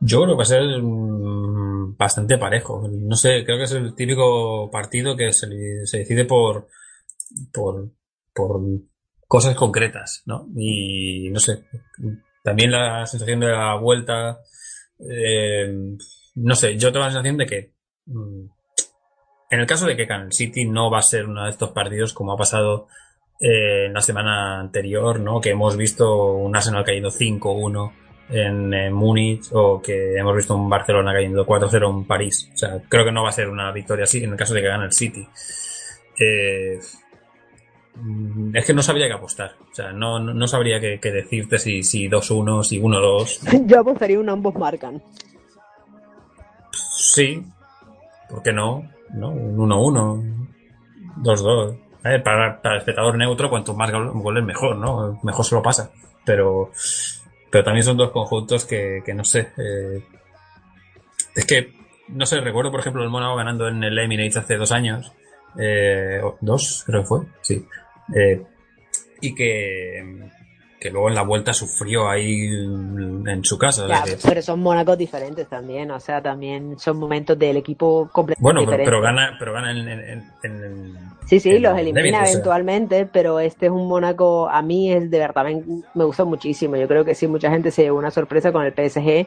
Yo 0.00 0.18
creo 0.18 0.34
que 0.34 0.36
va 0.36 0.42
a 0.42 0.44
ser 0.44 0.82
mm, 0.82 1.96
bastante 1.96 2.36
parejo. 2.36 2.86
No 2.92 3.16
sé, 3.16 3.42
creo 3.46 3.56
que 3.56 3.64
es 3.64 3.72
el 3.72 3.94
típico 3.94 4.70
partido 4.70 5.16
que 5.16 5.32
se, 5.32 5.46
decide 5.46 6.26
por, 6.26 6.68
por, 7.54 7.88
por 8.34 8.60
cosas 9.26 9.54
concretas, 9.54 10.22
¿no? 10.26 10.46
Y 10.54 11.30
no 11.30 11.40
sé, 11.40 11.64
también 12.44 12.70
la 12.70 13.06
sensación 13.06 13.40
de 13.40 13.46
la 13.46 13.76
vuelta, 13.76 14.40
eh, 14.98 15.74
no 16.34 16.54
sé, 16.54 16.76
yo 16.76 16.92
tengo 16.92 17.06
la 17.06 17.12
sensación 17.12 17.38
de 17.38 17.46
que 17.46 17.72
mm, 18.04 18.44
en 19.52 19.60
el 19.60 19.66
caso 19.66 19.86
de 19.86 19.94
que 19.94 20.06
Canal 20.06 20.32
City 20.32 20.64
no 20.64 20.90
va 20.90 21.00
a 21.00 21.02
ser 21.02 21.26
uno 21.26 21.44
de 21.44 21.50
estos 21.50 21.72
partidos 21.72 22.14
como 22.14 22.32
ha 22.32 22.38
pasado 22.38 22.88
eh, 23.38 23.84
en 23.84 23.92
la 23.92 24.00
semana 24.00 24.58
anterior, 24.58 25.20
¿no? 25.20 25.42
Que 25.42 25.50
hemos 25.50 25.76
visto 25.76 26.32
un 26.32 26.56
Arsenal 26.56 26.82
cayendo 26.82 27.10
5-1 27.10 27.92
en, 28.30 28.92
Múnich 28.94 29.50
o 29.52 29.82
que 29.82 30.16
hemos 30.16 30.34
visto 30.34 30.56
un 30.56 30.70
Barcelona 30.70 31.12
cayendo 31.12 31.44
4-0 31.46 31.90
en 31.90 32.04
París. 32.06 32.50
O 32.54 32.56
sea, 32.56 32.80
creo 32.88 33.04
que 33.04 33.12
no 33.12 33.24
va 33.24 33.28
a 33.28 33.32
ser 33.32 33.50
una 33.50 33.70
victoria 33.72 34.04
así 34.04 34.24
en 34.24 34.30
el 34.30 34.38
caso 34.38 34.54
de 34.54 34.62
que 34.62 34.68
gane 34.68 34.86
el 34.86 34.92
City. 34.92 35.28
Eh, 36.18 36.78
es 38.54 38.64
que 38.64 38.72
no 38.72 38.82
sabría 38.82 39.06
qué 39.06 39.12
apostar. 39.12 39.52
O 39.70 39.74
sea, 39.74 39.92
no, 39.92 40.18
no 40.18 40.46
sabría 40.46 40.80
qué, 40.80 40.98
decirte 40.98 41.58
si, 41.58 41.82
si 41.82 42.08
2-1, 42.08 42.62
si 42.62 42.80
1-2. 42.80 43.66
Yo 43.66 43.80
apostaría 43.80 44.18
un 44.18 44.30
ambos 44.30 44.54
marcan. 44.54 45.02
Sí, 46.96 47.44
¿por 48.30 48.42
qué 48.42 48.54
no? 48.54 48.90
¿No? 49.14 49.30
Un 49.30 49.56
1-1, 49.56 51.22
2-2. 51.22 51.78
Para, 52.02 52.60
para, 52.60 52.74
el 52.74 52.78
espectador 52.80 53.16
neutro, 53.16 53.48
cuanto 53.48 53.74
más 53.74 53.90
goles 53.92 54.44
mejor, 54.44 54.76
¿no? 54.76 55.20
Mejor 55.22 55.44
se 55.44 55.54
lo 55.54 55.62
pasa. 55.62 55.90
Pero, 56.24 56.72
pero 57.50 57.64
también 57.64 57.84
son 57.84 57.96
dos 57.96 58.10
conjuntos 58.10 58.64
que, 58.64 59.02
que 59.04 59.14
no 59.14 59.24
sé. 59.24 59.52
Eh, 59.56 60.02
es 61.34 61.46
que, 61.46 61.72
no 62.08 62.26
sé, 62.26 62.40
recuerdo 62.40 62.70
por 62.70 62.80
ejemplo 62.80 63.02
el 63.02 63.08
Mónaco 63.10 63.36
ganando 63.36 63.68
en 63.68 63.82
el 63.84 63.98
Emirates 63.98 64.36
hace 64.36 64.56
dos 64.56 64.72
años. 64.72 65.12
Eh, 65.58 66.20
dos, 66.40 66.82
creo 66.86 67.02
que 67.02 67.06
fue, 67.06 67.20
sí. 67.40 67.66
Eh, 68.14 68.42
y 69.20 69.34
que, 69.34 70.30
que 70.82 70.90
luego 70.90 71.08
en 71.08 71.14
la 71.14 71.22
vuelta 71.22 71.52
sufrió 71.52 72.08
ahí 72.08 72.46
en 72.48 73.44
su 73.44 73.56
casa. 73.56 73.84
o 73.84 73.86
sea 73.88 73.98
Ya, 73.98 74.04
que- 74.04 74.18
pero 74.28 74.42
son 74.42 74.58
Mónacos 74.60 74.98
diferentes 74.98 75.46
también, 75.46 75.90
o 75.92 76.00
sea, 76.00 76.20
también 76.20 76.76
son 76.78 76.96
momentos 76.98 77.38
del 77.38 77.56
equipo 77.56 78.08
completamente 78.10 78.42
bueno, 78.42 78.68
pero, 78.68 78.84
pero 78.84 79.00
gana, 79.00 79.36
pero 79.38 79.52
gana 79.52 79.70
en, 79.70 79.88
en- 80.42 81.12
Sí, 81.26 81.38
sí, 81.38 81.50
en 81.50 81.62
los 81.62 81.78
elimina 81.78 82.00
David, 82.02 82.14
o 82.14 82.24
sea. 82.24 82.32
eventualmente, 82.32 83.06
pero 83.06 83.38
este 83.38 83.66
es 83.66 83.72
un 83.72 83.86
Mónaco, 83.86 84.48
a 84.48 84.60
mí 84.60 84.92
es 84.92 85.08
de 85.08 85.18
verdad, 85.20 85.44
me, 85.44 85.62
me 85.94 86.04
gusta 86.04 86.24
muchísimo. 86.24 86.76
Yo 86.76 86.88
creo 86.88 87.04
que 87.04 87.14
sí, 87.14 87.28
mucha 87.28 87.48
gente 87.50 87.70
se 87.70 87.82
llevó 87.84 87.98
una 87.98 88.10
sorpresa 88.10 88.50
con 88.50 88.64
el 88.64 88.72
PSG 88.72 89.26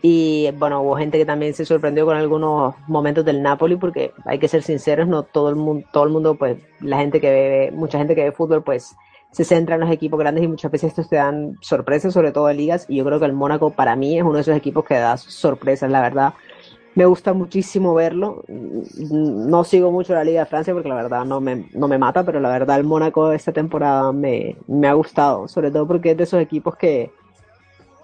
y 0.00 0.50
bueno, 0.58 0.82
hubo 0.82 0.96
gente 0.96 1.18
que 1.18 1.24
también 1.26 1.54
se 1.54 1.64
sorprendió 1.64 2.04
con 2.06 2.16
algunos 2.16 2.74
momentos 2.86 3.24
del 3.24 3.42
Napoli 3.42 3.76
porque 3.76 4.12
hay 4.26 4.38
que 4.38 4.48
ser 4.48 4.62
sinceros, 4.62 5.08
no 5.08 5.22
todo 5.24 5.48
el 5.48 5.56
mundo, 5.56 5.86
todo 5.92 6.04
el 6.04 6.10
mundo, 6.10 6.34
pues 6.36 6.58
la 6.80 6.98
gente 6.98 7.20
que 7.20 7.30
ve, 7.30 7.70
mucha 7.74 7.98
gente 7.98 8.14
que 8.14 8.22
ve 8.24 8.32
fútbol, 8.32 8.62
pues 8.62 8.94
se 9.34 9.42
centra 9.42 9.74
en 9.74 9.80
los 9.80 9.90
equipos 9.90 10.16
grandes 10.16 10.44
y 10.44 10.48
muchas 10.48 10.70
veces 10.70 10.90
estos 10.90 11.08
te 11.08 11.16
dan 11.16 11.58
sorpresas, 11.60 12.14
sobre 12.14 12.30
todo 12.30 12.48
en 12.48 12.56
ligas, 12.56 12.86
y 12.88 12.98
yo 12.98 13.04
creo 13.04 13.18
que 13.18 13.26
el 13.26 13.32
Mónaco 13.32 13.70
para 13.70 13.96
mí 13.96 14.16
es 14.16 14.22
uno 14.22 14.34
de 14.34 14.42
esos 14.42 14.56
equipos 14.56 14.84
que 14.84 14.94
da 14.94 15.16
sorpresas, 15.16 15.90
la 15.90 16.00
verdad. 16.00 16.34
Me 16.94 17.04
gusta 17.04 17.32
muchísimo 17.32 17.94
verlo. 17.94 18.44
No 18.46 19.64
sigo 19.64 19.90
mucho 19.90 20.14
la 20.14 20.22
Liga 20.22 20.42
de 20.42 20.46
Francia 20.46 20.72
porque 20.72 20.88
la 20.88 20.94
verdad 20.94 21.24
no 21.24 21.40
me, 21.40 21.66
no 21.74 21.88
me 21.88 21.98
mata, 21.98 22.22
pero 22.22 22.38
la 22.38 22.48
verdad 22.48 22.78
el 22.78 22.84
Mónaco 22.84 23.32
esta 23.32 23.50
temporada 23.50 24.12
me, 24.12 24.56
me 24.68 24.86
ha 24.86 24.92
gustado, 24.92 25.48
sobre 25.48 25.72
todo 25.72 25.88
porque 25.88 26.12
es 26.12 26.16
de 26.16 26.22
esos 26.22 26.40
equipos 26.40 26.76
que, 26.76 27.10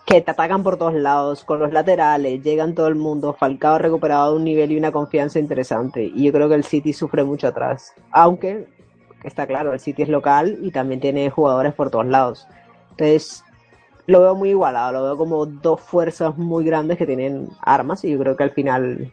que 0.05 0.21
te 0.21 0.33
atacan 0.33 0.64
por 0.64 0.77
todos 0.79 0.95
lados, 0.95 1.45
con 1.45 1.61
los 1.61 1.73
laterales, 1.73 2.43
llegan 2.43 2.75
todo 2.75 2.88
el 2.88 2.97
mundo, 2.97 3.33
Falcao 3.33 3.77
ha 3.77 3.79
recuperado 3.79 4.35
un 4.35 4.43
nivel 4.43 4.73
y 4.73 4.77
una 4.77 4.90
confianza 4.90 5.38
interesante, 5.38 6.03
y 6.03 6.25
yo 6.25 6.33
creo 6.33 6.49
que 6.49 6.57
el 6.57 6.64
City 6.64 6.93
sufre 6.93 7.23
mucho 7.23 7.47
atrás, 7.47 7.95
aunque 8.11 8.66
está 9.25 9.47
claro, 9.47 9.73
el 9.73 9.81
City 9.81 10.03
es 10.03 10.09
local 10.09 10.59
y 10.63 10.71
también 10.71 11.01
tiene 11.01 11.31
jugadores 11.31 11.75
por 11.75 11.91
todos 11.91 12.07
lados. 12.07 12.47
Entonces, 12.91 13.45
lo 14.07 14.21
veo 14.21 14.35
muy 14.35 14.51
igualado, 14.51 14.93
lo 14.93 15.05
veo 15.05 15.17
como 15.17 15.47
dos 15.47 15.81
fuerzas 15.81 16.37
muy 16.37 16.65
grandes 16.65 16.99
que 16.99 17.07
tienen 17.07 17.49
armas 17.63 18.05
y 18.05 18.11
yo 18.11 18.19
creo 18.19 18.37
que 18.37 18.45
al 18.45 18.51
final, 18.51 19.13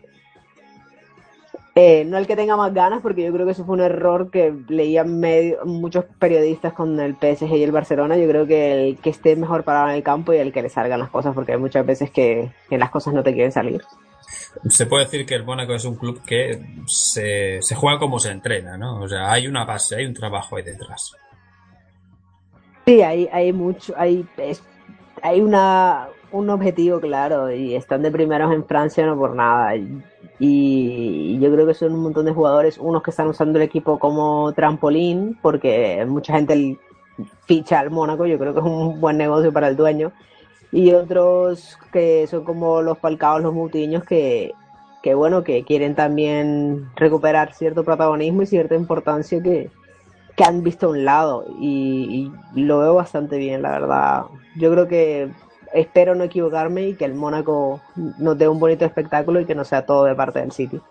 eh, 1.75 2.03
no 2.05 2.17
el 2.17 2.27
que 2.27 2.35
tenga 2.35 2.57
más 2.57 2.73
ganas, 2.73 3.01
porque 3.01 3.23
yo 3.23 3.31
creo 3.31 3.45
que 3.45 3.51
eso 3.51 3.65
fue 3.65 3.75
un 3.75 3.81
error 3.81 4.31
que 4.31 4.53
leían 4.67 5.19
medio, 5.19 5.63
muchos 5.65 6.05
periodistas 6.19 6.73
con 6.73 6.99
el 6.99 7.15
PSG 7.15 7.53
y 7.55 7.63
el 7.63 7.71
Barcelona, 7.71 8.17
yo 8.17 8.27
creo 8.27 8.47
que 8.47 8.89
el 8.89 8.97
que 8.97 9.11
esté 9.11 9.35
mejor 9.35 9.63
parado 9.63 9.89
en 9.89 9.95
el 9.95 10.03
campo 10.03 10.33
y 10.33 10.37
el 10.37 10.51
que 10.51 10.63
le 10.63 10.69
salgan 10.69 10.99
las 10.99 11.09
cosas, 11.09 11.35
porque 11.35 11.53
hay 11.53 11.59
muchas 11.59 11.85
veces 11.85 12.09
que, 12.09 12.51
que 12.69 12.77
las 12.77 12.89
cosas 12.89 13.13
no 13.13 13.23
te 13.23 13.33
quieren 13.33 13.51
salir. 13.51 13.83
Se 14.69 14.85
puede 14.85 15.05
decir 15.05 15.25
que 15.25 15.35
el 15.35 15.43
Mónaco 15.43 15.73
es 15.73 15.85
un 15.85 15.95
club 15.95 16.21
que 16.25 16.59
se, 16.87 17.59
juega 17.75 17.99
como 17.99 18.19
se 18.19 18.31
entrena, 18.31 18.77
¿no? 18.77 19.01
O 19.01 19.07
sea, 19.07 19.31
hay 19.31 19.47
una 19.47 19.65
base, 19.65 19.95
hay 19.95 20.05
un 20.05 20.13
trabajo 20.13 20.57
ahí 20.57 20.63
detrás. 20.63 21.13
Sí, 22.85 23.01
hay, 23.01 23.29
hay 23.31 23.53
mucho, 23.53 23.93
hay, 23.97 24.25
es- 24.37 24.63
hay 25.21 25.41
una, 25.41 26.07
un 26.31 26.49
objetivo 26.49 26.99
claro 26.99 27.51
y 27.51 27.75
están 27.75 28.01
de 28.01 28.11
primeros 28.11 28.53
en 28.53 28.65
Francia 28.65 29.05
no 29.05 29.17
por 29.17 29.35
nada. 29.35 29.75
Y, 30.39 31.39
yo 31.39 31.51
creo 31.51 31.65
que 31.65 31.73
son 31.73 31.93
un 31.93 32.03
montón 32.03 32.25
de 32.25 32.33
jugadores, 32.33 32.77
unos 32.77 33.01
que 33.03 33.11
están 33.11 33.27
usando 33.27 33.59
el 33.59 33.65
equipo 33.65 33.97
como 33.99 34.53
trampolín, 34.53 35.37
porque 35.41 36.05
mucha 36.07 36.33
gente 36.33 36.77
ficha 37.45 37.79
al 37.79 37.89
Mónaco, 37.89 38.25
yo 38.25 38.37
creo 38.37 38.53
que 38.53 38.59
es 38.59 38.65
un 38.65 39.01
buen 39.01 39.17
negocio 39.17 39.51
para 39.51 39.67
el 39.67 39.75
dueño, 39.75 40.11
y 40.71 40.91
otros 40.93 41.77
que 41.91 42.27
son 42.27 42.43
como 42.43 42.81
los 42.81 42.99
Falcaos, 42.99 43.41
los 43.41 43.53
Mutiños, 43.53 44.03
que, 44.03 44.53
que 45.01 45.13
bueno, 45.13 45.43
que 45.43 45.63
quieren 45.63 45.95
también 45.95 46.89
recuperar 46.95 47.53
cierto 47.53 47.83
protagonismo 47.83 48.41
y 48.41 48.47
cierta 48.47 48.75
importancia 48.75 49.41
que, 49.41 49.69
que 50.35 50.43
han 50.43 50.63
visto 50.63 50.87
a 50.87 50.89
un 50.89 51.05
lado 51.05 51.45
y, 51.59 52.31
y 52.55 52.61
lo 52.61 52.79
veo 52.79 52.95
bastante 52.95 53.37
bien, 53.37 53.61
la 53.61 53.71
verdad. 53.71 54.23
Yo 54.55 54.71
creo 54.71 54.87
que 54.87 55.29
espero 55.73 56.15
no 56.15 56.23
equivocarme 56.23 56.89
y 56.89 56.93
que 56.95 57.05
el 57.05 57.13
Mónaco 57.13 57.81
nos 57.95 58.37
dé 58.37 58.47
un 58.47 58.59
bonito 58.59 58.85
espectáculo 58.85 59.39
y 59.39 59.45
que 59.45 59.55
no 59.55 59.63
sea 59.63 59.85
todo 59.85 60.05
de 60.05 60.15
parte 60.15 60.39
del 60.39 60.51
City. 60.51 60.81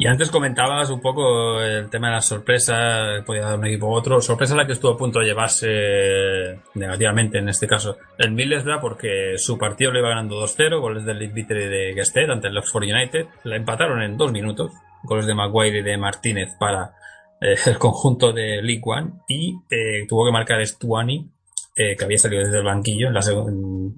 Y 0.00 0.06
antes 0.06 0.30
comentabas 0.30 0.90
un 0.90 1.00
poco 1.00 1.60
el 1.60 1.90
tema 1.90 2.06
de 2.06 2.14
la 2.14 2.20
sorpresa, 2.20 3.20
podía 3.26 3.46
dar 3.46 3.58
un 3.58 3.66
equipo 3.66 3.88
u 3.88 3.94
otro. 3.94 4.20
Sorpresa 4.20 4.54
la 4.54 4.64
que 4.64 4.74
estuvo 4.74 4.92
a 4.92 4.96
punto 4.96 5.18
de 5.18 5.26
llevarse 5.26 6.60
negativamente 6.76 7.38
en 7.38 7.48
este 7.48 7.66
caso 7.66 7.96
el 8.16 8.30
Middlesbrough 8.30 8.80
porque 8.80 9.36
su 9.38 9.58
partido 9.58 9.90
lo 9.90 9.98
iba 9.98 10.10
ganando 10.10 10.40
2-0, 10.40 10.80
goles 10.80 11.04
del 11.04 11.28
Vitri 11.32 11.66
de 11.66 11.94
Gested 11.94 12.30
ante 12.30 12.46
el 12.46 12.56
Oxford 12.56 12.84
United. 12.84 13.26
La 13.42 13.56
empataron 13.56 14.00
en 14.00 14.16
dos 14.16 14.30
minutos, 14.30 14.70
goles 15.02 15.26
de 15.26 15.34
Maguire 15.34 15.80
y 15.80 15.82
de 15.82 15.98
Martínez 15.98 16.50
para 16.60 16.92
eh, 17.40 17.56
el 17.66 17.76
conjunto 17.76 18.32
de 18.32 18.62
League 18.62 18.82
One 18.84 19.14
y 19.26 19.56
eh, 19.68 20.06
tuvo 20.08 20.26
que 20.26 20.32
marcar 20.32 20.64
Stuani 20.64 21.28
eh, 21.74 21.96
que 21.96 22.04
había 22.04 22.18
salido 22.18 22.44
desde 22.44 22.58
el 22.58 22.64
banquillo 22.64 23.08
en 23.08 23.14
las 23.14 23.28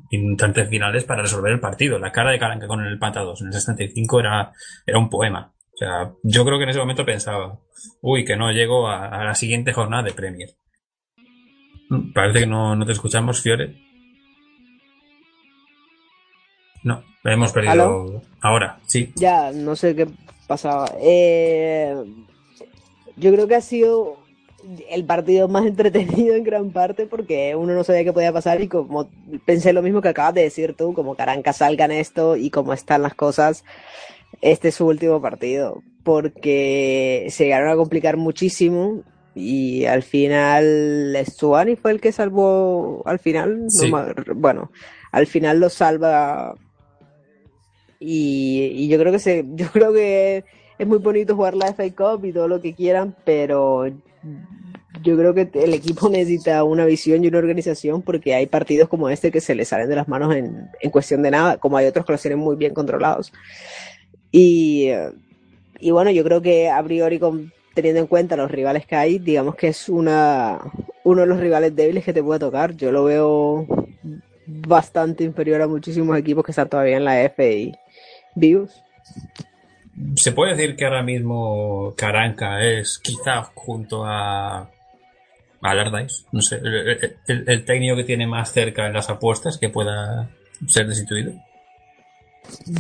instantes 0.09 0.67
finales 0.67 1.05
para 1.05 1.21
resolver 1.21 1.53
el 1.53 1.61
partido. 1.61 1.99
La 1.99 2.11
cara 2.11 2.31
de 2.31 2.39
Caranca 2.39 2.67
con 2.67 2.81
el 2.81 2.95
empate 2.95 3.19
a 3.19 3.23
dos 3.23 3.43
en 3.43 3.49
el 3.49 3.53
65 3.53 4.21
era, 4.21 4.51
era 4.87 4.99
un 4.99 5.11
poema. 5.11 5.53
Sea, 5.81 6.13
yo 6.23 6.45
creo 6.45 6.59
que 6.59 6.65
en 6.65 6.69
ese 6.69 6.79
momento 6.79 7.07
pensaba, 7.07 7.59
uy, 8.03 8.27
que 8.27 8.37
no 8.37 8.53
llego 8.53 8.87
a, 8.87 9.07
a 9.07 9.25
la 9.25 9.35
siguiente 9.35 9.73
jornada 9.73 10.03
de 10.03 10.13
Premier. 10.13 10.51
Parece 12.15 12.41
que 12.41 12.47
no, 12.47 12.77
no 12.77 12.85
te 12.85 12.93
escuchamos, 12.93 13.41
Fiore. 13.41 13.81
No, 16.83 17.03
hemos 17.25 17.53
perdido. 17.53 17.73
¿Aló? 17.73 18.23
Ahora, 18.43 18.79
sí. 18.87 19.15
Ya, 19.17 19.53
no 19.53 19.75
sé 19.75 19.97
qué 19.97 20.07
pasaba. 20.47 20.93
Eh, 21.01 21.97
yo 23.17 23.33
creo 23.33 23.49
que 23.49 23.55
ha 23.55 23.63
sido 23.63 24.19
el 24.91 25.07
partido 25.07 25.49
más 25.49 25.65
entretenido 25.67 26.35
en 26.35 26.45
gran 26.45 26.73
parte 26.73 27.07
porque 27.07 27.57
uno 27.57 27.73
no 27.73 27.85
sabía 27.85 28.05
qué 28.05 28.13
podía 28.13 28.35
pasar 28.35 28.61
y 28.61 28.69
como 28.69 29.09
pensé 29.47 29.73
lo 29.73 29.81
mismo 29.81 30.03
que 30.03 30.09
acabas 30.09 30.35
de 30.35 30.43
decir 30.43 30.75
tú, 30.77 30.93
como 30.93 31.15
Caranca 31.15 31.55
salga 31.55 31.87
en 31.87 31.93
esto 31.93 32.37
y 32.37 32.51
cómo 32.51 32.75
están 32.75 33.01
las 33.01 33.15
cosas, 33.15 33.65
este 34.41 34.69
es 34.69 34.75
su 34.77 34.87
último 34.87 35.21
partido 35.21 35.83
porque 36.03 37.27
se 37.31 37.45
llegaron 37.45 37.69
a 37.71 37.77
complicar 37.77 38.17
muchísimo 38.17 39.03
y 39.35 39.85
al 39.85 40.03
final 40.03 41.17
Stuani 41.25 41.77
fue 41.77 41.93
el 41.93 42.01
que 42.01 42.11
salvó 42.13 43.03
al 43.07 43.19
final, 43.19 43.65
no 43.65 43.71
Sí. 43.71 43.93
me- 43.93 44.35
bueno, 44.35 44.71
al 45.13 45.27
final 45.27 45.61
lo 45.61 45.69
salva 45.69 46.55
y, 47.99 48.63
y 48.75 48.89
yo 48.89 48.99
creo 48.99 49.13
que 49.13 49.19
se, 49.19 49.45
yo 49.55 49.67
creo 49.73 49.93
que 49.93 50.45
es 50.79 50.87
muy 50.87 50.99
bonito 50.99 51.37
jugar 51.37 51.55
la 51.55 51.69
FA 51.69 51.85
Cup 51.95 52.25
y 52.25 52.33
todo 52.33 52.49
lo 52.49 52.61
que 52.63 52.75
quieran, 52.75 53.15
pero 53.25 53.87
yo 55.03 55.17
creo 55.17 55.35
que 55.35 55.49
el 55.55 55.75
equipo 55.75 56.09
necesita 56.09 56.65
una 56.65 56.85
visión 56.87 57.23
y 57.25 57.29
una 57.29 57.39
organización 57.39 58.03
porque 58.03 58.35
hay 58.35 58.47
partidos 58.47 58.89
como 58.89 59.09
este 59.11 59.31
que 59.31 59.41
se 59.41 59.55
le 59.55 59.65
salen 59.65 59.89
de 59.89 59.97
las 59.97 60.09
manos 60.09 60.35
en, 60.35 60.69
en 60.81 60.91
cuestión 60.91 61.23
de 61.23 61.31
nada, 61.31 61.59
como 61.59 61.77
hay 61.77 61.87
otros 61.87 62.05
que 62.07 62.13
los 62.13 62.23
tienen 62.23 62.39
muy 62.39 62.57
bien 62.57 62.73
controlados. 62.75 63.33
Y, 64.33 64.87
eh, 64.89 65.11
y 65.81 65.91
bueno, 65.91 66.11
yo 66.11 66.23
creo 66.25 66.41
que 66.41 66.69
a 66.71 66.83
priori, 66.83 67.21
teniendo 67.75 68.01
en 68.01 68.07
cuenta 68.07 68.37
los 68.37 68.51
rivales 68.51 68.87
que 68.87 68.97
hay, 68.97 69.19
digamos 69.19 69.55
que 69.57 69.69
es 69.69 69.89
una, 69.89 70.59
uno 71.05 71.23
de 71.23 71.27
los 71.27 71.41
rivales 71.41 71.75
débiles 71.75 72.05
que 72.05 72.13
te 72.13 72.23
puede 72.23 72.41
tocar. 72.41 72.77
Yo 72.77 72.93
lo 72.93 73.05
veo 73.05 73.67
bastante 74.47 75.25
inferior 75.25 75.63
a 75.63 75.69
muchísimos 75.69 76.17
equipos 76.19 76.45
que 76.45 76.53
están 76.53 76.69
todavía 76.69 76.97
en 76.97 77.05
la 77.05 77.23
F 77.23 77.53
y 77.59 77.73
vivos. 78.35 78.83
Se 80.17 80.33
puede 80.33 80.55
decir 80.55 80.77
que 80.77 80.85
ahora 80.85 81.03
mismo 81.03 81.95
Caranca 81.97 82.65
es 82.65 82.99
quizá 82.99 83.43
junto 83.55 84.05
a 84.05 84.71
Allardyce, 85.61 86.25
no 86.33 86.41
sé, 86.41 86.57
el- 86.57 87.45
el 87.49 87.65
técnico 87.65 87.97
que 87.97 88.05
tiene 88.05 88.27
más 88.27 88.51
cerca 88.53 88.87
en 88.87 88.95
las 88.95 89.11
apuestas 89.11 89.59
que 89.59 89.69
pueda 89.69 90.31
ser 90.67 90.87
destituido. 90.87 91.33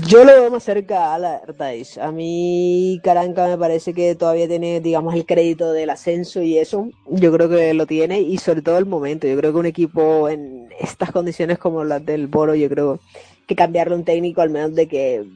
Yo 0.06 0.24
lo 0.24 0.32
veo 0.32 0.50
más 0.50 0.64
cerca 0.64 1.06
a 1.06 1.14
Allardyce. 1.14 2.00
A 2.00 2.12
mí 2.12 3.00
Caranca 3.02 3.46
me 3.46 3.58
parece 3.58 3.94
que 3.94 4.14
todavía 4.14 4.48
tiene, 4.48 4.80
digamos, 4.80 5.14
el 5.14 5.26
crédito 5.26 5.72
del 5.72 5.90
ascenso 5.90 6.42
y 6.42 6.58
eso. 6.58 6.88
Yo 7.08 7.32
creo 7.32 7.48
que 7.48 7.74
lo 7.74 7.86
tiene 7.86 8.20
y 8.20 8.38
sobre 8.38 8.62
todo 8.62 8.78
el 8.78 8.86
momento. 8.86 9.26
Yo 9.26 9.36
creo 9.36 9.52
que 9.52 9.58
un 9.58 9.66
equipo 9.66 10.28
en 10.28 10.68
estas 10.78 11.10
condiciones 11.10 11.58
como 11.58 11.84
las 11.84 12.04
del 12.04 12.26
Boro, 12.26 12.54
yo 12.54 12.68
creo 12.68 13.00
que 13.46 13.56
cambiarle 13.56 13.96
un 13.96 14.04
técnico 14.04 14.40
al 14.40 14.50
menos 14.50 14.74
de 14.74 14.86
que 14.88 15.26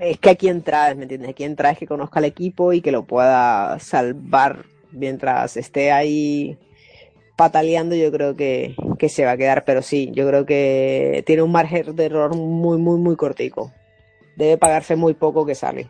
es 0.00 0.18
que 0.18 0.30
a 0.30 0.34
quién 0.34 0.62
traes, 0.62 0.96
¿me 0.96 1.02
entiendes? 1.02 1.30
A 1.30 1.34
quién 1.34 1.56
traes 1.56 1.78
que 1.78 1.86
conozca 1.86 2.18
al 2.18 2.24
equipo 2.24 2.72
y 2.72 2.80
que 2.80 2.92
lo 2.92 3.04
pueda 3.04 3.78
salvar 3.78 4.64
mientras 4.92 5.56
esté 5.56 5.92
ahí 5.92 6.56
pataleando, 7.36 7.94
yo 7.94 8.12
creo 8.12 8.36
que, 8.36 8.74
que 8.98 9.08
se 9.08 9.24
va 9.24 9.32
a 9.32 9.36
quedar, 9.36 9.64
pero 9.64 9.82
sí, 9.82 10.10
yo 10.12 10.26
creo 10.28 10.46
que 10.46 11.22
tiene 11.26 11.42
un 11.42 11.52
margen 11.52 11.94
de 11.96 12.06
error 12.06 12.34
muy, 12.36 12.78
muy, 12.78 12.98
muy 12.98 13.16
cortico. 13.16 13.72
Debe 14.36 14.58
pagarse 14.58 14.96
muy 14.96 15.14
poco 15.14 15.46
que 15.46 15.54
sale. 15.54 15.88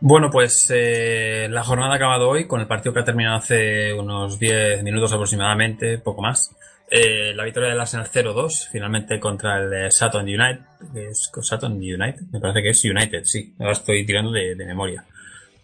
Bueno, 0.00 0.30
pues 0.30 0.70
eh, 0.74 1.48
la 1.50 1.64
jornada 1.64 1.92
ha 1.92 1.96
acabado 1.96 2.28
hoy 2.28 2.46
con 2.46 2.60
el 2.60 2.66
partido 2.66 2.92
que 2.92 3.00
ha 3.00 3.04
terminado 3.04 3.36
hace 3.36 3.94
unos 3.94 4.38
10 4.38 4.82
minutos 4.82 5.12
aproximadamente, 5.12 5.98
poco 5.98 6.22
más. 6.22 6.54
Eh, 6.88 7.32
la 7.34 7.44
victoria 7.44 7.70
del 7.70 7.80
Arsenal 7.80 8.06
0-2, 8.06 8.68
finalmente 8.70 9.18
contra 9.18 9.58
el 9.58 9.72
eh, 9.72 9.90
Sutton 9.90 10.24
United. 10.24 10.60
es 10.94 11.30
Sutton 11.40 11.72
United, 11.72 12.20
me 12.30 12.40
parece 12.40 12.62
que 12.62 12.70
es 12.70 12.84
United, 12.84 13.24
sí. 13.24 13.54
Ahora 13.58 13.72
estoy 13.72 14.06
tirando 14.06 14.30
de, 14.30 14.54
memoria. 14.54 15.04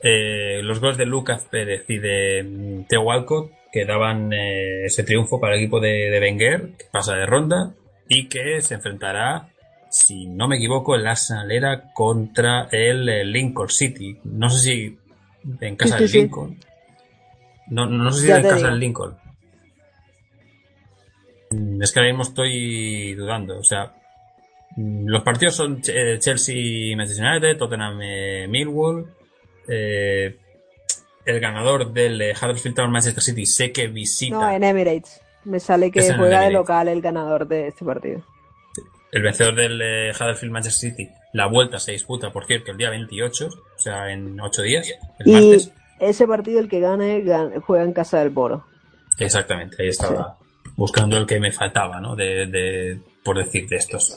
Eh, 0.02 0.60
los 0.64 0.80
goles 0.80 0.96
de 0.96 1.06
Lucas 1.06 1.46
Pérez 1.48 1.84
y 1.88 1.98
de 1.98 2.42
mm, 2.42 2.84
Theo 2.88 3.02
Walcott 3.02 3.52
que 3.72 3.84
daban 3.86 4.32
eh, 4.32 4.84
ese 4.84 5.02
triunfo 5.02 5.40
para 5.40 5.54
el 5.54 5.60
equipo 5.62 5.80
de, 5.80 6.10
de 6.10 6.20
Wenger, 6.20 6.76
que 6.76 6.84
pasa 6.92 7.14
de 7.16 7.26
ronda 7.26 7.74
y 8.08 8.28
que 8.28 8.60
se 8.60 8.74
enfrentará, 8.74 9.48
si 9.90 10.26
no 10.26 10.46
me 10.46 10.56
equivoco, 10.56 10.94
en 10.94 11.04
la 11.04 11.16
salera 11.16 11.90
contra 11.94 12.68
el, 12.70 13.08
eh, 13.08 13.24
Lincoln 13.24 13.70
City. 13.70 14.18
No 14.24 14.50
sé 14.50 14.58
si 14.60 14.98
en 15.60 15.76
casa 15.76 15.96
Sí, 15.96 16.02
del 16.02 16.08
sí. 16.10 16.18
Lincoln. 16.18 16.58
No, 17.68 17.86
no 17.86 18.10
sé 18.12 18.20
si 18.22 18.26
Ya 18.28 18.36
en 18.36 18.42
casa 18.42 18.56
digo. 18.56 18.68
del 18.68 18.78
Lincoln. 18.80 19.16
Mm, 21.50 21.82
Es 21.82 21.92
que 21.92 22.00
ahora 22.00 22.12
mismo 22.12 22.22
estoy 22.22 23.14
dudando. 23.14 23.58
O 23.58 23.64
sea, 23.64 23.94
mm, 24.76 25.06
los 25.06 25.22
partidos 25.22 25.54
son 25.56 25.80
eh, 25.88 26.18
Chelsea, 26.18 26.96
Manchester 26.96 27.26
United, 27.26 27.56
Tottenham, 27.58 27.98
Millwall. 28.50 29.06
Eh, 29.68 30.36
el 31.24 31.40
ganador 31.40 31.92
del 31.92 32.20
eh, 32.20 32.32
Huddersfield 32.40 32.76
Town 32.76 32.90
Manchester 32.90 33.22
City 33.22 33.46
sé 33.46 33.72
que 33.72 33.88
visita 33.88 34.36
No, 34.36 34.50
en 34.50 34.64
Emirates. 34.64 35.20
Me 35.44 35.58
sale 35.60 35.90
que 35.90 36.14
juega 36.14 36.42
de 36.42 36.50
local 36.50 36.88
el 36.88 37.00
ganador 37.02 37.46
de 37.48 37.68
este 37.68 37.84
partido. 37.84 38.22
el 39.12 39.22
vencedor 39.22 39.54
del 39.56 39.80
eh, 39.82 40.12
Huddersfield 40.18 40.52
Manchester 40.52 40.90
City. 40.90 41.08
La 41.32 41.46
vuelta 41.46 41.78
se 41.78 41.92
disputa, 41.92 42.30
por 42.32 42.46
cierto, 42.46 42.70
el 42.72 42.76
día 42.76 42.90
28, 42.90 43.46
o 43.48 43.78
sea, 43.80 44.12
en 44.12 44.38
8 44.40 44.62
días, 44.62 44.86
el 45.18 45.26
Y 45.28 45.32
martes. 45.32 45.72
ese 45.98 46.26
partido, 46.26 46.60
el 46.60 46.68
que 46.68 46.80
gane, 46.80 47.24
gan- 47.24 47.60
juega 47.62 47.84
en 47.84 47.92
casa 47.92 48.18
del 48.20 48.30
Boro. 48.30 48.64
Exactamente, 49.18 49.76
ahí 49.82 49.88
estaba 49.88 50.36
buscando 50.76 51.16
el 51.16 51.26
que 51.26 51.40
me 51.40 51.50
faltaba, 51.52 52.00
¿no? 52.00 52.14
De, 52.16 52.46
de- 52.46 53.00
por 53.24 53.38
decir 53.38 53.68
de 53.68 53.76
estos. 53.76 54.14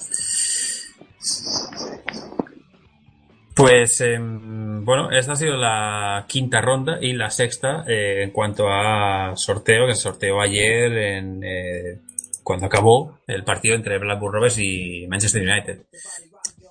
Pues 3.55 4.01
em, 4.01 4.83
bueno, 4.83 5.11
esta 5.11 5.31
ha 5.31 5.35
sido 5.35 5.55
la 5.55 6.25
quinta 6.27 6.61
ronda 6.61 6.97
y 7.01 7.13
la 7.13 7.29
sexta 7.29 7.85
eh, 7.87 8.23
en 8.23 8.31
cuanto 8.31 8.67
a 8.67 9.33
sorteo, 9.35 9.87
que 9.87 9.95
se 9.95 10.01
sorteó 10.01 10.41
ayer 10.41 10.91
en, 10.91 11.41
eh, 11.43 12.01
cuando 12.43 12.65
acabó 12.65 13.19
el 13.27 13.43
partido 13.43 13.75
entre 13.75 13.97
Blackburn 13.97 14.33
Rovers 14.33 14.59
y 14.59 15.07
Manchester 15.07 15.41
United. 15.41 15.85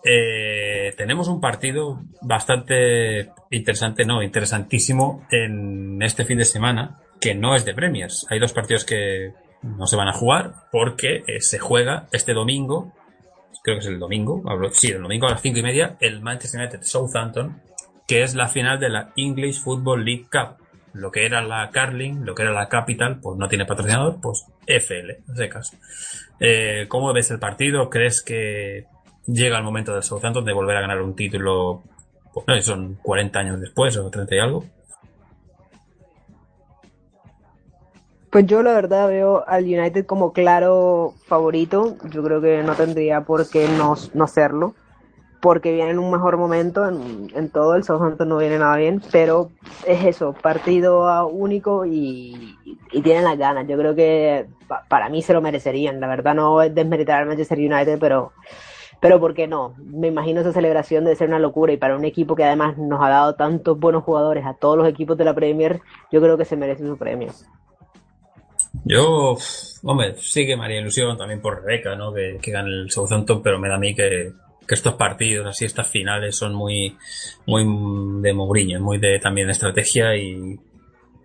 Eh, 0.04 0.92
tenemos 0.98 1.28
un 1.28 1.40
partido 1.40 2.02
bastante 2.20 3.30
interesante, 3.50 4.04
no, 4.04 4.22
interesantísimo 4.22 5.26
en 5.30 6.02
este 6.02 6.26
fin 6.26 6.36
de 6.36 6.44
semana, 6.44 7.00
que 7.18 7.34
no 7.34 7.56
es 7.56 7.64
de 7.64 7.72
Premiers. 7.72 8.26
Hay 8.28 8.38
dos 8.38 8.52
partidos 8.52 8.84
que 8.84 9.32
no 9.62 9.86
se 9.86 9.96
van 9.96 10.08
a 10.08 10.12
jugar 10.12 10.52
porque 10.70 11.24
eh, 11.26 11.40
se 11.40 11.58
juega 11.58 12.06
este 12.12 12.34
domingo, 12.34 12.92
creo 13.64 13.76
que 13.76 13.80
es 13.80 13.86
el 13.86 13.98
domingo, 13.98 14.42
sí, 14.72 14.88
el 14.88 15.00
domingo 15.00 15.26
a 15.26 15.30
las 15.30 15.40
cinco 15.40 15.58
y 15.58 15.62
media, 15.62 15.96
el 15.98 16.20
Manchester 16.20 16.60
United 16.60 16.82
Southampton, 16.82 17.62
que 18.06 18.22
es 18.22 18.34
la 18.34 18.46
final 18.48 18.78
de 18.78 18.90
la 18.90 19.12
English 19.16 19.62
Football 19.62 20.04
League 20.04 20.26
Cup. 20.30 20.62
Lo 20.92 21.10
que 21.10 21.24
era 21.24 21.40
la 21.42 21.70
Carling, 21.70 22.26
lo 22.26 22.34
que 22.34 22.42
era 22.42 22.52
la 22.52 22.68
Capital, 22.68 23.18
pues 23.20 23.38
no 23.38 23.48
tiene 23.48 23.64
patrocinador, 23.64 24.20
pues 24.20 24.44
FL, 24.66 25.10
en 25.12 25.34
ese 25.34 25.48
caso. 25.48 25.76
Eh, 26.38 26.84
¿Cómo 26.88 27.12
ves 27.14 27.30
el 27.30 27.38
partido? 27.38 27.88
¿Crees 27.88 28.22
que 28.22 28.84
llega 29.26 29.56
el 29.56 29.64
momento 29.64 29.94
del 29.94 30.02
Southampton 30.02 30.44
de 30.44 30.52
volver 30.52 30.76
a 30.76 30.82
ganar 30.82 31.00
un 31.00 31.16
título? 31.16 31.82
Pues 32.34 32.46
no 32.46 32.60
son 32.60 32.96
40 33.02 33.38
años 33.38 33.60
después 33.60 33.96
o 33.96 34.10
30 34.10 34.34
y 34.34 34.38
algo. 34.38 34.64
Pues 38.34 38.46
yo 38.46 38.64
la 38.64 38.72
verdad 38.72 39.06
veo 39.06 39.44
al 39.46 39.62
United 39.62 40.06
como 40.06 40.32
claro 40.32 41.14
favorito. 41.28 41.96
Yo 42.10 42.24
creo 42.24 42.40
que 42.40 42.64
no 42.64 42.74
tendría 42.74 43.20
por 43.20 43.48
qué 43.48 43.68
no, 43.78 43.94
no 44.12 44.26
serlo. 44.26 44.74
Porque 45.40 45.72
viene 45.72 45.92
en 45.92 46.00
un 46.00 46.10
mejor 46.10 46.36
momento 46.36 46.84
en, 46.88 47.30
en 47.32 47.48
todo. 47.48 47.76
El 47.76 47.84
Southampton 47.84 48.28
no 48.28 48.38
viene 48.38 48.58
nada 48.58 48.76
bien. 48.76 49.00
Pero 49.12 49.50
es 49.86 50.04
eso, 50.04 50.32
partido 50.42 51.28
único 51.28 51.86
y, 51.86 52.58
y 52.90 53.02
tienen 53.02 53.22
las 53.22 53.38
ganas. 53.38 53.68
Yo 53.68 53.78
creo 53.78 53.94
que 53.94 54.48
pa- 54.66 54.82
para 54.88 55.08
mí 55.08 55.22
se 55.22 55.32
lo 55.32 55.40
merecerían. 55.40 56.00
La 56.00 56.08
verdad 56.08 56.34
no 56.34 56.60
es 56.60 56.74
desmeritar 56.74 57.20
al 57.22 57.28
Manchester 57.28 57.58
United, 57.58 58.00
pero, 58.00 58.32
pero 59.00 59.20
¿por 59.20 59.34
qué 59.34 59.46
no? 59.46 59.76
Me 59.78 60.08
imagino 60.08 60.40
esa 60.40 60.52
celebración 60.52 61.04
de 61.04 61.14
ser 61.14 61.28
una 61.28 61.38
locura. 61.38 61.72
Y 61.72 61.76
para 61.76 61.94
un 61.96 62.04
equipo 62.04 62.34
que 62.34 62.42
además 62.42 62.76
nos 62.78 63.00
ha 63.00 63.10
dado 63.10 63.36
tantos 63.36 63.78
buenos 63.78 64.02
jugadores 64.02 64.44
a 64.44 64.54
todos 64.54 64.76
los 64.76 64.88
equipos 64.88 65.16
de 65.16 65.24
la 65.24 65.34
Premier, 65.34 65.82
yo 66.10 66.20
creo 66.20 66.36
que 66.36 66.44
se 66.44 66.56
merece 66.56 66.84
su 66.84 66.96
premio. 66.96 67.30
Yo, 68.84 69.36
hombre, 69.82 70.16
sí 70.18 70.46
que 70.46 70.56
me 70.56 70.64
haría 70.64 70.80
ilusión 70.80 71.16
también 71.16 71.40
por 71.40 71.62
Rebeca, 71.62 71.94
¿no? 71.94 72.12
Que, 72.12 72.38
que 72.40 72.50
gane 72.50 72.70
el 72.70 72.90
Southampton, 72.90 73.42
pero 73.42 73.58
me 73.58 73.68
da 73.68 73.76
a 73.76 73.78
mí 73.78 73.94
que, 73.94 74.32
que 74.66 74.74
estos 74.74 74.94
partidos, 74.94 75.46
así 75.46 75.64
estas 75.64 75.88
finales, 75.88 76.36
son 76.36 76.54
muy, 76.54 76.96
muy 77.46 77.62
de 78.22 78.32
Mourinho, 78.32 78.80
muy 78.80 78.98
de 78.98 79.18
también 79.20 79.46
de 79.46 79.52
estrategia 79.52 80.16
y, 80.16 80.58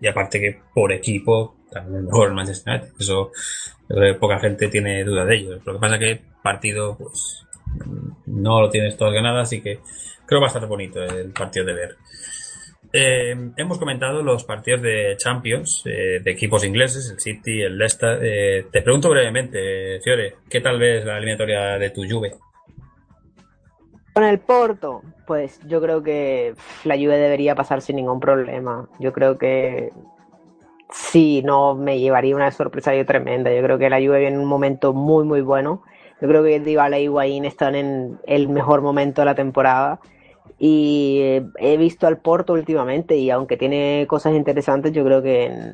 y 0.00 0.06
aparte 0.06 0.40
que 0.40 0.60
por 0.74 0.92
equipo 0.92 1.56
también 1.70 1.98
es 1.98 2.04
mejor 2.04 2.28
el 2.28 2.34
Manchester 2.34 2.74
United. 2.74 2.94
Eso 2.98 3.30
que 3.88 4.14
poca 4.14 4.38
gente 4.38 4.68
tiene 4.68 5.04
duda 5.04 5.24
de 5.24 5.36
ello. 5.36 5.60
Lo 5.64 5.74
que 5.74 5.78
pasa 5.78 5.98
que 5.98 6.22
partido, 6.42 6.96
pues, 6.96 7.44
no 8.26 8.60
lo 8.60 8.70
tienes 8.70 8.96
todas 8.96 9.14
ganadas, 9.14 9.48
así 9.48 9.60
que 9.60 9.80
creo 10.26 10.40
bastante 10.40 10.68
bonito 10.68 11.02
el 11.02 11.32
partido 11.32 11.66
de 11.66 11.74
ver. 11.74 11.96
Eh, 12.92 13.52
hemos 13.56 13.78
comentado 13.78 14.20
los 14.22 14.44
partidos 14.44 14.82
de 14.82 15.14
Champions 15.16 15.82
eh, 15.86 16.20
de 16.22 16.30
equipos 16.30 16.64
ingleses, 16.64 17.08
el 17.10 17.20
City, 17.20 17.62
el 17.62 17.78
Leicester. 17.78 18.18
Eh, 18.22 18.66
te 18.70 18.82
pregunto 18.82 19.08
brevemente, 19.10 20.00
Fiore, 20.02 20.34
¿qué 20.48 20.60
tal 20.60 20.78
ves 20.78 21.04
la 21.04 21.18
eliminatoria 21.18 21.78
de 21.78 21.90
tu 21.90 22.02
Juve? 22.08 22.34
Con 24.12 24.24
el 24.24 24.40
Porto, 24.40 25.02
pues 25.24 25.60
yo 25.68 25.80
creo 25.80 26.02
que 26.02 26.54
la 26.82 26.96
Juve 26.96 27.16
debería 27.16 27.54
pasar 27.54 27.80
sin 27.80 27.96
ningún 27.96 28.18
problema. 28.18 28.88
Yo 28.98 29.12
creo 29.12 29.38
que 29.38 29.90
sí, 30.92 31.42
no 31.44 31.76
me 31.76 32.00
llevaría 32.00 32.34
una 32.34 32.50
sorpresa 32.50 32.92
yo 32.92 33.06
tremenda. 33.06 33.54
Yo 33.54 33.62
creo 33.62 33.78
que 33.78 33.88
la 33.88 33.98
Juve 33.98 34.18
viene 34.18 34.34
en 34.34 34.42
un 34.42 34.48
momento 34.48 34.92
muy, 34.92 35.24
muy 35.24 35.42
bueno. 35.42 35.84
Yo 36.20 36.26
creo 36.26 36.42
que 36.42 36.58
Dybala 36.58 36.98
y 36.98 37.04
Higuaín 37.04 37.44
están 37.44 37.76
en 37.76 38.18
el 38.26 38.48
mejor 38.48 38.82
momento 38.82 39.22
de 39.22 39.26
la 39.26 39.36
temporada. 39.36 40.00
Y 40.62 41.20
eh, 41.22 41.46
he 41.58 41.78
visto 41.78 42.06
al 42.06 42.18
Porto 42.18 42.52
últimamente 42.52 43.16
y 43.16 43.30
aunque 43.30 43.56
tiene 43.56 44.04
cosas 44.06 44.34
interesantes, 44.34 44.92
yo 44.92 45.02
creo 45.04 45.22
que 45.22 45.72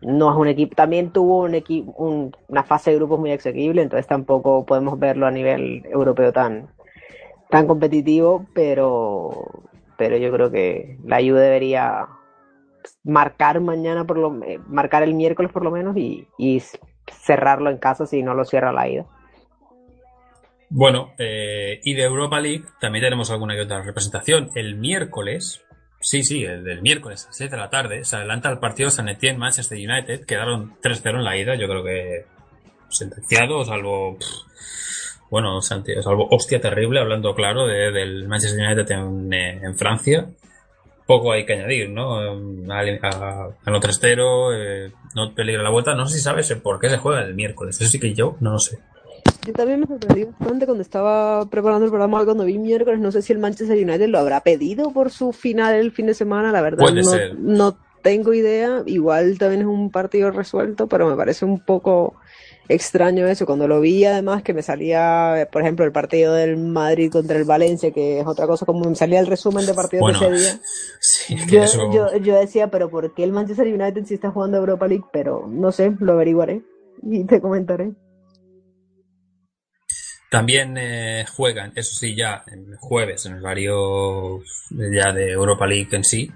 no 0.00 0.30
es 0.32 0.36
un 0.38 0.48
equipo. 0.48 0.74
También 0.74 1.12
tuvo 1.12 1.42
un 1.42 1.54
equipo, 1.54 1.92
un- 1.98 2.34
una 2.48 2.64
fase 2.64 2.90
de 2.90 2.96
grupos 2.96 3.20
muy 3.20 3.30
asequible, 3.30 3.82
entonces 3.82 4.06
tampoco 4.06 4.64
podemos 4.64 4.98
verlo 4.98 5.26
a 5.26 5.30
nivel 5.30 5.84
europeo 5.86 6.32
tan, 6.32 6.68
tan 7.50 7.66
competitivo, 7.66 8.46
pero, 8.54 9.30
pero 9.98 10.16
yo 10.16 10.32
creo 10.32 10.50
que 10.50 10.96
la 11.04 11.18
Juve 11.18 11.40
debería 11.40 12.08
marcar 13.04 13.60
mañana 13.60 14.06
por 14.06 14.18
lo 14.18 14.42
eh, 14.44 14.58
marcar 14.66 15.02
el 15.02 15.14
miércoles 15.14 15.52
por 15.52 15.62
lo 15.62 15.70
menos 15.70 15.96
y, 15.96 16.26
cerrarlo 17.10 17.68
en 17.68 17.78
casa 17.78 18.06
si 18.06 18.22
no 18.22 18.32
lo 18.32 18.44
cierra 18.44 18.72
la 18.72 18.88
ida. 18.88 19.06
Bueno, 20.74 21.12
eh, 21.18 21.80
y 21.84 21.92
de 21.94 22.02
Europa 22.04 22.40
League 22.40 22.64
también 22.80 23.04
tenemos 23.04 23.30
alguna 23.30 23.54
que 23.54 23.60
otra 23.60 23.82
representación. 23.82 24.50
El 24.54 24.76
miércoles, 24.76 25.62
sí, 26.00 26.22
sí, 26.24 26.44
el 26.44 26.64
del 26.64 26.80
miércoles 26.80 27.24
a 27.24 27.26
las 27.28 27.36
7 27.36 27.54
de 27.56 27.60
la 27.60 27.68
tarde, 27.68 28.04
se 28.06 28.16
adelanta 28.16 28.48
el 28.50 28.58
partido 28.58 28.88
San 28.88 29.08
Etienne 29.10 29.38
Manchester 29.38 29.76
United. 29.76 30.24
Quedaron 30.24 30.76
3-0 30.80 31.18
en 31.18 31.24
la 31.24 31.36
ida, 31.36 31.56
yo 31.56 31.68
creo 31.68 31.84
que 31.84 32.24
sentenciado, 32.88 33.64
salvo, 33.66 34.16
bueno, 35.30 35.60
salvo 35.60 36.28
hostia 36.30 36.58
terrible, 36.60 37.00
hablando 37.00 37.34
claro, 37.34 37.66
de- 37.66 37.92
del 37.92 38.26
Manchester 38.28 38.64
United 38.66 38.90
en, 38.92 39.32
eh, 39.32 39.60
en 39.62 39.76
Francia. 39.76 40.26
Poco 41.06 41.32
hay 41.32 41.44
que 41.44 41.52
añadir, 41.54 41.90
¿no? 41.90 42.16
A 42.18 43.70
lo 43.70 43.80
trastero, 43.80 44.54
eh, 44.54 44.90
no 45.14 45.34
peligra 45.34 45.62
la 45.62 45.68
vuelta. 45.70 45.94
No 45.94 46.06
sé 46.06 46.16
si 46.16 46.22
sabes 46.22 46.50
por 46.62 46.80
qué 46.80 46.88
se 46.88 46.96
juega 46.96 47.22
el 47.22 47.34
miércoles. 47.34 47.78
Eso 47.78 47.90
sí 47.90 47.98
que 48.00 48.14
yo 48.14 48.36
no 48.40 48.52
lo 48.52 48.58
sé. 48.58 48.78
Yo 49.44 49.52
también 49.52 49.80
me 49.80 49.86
sorprendí 49.86 50.24
bastante 50.24 50.66
cuando 50.66 50.82
estaba 50.82 51.44
preparando 51.46 51.84
el 51.84 51.90
programa, 51.90 52.24
cuando 52.24 52.44
vi 52.44 52.58
miércoles, 52.58 53.00
no 53.00 53.10
sé 53.10 53.22
si 53.22 53.32
el 53.32 53.40
Manchester 53.40 53.76
United 53.76 54.08
lo 54.08 54.18
habrá 54.18 54.40
pedido 54.40 54.92
por 54.92 55.10
su 55.10 55.32
final 55.32 55.74
el 55.74 55.90
fin 55.90 56.06
de 56.06 56.14
semana, 56.14 56.52
la 56.52 56.60
verdad 56.60 56.84
Puede 56.84 57.02
no, 57.02 57.10
ser. 57.10 57.38
no 57.38 57.76
tengo 58.02 58.32
idea, 58.34 58.82
igual 58.86 59.38
también 59.38 59.62
es 59.62 59.66
un 59.66 59.90
partido 59.90 60.30
resuelto, 60.30 60.86
pero 60.86 61.08
me 61.08 61.16
parece 61.16 61.44
un 61.44 61.60
poco 61.60 62.14
extraño 62.68 63.26
eso, 63.26 63.44
cuando 63.44 63.66
lo 63.66 63.80
vi 63.80 64.04
además 64.04 64.42
que 64.42 64.54
me 64.54 64.62
salía, 64.62 65.48
por 65.50 65.62
ejemplo, 65.62 65.84
el 65.84 65.92
partido 65.92 66.34
del 66.34 66.56
Madrid 66.56 67.10
contra 67.10 67.36
el 67.36 67.44
Valencia, 67.44 67.90
que 67.90 68.20
es 68.20 68.26
otra 68.26 68.46
cosa, 68.46 68.64
como 68.64 68.88
me 68.88 68.94
salía 68.94 69.18
el 69.20 69.26
resumen 69.26 69.66
de 69.66 69.74
partidos 69.74 70.02
Bueno, 70.02 70.20
de 70.20 70.36
ese 70.36 70.44
día, 70.44 70.60
Sí, 71.00 71.34
es 71.34 71.46
que 71.46 71.56
yo, 71.56 71.62
eso... 71.64 71.92
yo, 71.92 72.16
yo 72.18 72.36
decía, 72.36 72.70
pero 72.70 72.90
¿por 72.90 73.12
qué 73.14 73.24
el 73.24 73.32
Manchester 73.32 73.66
United 73.66 74.04
sí 74.04 74.14
está 74.14 74.30
jugando 74.30 74.58
Europa 74.58 74.86
League? 74.86 75.04
Pero 75.12 75.46
no 75.48 75.72
sé, 75.72 75.92
lo 75.98 76.12
averiguaré 76.12 76.62
y 77.02 77.24
te 77.24 77.40
comentaré. 77.40 77.92
También 80.32 80.78
eh, 80.78 81.26
juegan, 81.36 81.74
eso 81.76 81.94
sí, 81.94 82.16
ya 82.16 82.42
el 82.50 82.74
jueves 82.78 83.26
en 83.26 83.34
el 83.34 83.44
horario 83.44 84.40
ya 84.70 85.12
de 85.12 85.30
Europa 85.30 85.66
League 85.66 85.90
en 85.92 86.04
sí. 86.04 86.30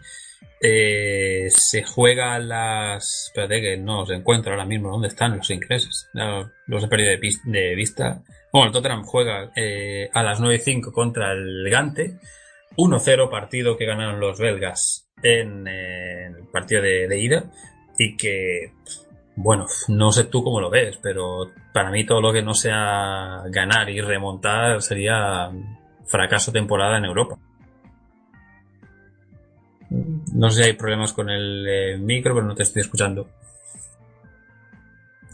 eh, 0.61 1.47
se 1.49 1.83
juega 1.83 2.39
las. 2.39 3.29
Espérate 3.29 3.63
que 3.63 3.79
no 3.79 4.03
os 4.03 4.11
encuentro 4.11 4.53
ahora 4.53 4.67
mismo 4.67 4.91
dónde 4.91 5.09
están 5.09 5.39
los 5.39 5.49
ingleses. 5.49 6.11
Los 6.67 6.85
he 6.85 6.89
perdido 6.89 7.11
de, 7.45 7.75
vista. 7.75 8.23
Bueno, 8.53 8.67
el 8.67 8.73
Tottenham 8.75 9.03
juega 9.03 9.51
eh, 9.57 10.11
a 10.13 10.23
las 10.23 10.41
9 10.41 10.57
y 10.57 10.59
5 10.59 10.93
contra 10.93 11.33
el 11.33 11.67
Gante. 11.71 12.19
1-0 12.77 13.31
partido 13.31 13.79
que 13.79 13.87
ganaron 13.87 14.21
los 14.21 14.39
belgas 14.39 15.09
en, 15.23 15.67
eh, 15.67 16.27
el 16.27 16.49
partido 16.53 16.83
de, 16.83 17.09
de 17.09 17.19
ida 17.19 17.51
y 17.99 18.19
que, 18.19 18.73
bueno, 19.37 19.67
no 19.89 20.13
sé 20.13 20.25
tú 20.25 20.43
cómo 20.43 20.61
lo 20.61 20.71
ves, 20.71 20.99
pero 21.03 21.51
para 21.73 21.91
mí 21.91 22.07
todo 22.07 22.23
lo 22.23 22.33
que 22.33 22.43
no 22.43 22.55
sea 22.55 23.43
ganar 23.51 23.89
y 23.91 24.01
remontar 24.01 24.81
sería 24.81 25.51
fracaso 26.07 26.53
temporada 26.53 26.97
en 26.97 27.05
Europa. 27.05 27.39
No 29.91 30.51
sé 30.51 30.63
si 30.63 30.69
hay 30.71 30.73
problemas 30.73 31.13
con 31.13 31.29
el 31.29 31.67
eh, 31.69 31.99
micro, 31.99 32.35
pero 32.35 32.47
no 32.47 32.55
te 32.55 32.63
estoy 32.63 32.81
escuchando. 32.81 33.29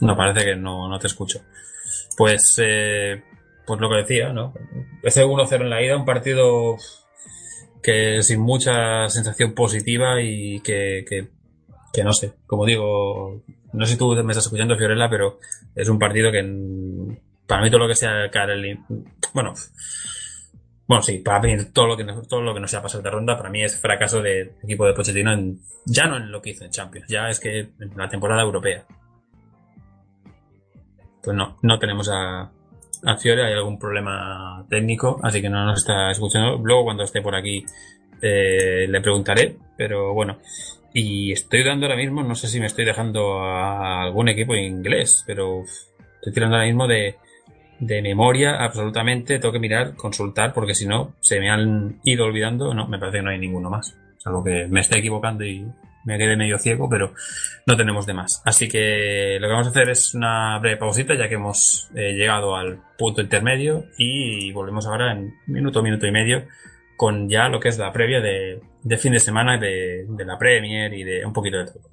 No, 0.01 0.17
parece 0.17 0.47
que 0.47 0.57
no, 0.57 0.89
no 0.89 0.99
te 0.99 1.07
escucho. 1.07 1.41
Pues, 2.17 2.61
eh, 2.63 3.23
pues 3.65 3.81
lo 3.81 3.89
que 3.89 3.97
decía, 3.97 4.33
¿no? 4.33 4.53
Ese 5.03 5.25
1-0 5.25 5.61
en 5.61 5.71
la 5.71 5.81
ida, 5.81 5.97
un 5.97 6.05
partido 6.05 6.77
que 7.83 8.23
sin 8.23 8.41
mucha 8.41 9.09
sensación 9.09 9.55
positiva 9.55 10.21
y 10.21 10.61
que, 10.61 11.05
que, 11.09 11.29
que 11.93 12.05
no 12.05 12.13
sé, 12.13 12.33
como 12.47 12.65
digo, 12.65 13.43
no 13.73 13.87
sé 13.87 13.93
si 13.93 13.99
tú 13.99 14.15
me 14.15 14.33
estás 14.33 14.45
escuchando, 14.45 14.77
Fiorella, 14.77 15.09
pero 15.09 15.39
es 15.75 15.89
un 15.89 15.99
partido 15.99 16.31
que 16.31 16.41
para 17.47 17.63
mí 17.63 17.71
todo 17.71 17.81
lo 17.81 17.89
que 17.89 17.95
sea 17.95 18.31
Karel, 18.31 18.79
bueno, 19.35 19.55
bueno, 20.87 21.03
sí, 21.03 21.19
para 21.19 21.41
mí 21.41 21.57
todo 21.73 21.87
lo 21.87 21.97
que 21.97 22.05
no, 22.05 22.23
todo 22.23 22.43
lo 22.43 22.55
que 22.55 22.61
no 22.61 22.69
sea 22.69 22.83
pasar 22.83 23.03
ronda, 23.03 23.37
para 23.37 23.51
mí 23.51 23.63
es 23.63 23.81
fracaso 23.81 24.21
de 24.21 24.57
equipo 24.63 24.87
de 24.87 24.93
Pochettino, 24.93 25.33
en, 25.33 25.61
ya 25.87 26.07
no 26.07 26.17
en 26.17 26.31
lo 26.31 26.43
que 26.43 26.51
hizo 26.51 26.65
en 26.65 26.71
Champions, 26.71 27.07
ya 27.09 27.29
es 27.29 27.41
que 27.41 27.61
en 27.61 27.97
la 27.97 28.09
temporada 28.09 28.43
europea. 28.43 28.85
Pues 31.23 31.37
no, 31.37 31.57
no 31.63 31.79
tenemos 31.79 32.11
a, 32.11 32.51
a 33.05 33.17
Fiore, 33.17 33.47
hay 33.47 33.55
algún 33.55 33.79
problema 33.79 34.67
técnico, 34.69 35.21
así 35.23 35.41
que 35.41 35.49
no 35.49 35.65
nos 35.65 35.79
está 35.79 36.11
escuchando. 36.11 36.59
Luego 36.59 36.85
cuando 36.85 37.05
esté 37.05 37.23
por 37.23 37.35
aquí 37.35 37.65
eh, 38.21 38.87
le 38.89 39.01
preguntaré, 39.01 39.57
pero 39.77 40.13
bueno. 40.15 40.39
Y 40.95 41.33
estoy 41.33 41.65
dando 41.65 41.87
ahora 41.87 41.97
mismo, 41.97 42.23
no 42.23 42.35
sé 42.35 42.49
si 42.49 42.61
me 42.61 42.67
estoy 42.67 42.85
dejando 42.85 43.41
a 43.43 44.03
algún 44.03 44.29
equipo 44.29 44.55
inglés, 44.55 45.25
pero 45.27 45.63
estoy 45.63 46.33
tirando 46.33 46.57
ahora 46.57 46.67
mismo 46.67 46.87
de, 46.87 47.17
de 47.81 48.03
memoria 48.03 48.63
absolutamente, 48.63 49.39
tengo 49.39 49.53
que 49.53 49.59
mirar, 49.59 49.95
consultar, 49.97 50.53
porque 50.53 50.75
si 50.75 50.87
no, 50.87 51.15
se 51.21 51.41
me 51.41 51.51
han 51.51 52.01
ido 52.05 52.27
olvidando, 52.27 52.75
no, 52.75 52.87
me 52.87 52.99
parece 52.99 53.19
que 53.19 53.23
no 53.23 53.31
hay 53.31 53.39
ninguno 53.39 53.71
más. 53.71 53.97
Salvo 54.19 54.45
que 54.45 54.69
me 54.69 54.81
esté 54.81 54.99
equivocando 54.99 55.45
y 55.45 55.67
me 56.05 56.19
quede 56.19 56.37
medio 56.37 56.59
ciego, 56.59 56.89
pero 56.89 57.15
no 57.67 57.77
tenemos 57.77 58.07
de 58.07 58.15
más. 58.15 58.43
Así 58.45 58.69
que 58.69 59.39
lo 59.41 59.49
que 59.49 59.53
vamos 59.53 59.67
a 59.67 59.71
hacer 59.71 59.89
es 59.91 60.15
una 60.15 60.59
breve 60.59 60.77
pausita, 60.77 61.15
ya 61.15 61.29
que 61.29 61.35
hemos 61.35 61.91
eh, 61.95 62.13
llegado 62.13 62.55
al 62.55 62.81
punto 62.99 63.21
intermedio 63.21 63.87
y 63.99 64.53
volvemos 64.53 64.87
ahora 64.87 65.13
en 65.13 65.35
minuto, 65.47 65.83
minuto 65.83 66.07
y 66.07 66.13
medio 66.13 66.45
con 66.97 67.29
ya 67.29 67.49
lo 67.49 67.59
que 67.59 67.69
es 67.69 67.79
la 67.79 67.93
previa 67.93 68.21
de, 68.21 68.61
de 68.83 68.97
fin 68.97 69.13
de 69.13 69.21
semana 69.21 69.59
de, 69.59 70.05
de 70.09 70.25
la 70.25 70.39
Premier 70.39 70.93
y 70.93 71.05
de 71.05 71.25
un 71.25 71.33
poquito 71.33 71.59
de 71.59 71.67
todo. 71.67 71.93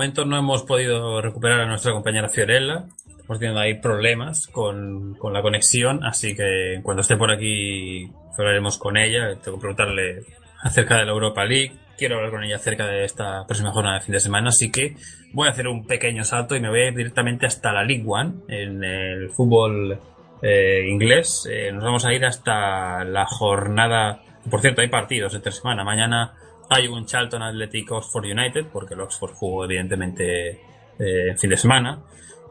Momento 0.00 0.24
no 0.24 0.38
hemos 0.38 0.62
podido 0.62 1.20
recuperar 1.20 1.60
a 1.60 1.66
nuestra 1.66 1.92
compañera 1.92 2.30
Fiorella. 2.30 2.86
Estamos 3.06 3.38
teniendo 3.38 3.60
ahí 3.60 3.74
problemas 3.74 4.46
con, 4.46 5.14
con 5.18 5.34
la 5.34 5.42
conexión, 5.42 6.02
así 6.02 6.34
que 6.34 6.80
cuando 6.82 7.02
esté 7.02 7.18
por 7.18 7.30
aquí 7.30 8.10
hablaremos 8.38 8.78
con 8.78 8.96
ella. 8.96 9.36
Tengo 9.44 9.58
que 9.58 9.60
preguntarle 9.60 10.22
acerca 10.62 10.96
de 10.96 11.04
la 11.04 11.12
Europa 11.12 11.44
League. 11.44 11.72
Quiero 11.98 12.16
hablar 12.16 12.30
con 12.30 12.42
ella 12.42 12.56
acerca 12.56 12.86
de 12.86 13.04
esta 13.04 13.44
próxima 13.46 13.72
jornada 13.72 13.98
de 13.98 14.04
fin 14.06 14.14
de 14.14 14.20
semana, 14.20 14.48
así 14.48 14.72
que 14.72 14.96
voy 15.34 15.48
a 15.48 15.50
hacer 15.50 15.68
un 15.68 15.86
pequeño 15.86 16.24
salto 16.24 16.56
y 16.56 16.60
me 16.60 16.70
voy 16.70 16.80
a 16.80 16.88
ir 16.88 16.94
directamente 16.94 17.44
hasta 17.44 17.70
la 17.70 17.84
League 17.84 18.04
One, 18.06 18.36
en 18.48 18.82
el 18.82 19.28
fútbol 19.28 20.00
eh, 20.40 20.86
inglés. 20.88 21.46
Eh, 21.52 21.72
nos 21.72 21.84
vamos 21.84 22.06
a 22.06 22.14
ir 22.14 22.24
hasta 22.24 23.04
la 23.04 23.26
jornada. 23.26 24.22
Por 24.48 24.62
cierto, 24.62 24.80
hay 24.80 24.88
partidos 24.88 25.34
entre 25.34 25.52
semana. 25.52 25.84
Mañana 25.84 26.32
hay 26.70 26.86
un 26.86 27.04
Charlton 27.04 27.42
Athletic 27.42 27.90
Oxford 27.90 28.24
United, 28.24 28.66
porque 28.72 28.94
el 28.94 29.00
Oxford 29.00 29.32
jugó 29.34 29.64
evidentemente 29.64 30.60
eh, 30.98 31.36
fin 31.36 31.50
de 31.50 31.56
semana. 31.56 32.00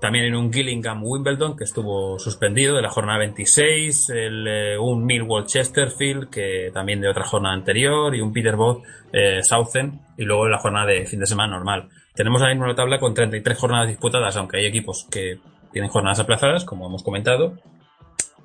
También 0.01 0.25
en 0.25 0.35
un 0.35 0.51
Gillingham 0.51 1.01
Wimbledon, 1.03 1.55
que 1.55 1.63
estuvo 1.63 2.19
suspendido 2.19 2.75
de 2.75 2.81
la 2.81 2.89
jornada 2.89 3.19
26. 3.19 4.09
El, 4.09 4.47
eh, 4.47 4.77
un 4.77 5.05
Millwall 5.05 5.45
Chesterfield, 5.45 6.29
que 6.29 6.69
también 6.73 6.99
de 6.99 7.09
otra 7.09 7.23
jornada 7.23 7.55
anterior. 7.55 8.13
Y 8.13 8.21
un 8.21 8.33
Peterborough 8.33 8.83
eh, 9.13 9.41
Southend. 9.41 10.01
Y 10.17 10.25
luego 10.25 10.47
la 10.49 10.59
jornada 10.59 10.85
de 10.85 11.05
fin 11.05 11.19
de 11.19 11.25
semana 11.25 11.55
normal. 11.55 11.89
Tenemos 12.13 12.41
ahora 12.41 12.53
mismo 12.53 12.67
la 12.67 12.75
tabla 12.75 12.99
con 12.99 13.13
33 13.13 13.57
jornadas 13.57 13.87
disputadas, 13.87 14.35
aunque 14.35 14.57
hay 14.57 14.65
equipos 14.65 15.07
que 15.09 15.39
tienen 15.71 15.89
jornadas 15.89 16.19
aplazadas, 16.19 16.65
como 16.65 16.87
hemos 16.87 17.03
comentado. 17.03 17.57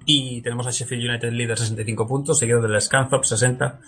Y 0.06 0.40
tenemos 0.42 0.66
a 0.66 0.70
Sheffield 0.70 1.08
United 1.08 1.32
líder 1.32 1.58
65 1.58 2.06
puntos, 2.06 2.38
seguido 2.38 2.60
del 2.60 2.80
Scanthorpe 2.80 3.26
60. 3.26 3.80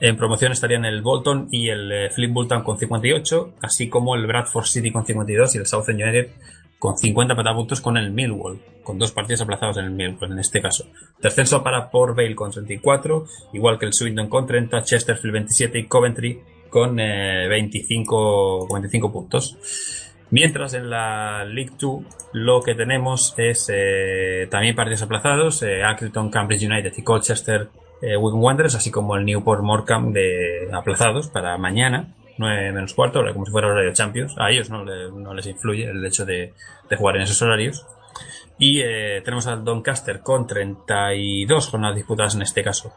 En 0.00 0.16
promoción 0.16 0.52
estarían 0.52 0.84
el 0.84 1.02
Bolton 1.02 1.48
y 1.50 1.68
el 1.68 1.92
eh, 1.92 2.10
Fleetwood 2.10 2.48
Town 2.48 2.62
con 2.62 2.78
58, 2.78 3.54
así 3.62 3.88
como 3.88 4.14
el 4.14 4.26
Bradford 4.26 4.66
City 4.66 4.90
con 4.90 5.06
52 5.06 5.54
y 5.54 5.58
el 5.58 5.66
Southend 5.66 6.02
United 6.02 6.30
con 6.78 6.98
50 6.98 7.34
petapuntos 7.34 7.80
con 7.80 7.96
el 7.96 8.10
Millwall, 8.10 8.60
con 8.82 8.98
dos 8.98 9.10
partidos 9.10 9.40
aplazados 9.40 9.78
en 9.78 9.86
el 9.86 9.90
Millwall 9.92 10.32
en 10.32 10.38
este 10.38 10.60
caso. 10.60 10.84
Descenso 11.18 11.62
para 11.62 11.90
Port 11.90 12.14
Vale 12.14 12.34
con 12.34 12.50
34, 12.50 13.24
igual 13.54 13.78
que 13.78 13.86
el 13.86 13.94
Swindon 13.94 14.28
con 14.28 14.46
30, 14.46 14.82
Chesterfield 14.82 15.32
27 15.32 15.78
y 15.78 15.86
Coventry 15.86 16.42
con 16.68 17.00
eh, 17.00 17.48
25, 17.48 18.68
25 18.70 19.12
puntos. 19.12 19.56
Mientras 20.30 20.74
en 20.74 20.90
la 20.90 21.44
League 21.44 21.72
2 21.78 22.02
lo 22.34 22.60
que 22.60 22.74
tenemos 22.74 23.34
es 23.38 23.70
eh, 23.72 24.46
también 24.50 24.74
partidos 24.74 25.02
aplazados, 25.02 25.62
eh, 25.62 25.80
Cambridge 26.30 26.64
United 26.64 26.92
y 26.96 27.02
Colchester 27.02 27.68
eh, 28.02 28.16
Wanderers, 28.16 28.74
así 28.74 28.90
como 28.90 29.16
el 29.16 29.24
Newport 29.24 29.62
Morecambe 29.62 30.20
de 30.20 30.68
aplazados 30.72 31.28
para 31.28 31.56
mañana, 31.58 32.08
9 32.38 32.72
menos 32.72 32.94
cuarto, 32.94 33.22
como 33.32 33.46
si 33.46 33.52
fuera 33.52 33.68
horario 33.68 33.92
Champions. 33.92 34.34
A 34.38 34.50
ellos 34.50 34.68
no, 34.70 34.84
le- 34.84 35.10
no 35.12 35.34
les 35.34 35.46
influye 35.46 35.84
el 35.84 36.04
hecho 36.04 36.24
de, 36.24 36.52
de 36.90 36.96
jugar 36.96 37.16
en 37.16 37.22
esos 37.22 37.40
horarios. 37.42 37.86
Y 38.58 38.80
eh, 38.80 39.20
tenemos 39.24 39.46
al 39.46 39.64
Doncaster 39.64 40.20
con 40.20 40.46
32 40.46 41.68
jornadas 41.68 41.96
disputadas 41.96 42.34
en 42.34 42.42
este 42.42 42.62
caso. 42.62 42.92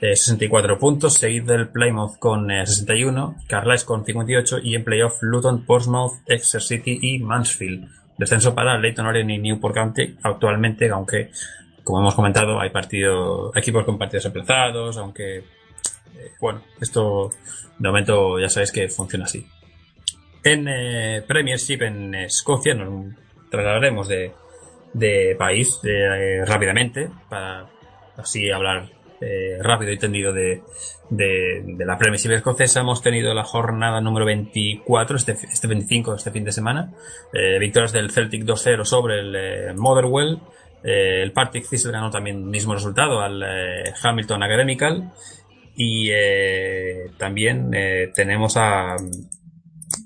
eh, 0.00 0.16
64 0.16 0.78
puntos, 0.78 1.14
seguido 1.14 1.46
del 1.54 1.68
Plymouth 1.68 2.18
con 2.18 2.50
eh, 2.50 2.66
61, 2.66 3.36
Carlisle 3.48 3.86
con 3.86 4.04
58 4.04 4.58
y 4.62 4.74
en 4.74 4.84
playoff 4.84 5.18
Luton, 5.22 5.64
Portsmouth, 5.64 6.12
Exeter 6.26 6.60
City 6.62 6.98
y 7.02 7.18
Mansfield. 7.20 7.88
Descenso 8.18 8.54
para 8.54 8.78
Leighton 8.78 9.06
Orient 9.06 9.30
y 9.30 9.38
Newport 9.38 9.74
County 9.74 10.16
actualmente, 10.22 10.88
aunque 10.90 11.30
como 11.84 12.00
hemos 12.00 12.14
comentado 12.14 12.60
hay 12.60 12.70
partido, 12.70 13.52
equipos 13.54 13.84
con 13.84 13.98
partidos 13.98 14.26
aplazados, 14.26 14.96
aunque 14.96 15.38
eh, 15.38 16.32
bueno, 16.40 16.62
esto 16.80 17.30
de 17.78 17.88
momento 17.88 18.38
ya 18.38 18.48
sabéis 18.48 18.72
que 18.72 18.88
funciona 18.88 19.24
así. 19.24 19.46
En 20.44 20.66
eh, 20.68 21.22
Premiership 21.26 21.82
en 21.82 22.14
Escocia 22.14 22.74
nos 22.74 23.14
trasladaremos 23.50 24.08
de, 24.08 24.34
país 25.38 25.80
eh, 25.84 26.44
rápidamente 26.44 27.08
para 27.28 27.68
así 28.16 28.50
hablar 28.50 28.90
eh, 29.20 29.58
rápido 29.60 29.92
y 29.92 29.98
tendido 29.98 30.32
de, 30.32 30.62
de, 31.10 31.62
de 31.64 31.84
la 31.84 31.96
Premiership 31.96 32.32
escocesa. 32.32 32.80
Hemos 32.80 33.02
tenido 33.02 33.32
la 33.34 33.44
jornada 33.44 34.00
número 34.00 34.26
24, 34.26 35.16
este, 35.16 35.32
este 35.32 35.68
25, 35.68 36.16
este 36.16 36.32
fin 36.32 36.44
de 36.44 36.52
semana. 36.52 36.92
Victorias 37.60 37.92
del 37.92 38.10
Celtic 38.10 38.44
2-0 38.44 38.84
sobre 38.84 39.20
el 39.20 39.74
Motherwell. 39.76 40.40
Eh, 40.84 41.22
el 41.22 41.32
Partick 41.32 41.68
Thistle 41.68 41.92
ganó 41.92 42.10
también 42.10 42.48
mismo 42.48 42.74
resultado 42.74 43.20
al 43.20 43.42
eh, 43.42 43.92
Hamilton 44.02 44.42
Academical. 44.42 45.10
Y 45.76 46.10
eh, 46.12 47.10
también 47.18 47.70
eh, 47.74 48.12
tenemos 48.14 48.56
a 48.56 48.96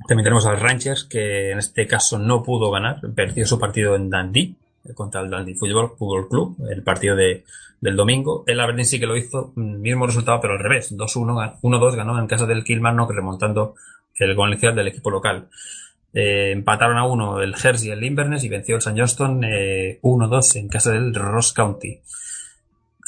también 0.09 0.25
tenemos 0.25 0.47
al 0.47 0.61
Rangers 0.61 1.05
que 1.05 1.51
en 1.51 1.59
este 1.59 1.87
caso 1.87 2.19
no 2.19 2.43
pudo 2.43 2.71
ganar, 2.71 3.01
perdió 3.15 3.47
su 3.47 3.59
partido 3.59 3.95
en 3.97 4.09
Dundee 4.11 4.55
eh, 4.85 4.95
contra 4.95 5.21
el 5.21 5.31
Dundee 5.31 5.55
Football, 5.57 6.29
Club, 6.29 6.57
el 6.71 6.83
partido 6.83 7.17
de, 7.17 7.45
del 7.81 7.97
domingo. 7.97 8.45
El 8.47 8.61
Aberdeen 8.61 8.87
sí 8.87 9.01
que 9.01 9.07
lo 9.07 9.17
hizo, 9.17 9.53
mm, 9.57 9.81
mismo 9.81 10.07
resultado, 10.07 10.41
pero 10.41 10.55
al 10.55 10.61
revés, 10.61 10.93
2-1, 10.97 11.35
gan- 11.35 11.55
1-2 11.63 11.97
ganó 11.97 12.19
en 12.19 12.27
casa 12.29 12.47
del 12.47 12.63
Kilmarnock 12.65 13.11
remontando 13.11 13.75
el 14.17 14.35
gol 14.35 14.51
inicial 14.51 14.75
del 14.75 14.89
equipo 14.89 15.11
local. 15.11 15.49
Eh, 16.13 16.51
empataron 16.53 16.97
a 16.97 17.07
uno 17.07 17.43
el 17.43 17.55
Jersey 17.57 17.89
y 17.89 17.93
el 17.93 18.05
Inverness 18.05 18.45
y 18.45 18.49
venció 18.49 18.77
el 18.77 18.79
St. 18.79 18.99
Johnston 18.99 19.45
eh, 19.45 20.01
1-2 20.03 20.57
en 20.57 20.69
casa 20.69 20.93
del 20.93 21.15
Ross 21.15 21.53
County. 21.53 22.01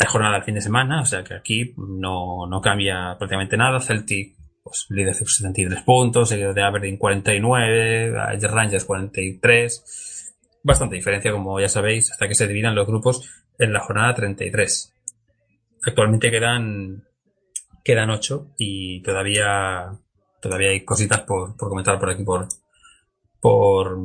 Hay 0.01 0.07
jornada 0.07 0.37
el 0.37 0.45
fin 0.45 0.55
de 0.55 0.61
semana, 0.61 1.01
o 1.01 1.07
sea 1.07 1.25
que 1.25 1.35
aquí 1.35 1.75
no, 1.77 2.47
no 2.47 2.61
cambia 2.61 3.17
prácticamente 3.19 3.57
nada. 3.57 3.81
Celtic, 3.81 4.37
pues 4.63 4.87
líder 4.91 5.15
de 5.15 5.25
73 5.25 5.83
puntos, 5.83 6.29
seguido 6.29 6.55
de 6.55 6.63
Aberdeen 6.63 6.99
49, 6.99 8.13
Rangers 8.43 8.85
43. 8.85 10.35
Bastante 10.63 10.97
diferencia, 10.97 11.33
como 11.33 11.59
ya 11.59 11.69
sabéis, 11.69 12.13
hasta 12.13 12.29
que 12.29 12.35
se 12.35 12.47
dividan 12.47 12.75
los 12.75 12.87
grupos 12.87 13.29
en 13.59 13.73
la 13.73 13.81
jornada 13.81 14.15
33. 14.15 14.95
Actualmente 15.83 16.31
quedan, 16.31 17.05
quedan 17.83 18.11
8 18.11 18.55
y 18.59 19.03
todavía, 19.03 19.93
todavía 20.41 20.71
hay 20.71 20.85
cositas 20.85 21.21
por, 21.21 21.57
por 21.57 21.71
comentar 21.71 21.99
por 21.99 22.11
aquí, 22.11 22.23
por, 22.23 22.47
por, 23.41 23.99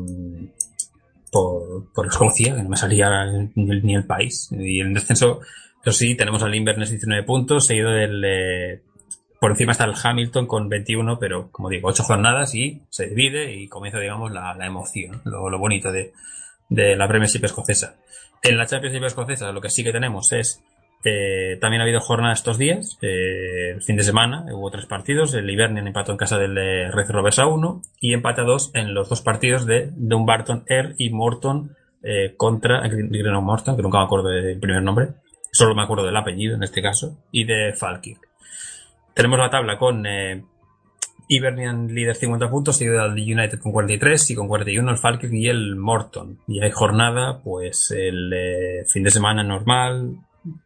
por, 1.31 1.91
por 1.93 2.07
Escocia, 2.07 2.55
que 2.55 2.63
no 2.63 2.69
me 2.69 2.77
salía 2.77 3.09
ni 3.55 3.95
el, 3.95 4.05
país. 4.05 4.49
Y 4.51 4.81
en 4.81 4.93
descenso, 4.93 5.41
eso 5.83 5.91
sí, 5.91 6.15
tenemos 6.15 6.43
al 6.43 6.55
Inverness 6.55 6.91
19 6.91 7.23
puntos, 7.23 7.65
seguido 7.65 7.91
del, 7.91 8.23
eh, 8.25 8.81
por 9.39 9.51
encima 9.51 9.73
está 9.73 9.83
el 9.85 9.95
Hamilton 10.01 10.47
con 10.47 10.69
21, 10.69 11.19
pero 11.19 11.49
como 11.51 11.69
digo, 11.69 11.89
8 11.89 12.03
jornadas 12.03 12.55
y 12.55 12.81
se 12.89 13.07
divide 13.07 13.53
y 13.53 13.67
comienza, 13.67 13.99
digamos, 13.99 14.31
la, 14.31 14.53
la 14.55 14.65
emoción, 14.65 15.21
lo, 15.25 15.49
lo 15.49 15.59
bonito 15.59 15.91
de, 15.91 16.13
de 16.69 16.95
la 16.95 17.07
Premiership 17.07 17.43
escocesa. 17.43 17.97
En 18.41 18.57
la 18.57 18.65
Championship 18.65 19.03
escocesa 19.03 19.51
lo 19.51 19.61
que 19.61 19.69
sí 19.69 19.83
que 19.83 19.91
tenemos 19.91 20.31
es 20.31 20.61
eh, 21.03 21.57
también 21.59 21.81
ha 21.81 21.83
habido 21.83 21.99
jornadas 21.99 22.39
estos 22.39 22.57
días, 22.57 22.97
eh, 23.01 23.71
el 23.75 23.81
fin 23.81 23.97
de 23.97 24.03
semana, 24.03 24.45
hubo 24.53 24.71
tres 24.71 24.85
partidos, 24.85 25.33
el 25.33 25.49
Hibernian 25.49 25.85
empató 25.85 26.13
en 26.13 26.17
casa 26.17 26.37
del 26.37 26.57
eh, 26.57 26.91
Red 26.91 27.09
Rovers 27.09 27.39
a 27.39 27.47
1 27.47 27.81
y 27.99 28.13
empate 28.13 28.41
a 28.41 28.45
2 28.45 28.71
en 28.73 28.93
los 28.93 29.09
dos 29.09 29.21
partidos 29.21 29.65
de 29.65 29.89
Dumbarton 29.95 30.63
Air 30.67 30.95
y 30.97 31.09
Morton 31.09 31.75
contra 32.35 32.81
Greno 32.85 33.41
Morton, 33.41 33.77
que 33.77 33.81
nunca 33.81 33.99
me 33.99 34.03
acuerdo 34.03 34.27
del 34.27 34.59
primer 34.59 34.83
nombre, 34.83 35.13
solo 35.53 35.73
me 35.73 35.83
acuerdo 35.83 36.05
del 36.05 36.17
apellido 36.17 36.55
en 36.55 36.63
este 36.63 36.81
caso, 36.81 37.23
y 37.31 37.45
de 37.45 37.71
Falkirk. 37.71 38.19
Tenemos 39.13 39.39
la 39.39 39.49
tabla 39.49 39.77
con 39.77 40.05
Hibernian 41.29 41.87
líder 41.87 42.17
50 42.17 42.49
puntos, 42.49 42.75
seguido 42.75 43.01
del 43.03 43.13
United 43.13 43.57
con 43.59 43.71
43 43.71 44.31
y 44.31 44.35
con 44.35 44.49
41 44.49 44.91
el 44.91 44.97
Falkirk 44.97 45.31
y 45.31 45.47
el 45.47 45.77
Morton. 45.77 46.39
Y 46.45 46.61
hay 46.61 46.71
jornada, 46.71 47.39
pues 47.41 47.91
el 47.91 48.85
fin 48.85 49.03
de 49.03 49.11
semana 49.11 49.41
normal, 49.41 50.17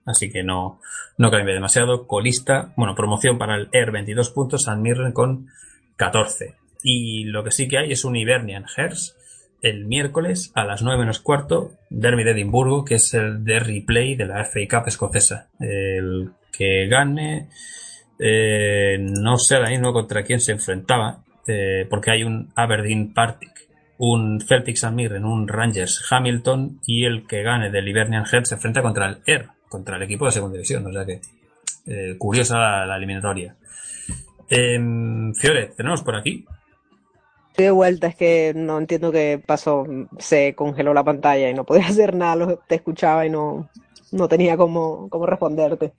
así 0.06 0.32
que 0.32 0.44
no, 0.44 0.80
no 1.18 1.32
cambia 1.32 1.54
demasiado. 1.54 2.08
Colista, 2.08 2.74
bueno, 2.76 2.96
promoción 2.96 3.38
para 3.38 3.56
el 3.56 3.70
Air 3.72 3.92
22 3.92 4.30
puntos, 4.32 4.64
San 4.64 4.82
Mirren 4.82 5.12
con 5.12 5.48
14. 5.96 6.56
Y 6.84 7.26
lo 7.26 7.44
que 7.44 7.52
sí 7.52 7.68
que 7.68 7.78
hay 7.78 7.92
es 7.92 8.06
un 8.06 8.16
Hibernian 8.16 8.66
Hers 8.76 9.16
el 9.62 9.86
miércoles 9.86 10.52
a 10.56 10.64
las 10.66 10.82
9 10.82 11.00
menos 11.00 11.20
cuarto, 11.20 11.72
Derby 11.90 12.24
de 12.24 12.32
Edimburgo, 12.32 12.86
que 12.86 12.96
es 12.96 13.14
el 13.14 13.44
de 13.44 13.60
replay 13.60 14.16
de 14.16 14.26
la 14.26 14.46
FA 14.46 14.60
Cup 14.70 14.88
escocesa. 14.88 15.50
El 15.60 16.32
que 16.52 16.88
gane, 16.88 17.50
eh, 18.20 18.98
no 19.00 19.38
sé 19.38 19.56
ahora 19.56 19.70
mismo 19.70 19.94
contra 19.94 20.24
quién 20.24 20.40
se 20.40 20.52
enfrentaba, 20.52 21.24
eh, 21.48 21.88
porque 21.90 22.12
hay 22.12 22.24
un 22.24 22.52
Aberdeen 22.56 23.14
Partick, 23.14 23.68
un 23.98 24.40
Celtic 24.42 24.76
St. 24.76 24.94
Mirren, 24.94 25.26
un 25.26 25.48
Rangers 25.48 26.06
Hamilton 26.10 26.80
y 26.86 27.06
el 27.06 27.26
que 27.26 27.42
gane 27.42 27.72
del 27.72 27.88
Hibernian 27.88 28.26
Head 28.32 28.44
se 28.44 28.56
enfrenta 28.56 28.82
contra 28.82 29.08
el 29.08 29.18
Air, 29.26 29.50
contra 29.70 29.98
el 29.98 30.04
equipo 30.04 30.26
de 30.26 30.32
segunda 30.32 30.54
división, 30.56 30.86
o 30.86 30.92
sea 30.94 31.06
que 31.06 31.22
eh, 31.88 32.16
curiosa 32.18 32.58
la, 32.58 32.86
la 32.86 32.98
eliminatoria. 32.98 33.56
Em, 34.50 35.34
Fiore, 35.34 35.68
tenemos 35.76 36.02
por 36.04 36.16
aquí. 36.16 36.46
Estoy 37.50 37.66
de 37.66 37.72
vuelta, 37.72 38.08
es 38.08 38.16
que 38.16 38.54
no 38.56 38.78
entiendo 38.78 39.12
qué 39.12 39.42
pasó. 39.46 39.86
Se 40.20 40.54
congeló 40.56 40.94
la 40.94 41.04
pantalla 41.04 41.50
y 41.50 41.54
no 41.54 41.64
podía 41.64 41.88
hacer 41.88 42.16
nada, 42.16 42.36
lo- 42.36 42.58
te 42.60 42.76
escuchaba 42.76 43.26
y 43.26 43.30
no, 43.30 43.70
no 44.12 44.28
tenía 44.28 44.56
cómo, 44.58 45.10
cómo 45.10 45.26
responderte. 45.26 45.94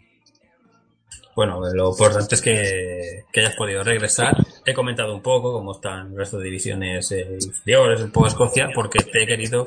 Bueno, 1.34 1.60
lo 1.72 1.90
importante 1.90 2.34
es 2.34 2.42
que, 2.42 3.24
que 3.32 3.40
hayas 3.40 3.54
podido 3.54 3.84
regresar. 3.84 4.34
He 4.66 4.74
comentado 4.74 5.14
un 5.14 5.22
poco 5.22 5.52
cómo 5.52 5.72
están 5.72 6.08
el 6.12 6.16
resto 6.16 6.38
de 6.38 6.44
divisiones 6.46 7.12
eh, 7.12 7.38
inferiores, 7.40 8.00
un 8.00 8.10
poco 8.10 8.26
Escocia, 8.26 8.70
porque 8.74 9.04
te 9.04 9.22
he 9.22 9.26
querido 9.26 9.64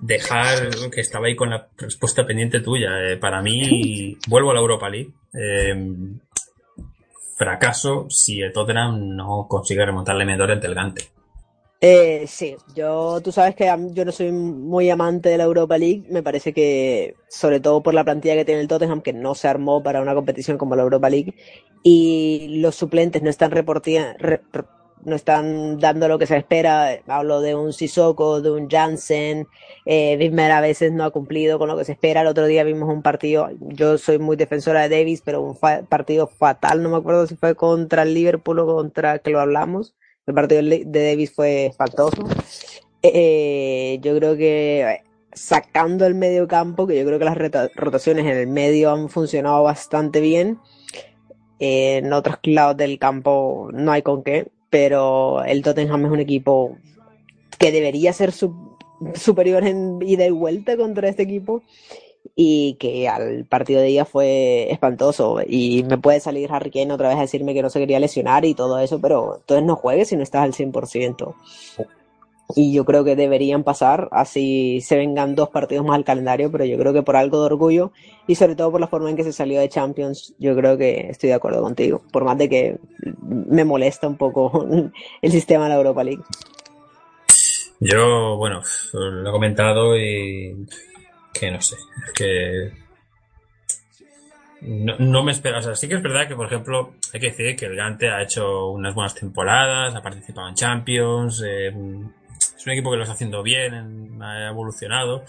dejar 0.00 0.70
que 0.92 1.00
estaba 1.00 1.26
ahí 1.26 1.36
con 1.36 1.50
la 1.50 1.68
respuesta 1.76 2.26
pendiente 2.26 2.60
tuya. 2.60 2.90
Eh, 3.02 3.16
para 3.16 3.40
mí, 3.42 4.16
vuelvo 4.28 4.50
a 4.50 4.54
la 4.54 4.60
Europa 4.60 4.88
League. 4.88 5.10
Eh, 5.32 5.74
fracaso 7.36 8.06
si 8.10 8.40
el 8.40 8.52
Tottenham 8.52 9.16
no 9.16 9.46
consigue 9.48 9.84
remontar 9.84 10.14
la 10.14 10.22
eliminatoria 10.22 10.54
ante 10.54 10.66
el 10.68 10.74
Gante. 10.74 11.04
Eh, 11.80 12.24
sí, 12.26 12.56
yo, 12.74 13.20
tú 13.22 13.30
sabes 13.30 13.54
que 13.54 13.70
yo 13.92 14.04
no 14.06 14.12
soy 14.12 14.32
muy 14.32 14.88
amante 14.88 15.28
de 15.28 15.36
la 15.36 15.44
Europa 15.44 15.76
League, 15.76 16.04
me 16.08 16.22
parece 16.22 16.54
que, 16.54 17.14
sobre 17.28 17.60
todo 17.60 17.82
por 17.82 17.92
la 17.92 18.04
plantilla 18.04 18.36
que 18.36 18.44
tiene 18.46 18.62
el 18.62 18.68
Tottenham, 18.68 19.02
que 19.02 19.12
no 19.12 19.34
se 19.34 19.48
armó 19.48 19.82
para 19.82 20.00
una 20.00 20.14
competición 20.14 20.56
como 20.56 20.76
la 20.76 20.82
Europa 20.82 21.10
League, 21.10 21.34
y 21.82 22.58
los 22.60 22.74
suplentes 22.76 23.22
no 23.22 23.28
están 23.28 23.50
reportia- 23.50 24.16
re- 24.18 24.40
re- 24.50 24.64
no 25.04 25.16
están 25.16 25.78
dando 25.78 26.08
lo 26.08 26.18
que 26.18 26.26
se 26.26 26.36
espera, 26.36 27.00
hablo 27.06 27.40
de 27.40 27.54
un 27.54 27.72
Sissoko, 27.72 28.40
de 28.40 28.50
un 28.50 28.68
Jansen, 28.68 29.46
eh, 29.86 30.32
a 30.52 30.60
veces 30.60 30.92
no 30.92 31.04
ha 31.04 31.10
cumplido 31.10 31.58
con 31.58 31.68
lo 31.68 31.76
que 31.76 31.84
se 31.84 31.92
espera, 31.92 32.22
el 32.22 32.26
otro 32.26 32.46
día 32.46 32.64
vimos 32.64 32.88
un 32.88 33.02
partido, 33.02 33.50
yo 33.60 33.98
soy 33.98 34.18
muy 34.18 34.36
defensora 34.36 34.88
de 34.88 34.96
Davis, 34.96 35.22
pero 35.24 35.42
un 35.42 35.56
partido 35.88 36.26
fatal, 36.26 36.82
no 36.82 36.90
me 36.90 36.96
acuerdo 36.96 37.26
si 37.26 37.36
fue 37.36 37.54
contra 37.54 38.02
el 38.02 38.14
Liverpool 38.14 38.58
o 38.60 38.66
contra, 38.66 39.18
que 39.18 39.30
lo 39.30 39.40
hablamos, 39.40 39.94
el 40.26 40.34
partido 40.34 40.62
de 40.62 40.84
Davis 41.10 41.32
fue 41.34 41.66
espantoso. 41.66 42.24
Eh, 43.02 43.98
yo 44.00 44.16
creo 44.16 44.36
que 44.36 45.02
sacando 45.34 46.06
el 46.06 46.14
medio 46.14 46.48
campo, 46.48 46.86
que 46.86 46.96
yo 46.96 47.04
creo 47.04 47.18
que 47.18 47.24
las 47.26 47.36
rotaciones 47.74 48.24
en 48.24 48.38
el 48.38 48.46
medio 48.46 48.92
han 48.92 49.08
funcionado 49.10 49.62
bastante 49.62 50.20
bien. 50.20 50.58
en 51.58 52.12
otros 52.12 52.38
lados 52.44 52.76
del 52.76 52.98
campo 52.98 53.68
no 53.72 53.92
hay 53.92 54.02
con 54.02 54.22
qué, 54.24 54.48
pero 54.74 55.44
el 55.44 55.62
Tottenham 55.62 56.04
es 56.06 56.10
un 56.10 56.18
equipo 56.18 56.76
que 57.60 57.70
debería 57.70 58.12
ser 58.12 58.32
su- 58.32 58.76
superior 59.14 59.64
en 59.64 60.00
ida 60.02 60.26
y 60.26 60.30
vuelta 60.30 60.76
contra 60.76 61.08
este 61.08 61.22
equipo. 61.22 61.62
y 62.34 62.74
que 62.80 63.06
al 63.06 63.44
partido 63.44 63.80
de 63.80 63.86
día 63.86 64.04
fue 64.04 64.66
espantoso 64.72 65.38
y 65.46 65.84
me 65.84 65.98
puede 65.98 66.18
salir 66.18 66.50
Harry 66.50 66.72
Kane 66.72 66.92
otra 66.92 67.08
vez 67.10 67.18
a 67.18 67.20
decirme 67.20 67.54
que 67.54 67.62
no 67.62 67.70
se 67.70 67.78
quería 67.78 68.00
lesionar 68.00 68.44
y 68.44 68.54
todo 68.54 68.80
eso, 68.80 68.98
pero 69.00 69.36
entonces 69.36 69.64
no 69.64 69.76
juegues 69.76 70.08
si 70.08 70.16
no 70.16 70.24
estás 70.24 70.42
al 70.42 70.52
100%. 70.54 71.34
Y 72.54 72.74
yo 72.74 72.84
creo 72.84 73.04
que 73.04 73.16
deberían 73.16 73.64
pasar, 73.64 74.08
así 74.12 74.80
se 74.82 74.96
vengan 74.96 75.34
dos 75.34 75.48
partidos 75.48 75.84
más 75.84 75.96
al 75.96 76.04
calendario, 76.04 76.52
pero 76.52 76.64
yo 76.64 76.76
creo 76.76 76.92
que 76.92 77.02
por 77.02 77.16
algo 77.16 77.40
de 77.40 77.46
orgullo 77.46 77.92
y 78.26 78.34
sobre 78.34 78.54
todo 78.54 78.70
por 78.70 78.80
la 78.80 78.86
forma 78.86 79.08
en 79.08 79.16
que 79.16 79.24
se 79.24 79.32
salió 79.32 79.60
de 79.60 79.68
Champions, 79.68 80.34
yo 80.38 80.54
creo 80.54 80.76
que 80.76 81.08
estoy 81.08 81.30
de 81.30 81.34
acuerdo 81.34 81.62
contigo, 81.62 82.02
por 82.12 82.24
más 82.24 82.36
de 82.36 82.48
que 82.48 82.78
me 83.22 83.64
molesta 83.64 84.06
un 84.06 84.16
poco 84.16 84.66
el 85.22 85.32
sistema 85.32 85.64
de 85.64 85.70
la 85.70 85.76
Europa 85.76 86.04
League. 86.04 86.22
Yo, 87.80 88.36
bueno, 88.36 88.60
lo 88.92 89.28
he 89.28 89.32
comentado 89.32 89.98
y 89.98 90.66
que 91.32 91.50
no 91.50 91.60
sé, 91.60 91.76
es 92.06 92.12
que 92.12 92.84
no, 94.66 94.96
no 94.98 95.22
me 95.22 95.32
espero, 95.32 95.58
o 95.58 95.62
sea, 95.62 95.74
sí 95.74 95.88
que 95.88 95.96
es 95.96 96.02
verdad 96.02 96.26
que, 96.26 96.36
por 96.36 96.46
ejemplo, 96.46 96.94
hay 97.12 97.20
que 97.20 97.26
decir 97.26 97.56
que 97.56 97.66
el 97.66 97.76
Gante 97.76 98.08
ha 98.08 98.22
hecho 98.22 98.68
unas 98.68 98.94
buenas 98.94 99.14
temporadas, 99.14 99.94
ha 99.94 100.02
participado 100.02 100.48
en 100.48 100.54
Champions, 100.54 101.42
eh, 101.46 101.72
es 102.56 102.66
un 102.66 102.72
equipo 102.72 102.90
que 102.90 102.96
lo 102.96 103.02
está 103.02 103.14
haciendo 103.14 103.42
bien, 103.42 104.22
ha 104.22 104.48
evolucionado, 104.48 105.24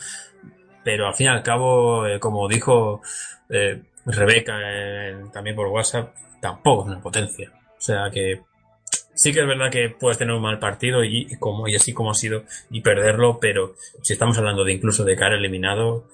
pero 0.84 1.08
al 1.08 1.14
fin 1.16 1.28
y 1.28 1.30
al 1.30 1.44
cabo, 1.44 2.06
eh, 2.08 2.20
como 2.20 2.48
dijo 2.48 3.02
eh, 3.50 3.82
Rebeca 4.06 4.60
eh, 4.64 5.16
también 5.34 5.56
por 5.56 5.68
WhatsApp, 5.68 6.14
tampoco 6.42 6.84
es 6.84 6.88
una 6.90 7.02
potencia. 7.02 7.52
O 7.78 7.82
sea 7.82 8.10
que 8.12 8.42
sí 9.14 9.34
que 9.34 9.40
es 9.42 9.48
verdad 9.48 9.72
que 9.72 9.90
puedes 9.90 10.18
tener 10.18 10.36
un 10.36 10.42
mal 10.42 10.60
partido 10.60 11.04
y, 11.04 11.36
como 11.40 11.68
y 11.68 11.76
así 11.76 11.94
como 11.94 12.12
ha 12.12 12.16
sido 12.16 12.44
y 12.70 12.82
perderlo, 12.82 13.40
pero 13.40 13.76
si 14.02 14.14
estamos 14.14 14.38
hablando 14.38 14.64
de 14.64 14.74
incluso 14.74 15.04
de 15.04 15.16
cara 15.16 15.36
eliminado, 15.36 16.06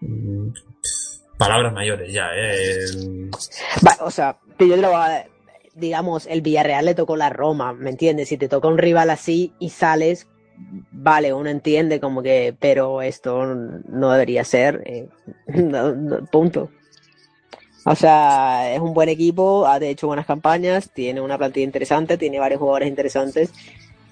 mm, 0.00 0.48
palabras 1.38 1.72
mayores 1.72 2.12
ya, 2.12 2.28
eh. 2.34 2.84
Va, 3.86 3.96
o 4.04 4.10
sea, 4.10 4.36
te 4.56 4.64
a- 4.74 5.24
digamos, 5.78 6.26
el 6.26 6.42
Villarreal 6.42 6.84
le 6.84 6.94
tocó 6.94 7.16
la 7.16 7.30
Roma, 7.30 7.72
¿me 7.72 7.90
entiendes? 7.90 8.28
Si 8.28 8.36
te 8.36 8.48
toca 8.48 8.68
un 8.68 8.78
rival 8.78 9.10
así 9.10 9.52
y 9.58 9.70
sales, 9.70 10.26
vale, 10.90 11.32
uno 11.32 11.50
entiende 11.50 12.00
como 12.00 12.22
que, 12.22 12.54
pero 12.58 13.02
esto 13.02 13.44
no 13.44 14.10
debería 14.10 14.44
ser, 14.44 14.82
eh, 14.86 15.08
punto. 16.32 16.70
O 17.84 17.94
sea, 17.94 18.74
es 18.74 18.80
un 18.80 18.92
buen 18.92 19.08
equipo, 19.08 19.66
ha 19.66 19.78
hecho 19.78 20.08
buenas 20.08 20.26
campañas, 20.26 20.90
tiene 20.92 21.20
una 21.20 21.38
plantilla 21.38 21.64
interesante, 21.64 22.18
tiene 22.18 22.38
varios 22.38 22.60
jugadores 22.60 22.88
interesantes, 22.88 23.52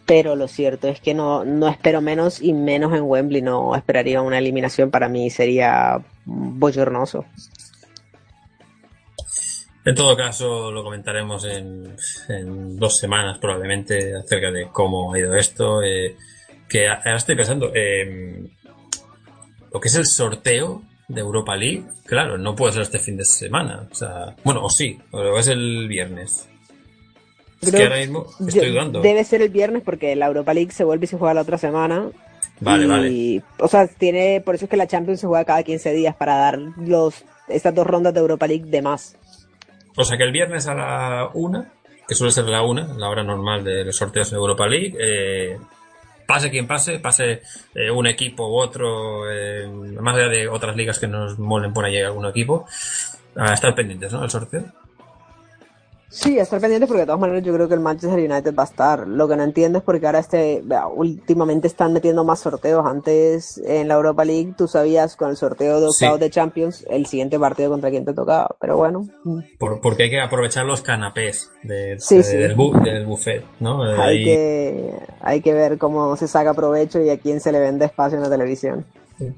pero 0.07 0.37
lo 0.37 0.49
cierto 0.49 0.89
es 0.89 1.01
que 1.01 1.15
no, 1.15 1.45
no 1.45 1.69
espero 1.69 2.01
menos 2.01 2.41
y 2.41 2.53
menos 2.53 2.95
en 2.95 3.03
Wembley, 3.03 3.43
no 3.43 3.75
esperaría 3.75 4.23
una 4.23 4.39
eliminación, 4.39 4.91
para 4.91 5.09
mí 5.09 5.29
sería 5.31 6.01
bochornoso. 6.25 7.25
En 9.87 9.95
todo 9.95 10.17
caso, 10.17 10.73
lo 10.73 10.83
comentaremos 10.83 11.45
en, 11.45 11.97
en 12.29 12.77
dos 12.77 12.99
semanas 12.99 13.39
probablemente 13.39 14.17
acerca 14.17 14.51
de 14.51 14.67
cómo 14.73 15.15
ha 15.15 15.19
ido 15.19 15.33
esto. 15.37 15.81
eh, 15.81 16.17
que 16.69 16.89
ahora 16.89 17.17
estoy 17.17 17.37
pensando, 17.37 17.71
eh, 17.73 18.45
lo 19.73 19.81
que 19.81 19.87
es 19.87 19.95
el 19.95 20.07
sorteo 20.07 20.83
de 21.07 21.21
Europa 21.21 21.57
League, 21.57 21.85
claro, 22.05 22.37
no 22.37 22.57
puede 22.57 22.73
ser 22.73 22.83
este 22.83 22.99
fin 22.99 23.17
de 23.17 23.25
semana. 23.25 23.89
O 23.89 23.95
sea, 23.95 24.35
bueno, 24.43 24.65
o 24.65 24.71
sí, 24.71 24.99
o 25.13 25.39
es 25.39 25.47
el 25.47 25.87
viernes. 25.87 26.49
Es 27.61 27.71
que 27.71 27.85
ahora 27.85 27.99
mismo 27.99 28.27
estoy 28.45 28.71
dudando. 28.71 29.01
Debe 29.03 29.23
ser 29.23 29.41
el 29.41 29.51
viernes 29.51 29.83
porque 29.85 30.17
la 30.17 30.27
Europa 30.27 30.53
League 30.53 30.73
se 30.73 30.83
vuelve 30.83 31.05
y 31.05 31.09
se 31.09 31.17
juega 31.17 31.35
la 31.35 31.43
otra 31.43 31.59
semana. 31.59 32.11
Vale, 32.59 32.85
y, 32.85 32.89
vale. 32.89 33.43
O 33.61 33.69
sea, 33.69 33.87
tiene, 33.87 34.43
por 34.45 34.57
eso 34.57 34.65
es 34.65 34.71
que 34.71 34.77
la 34.77 34.89
Champions 34.89 35.21
se 35.21 35.29
juega 35.29 35.45
cada 35.45 35.63
15 35.63 35.93
días 35.93 36.17
para 36.17 36.37
dar 36.37 36.59
los 36.59 37.25
estas 37.49 37.73
dos 37.73 37.87
rondas 37.87 38.13
de 38.13 38.21
Europa 38.21 38.49
League 38.49 38.65
de 38.67 38.83
más. 38.83 39.17
O 39.97 40.05
sea 40.05 40.17
que 40.17 40.25
el 40.25 40.33
viernes 40.33 40.67
a 40.67 40.75
la 40.75 41.31
una, 41.35 41.73
que 42.07 42.15
suele 42.15 42.33
ser 42.33 42.45
la 42.45 42.63
una, 42.63 42.87
la 42.97 43.09
hora 43.09 43.23
normal 43.23 43.65
de 43.65 43.85
los 43.85 43.97
sorteos 43.97 44.31
de 44.31 44.37
Europa 44.37 44.67
League, 44.67 44.97
eh, 44.99 45.59
pase 46.27 46.51
quien 46.51 46.67
pase, 46.67 46.99
pase 46.99 47.43
eh, 47.75 47.91
un 47.91 48.07
equipo 48.07 48.49
u 48.49 48.59
otro, 48.59 49.31
eh, 49.31 49.67
más 50.01 50.17
allá 50.17 50.29
de 50.29 50.49
otras 50.49 50.77
ligas 50.77 50.99
que 50.99 51.07
nos 51.07 51.39
molen 51.39 51.73
por 51.73 51.85
ahí 51.85 52.01
algún 52.01 52.27
equipo, 52.27 52.67
a 53.37 53.55
estar 53.55 53.75
pendientes, 53.75 54.13
¿no? 54.13 54.21
Del 54.21 54.31
sorteo. 54.31 54.65
Sí, 56.09 56.39
estar 56.39 56.61
pendientes 56.61 56.87
porque 56.87 57.01
de 57.01 57.07
todas 57.07 57.21
maneras 57.21 57.43
yo 57.43 57.53
creo 57.53 57.67
que 57.69 57.75
el 57.75 57.81
Manchester 57.81 58.19
United 58.19 58.55
va 58.55 58.63
a 58.63 58.67
estar. 58.67 59.09
Lo 59.09 59.27
que 59.29 59.37
no 59.37 59.43
entiendo 59.43 59.79
es 59.79 59.85
porque 59.85 60.07
ahora 60.07 60.21
este, 60.21 60.63
últimamente 60.95 61.67
están 61.67 61.93
metiendo 61.93 62.25
más 62.25 62.39
sorteos. 62.41 62.87
Antes 62.87 63.59
en 63.67 63.89
la 63.89 63.95
Europa 63.95 64.25
League 64.25 64.55
tú 64.57 64.69
sabías 64.69 65.17
con 65.17 65.31
el 65.31 65.37
sorteo 65.37 65.81
de 65.81 65.87
octavos 65.89 66.19
Sí. 66.19 66.21
de 66.25 66.31
Champions 66.31 66.87
el 66.89 67.07
siguiente 67.07 67.39
partido 67.39 67.71
contra 67.71 67.91
quién 67.91 68.05
te 68.05 68.15
tocaba. 68.15 68.55
Pero 68.61 68.77
bueno, 68.77 69.07
Por- 69.59 69.81
porque 69.81 70.05
hay 70.05 70.11
que 70.11 70.21
aprovechar 70.21 70.65
los 70.65 70.81
canapés 70.81 71.51
de- 71.65 71.99
Sí, 71.99 72.19
de- 72.19 72.23
sí. 72.23 72.37
Del, 72.37 72.57
bu- 72.57 72.83
del 72.83 73.05
buffet, 73.05 73.45
¿no? 73.61 73.83
Hay 73.83 74.19
ahí- 74.19 74.25
que, 74.25 74.91
hay 75.21 75.41
que 75.43 75.55
ver 75.55 75.77
cómo 75.77 76.17
se 76.17 76.29
saca 76.29 76.55
provecho 76.55 77.01
y 77.01 77.11
a 77.11 77.19
quién 77.19 77.41
se 77.41 77.51
le 77.53 77.59
vende 77.59 77.85
espacio 77.85 78.17
en 78.17 78.23
la 78.23 78.31
televisión. 78.31 78.87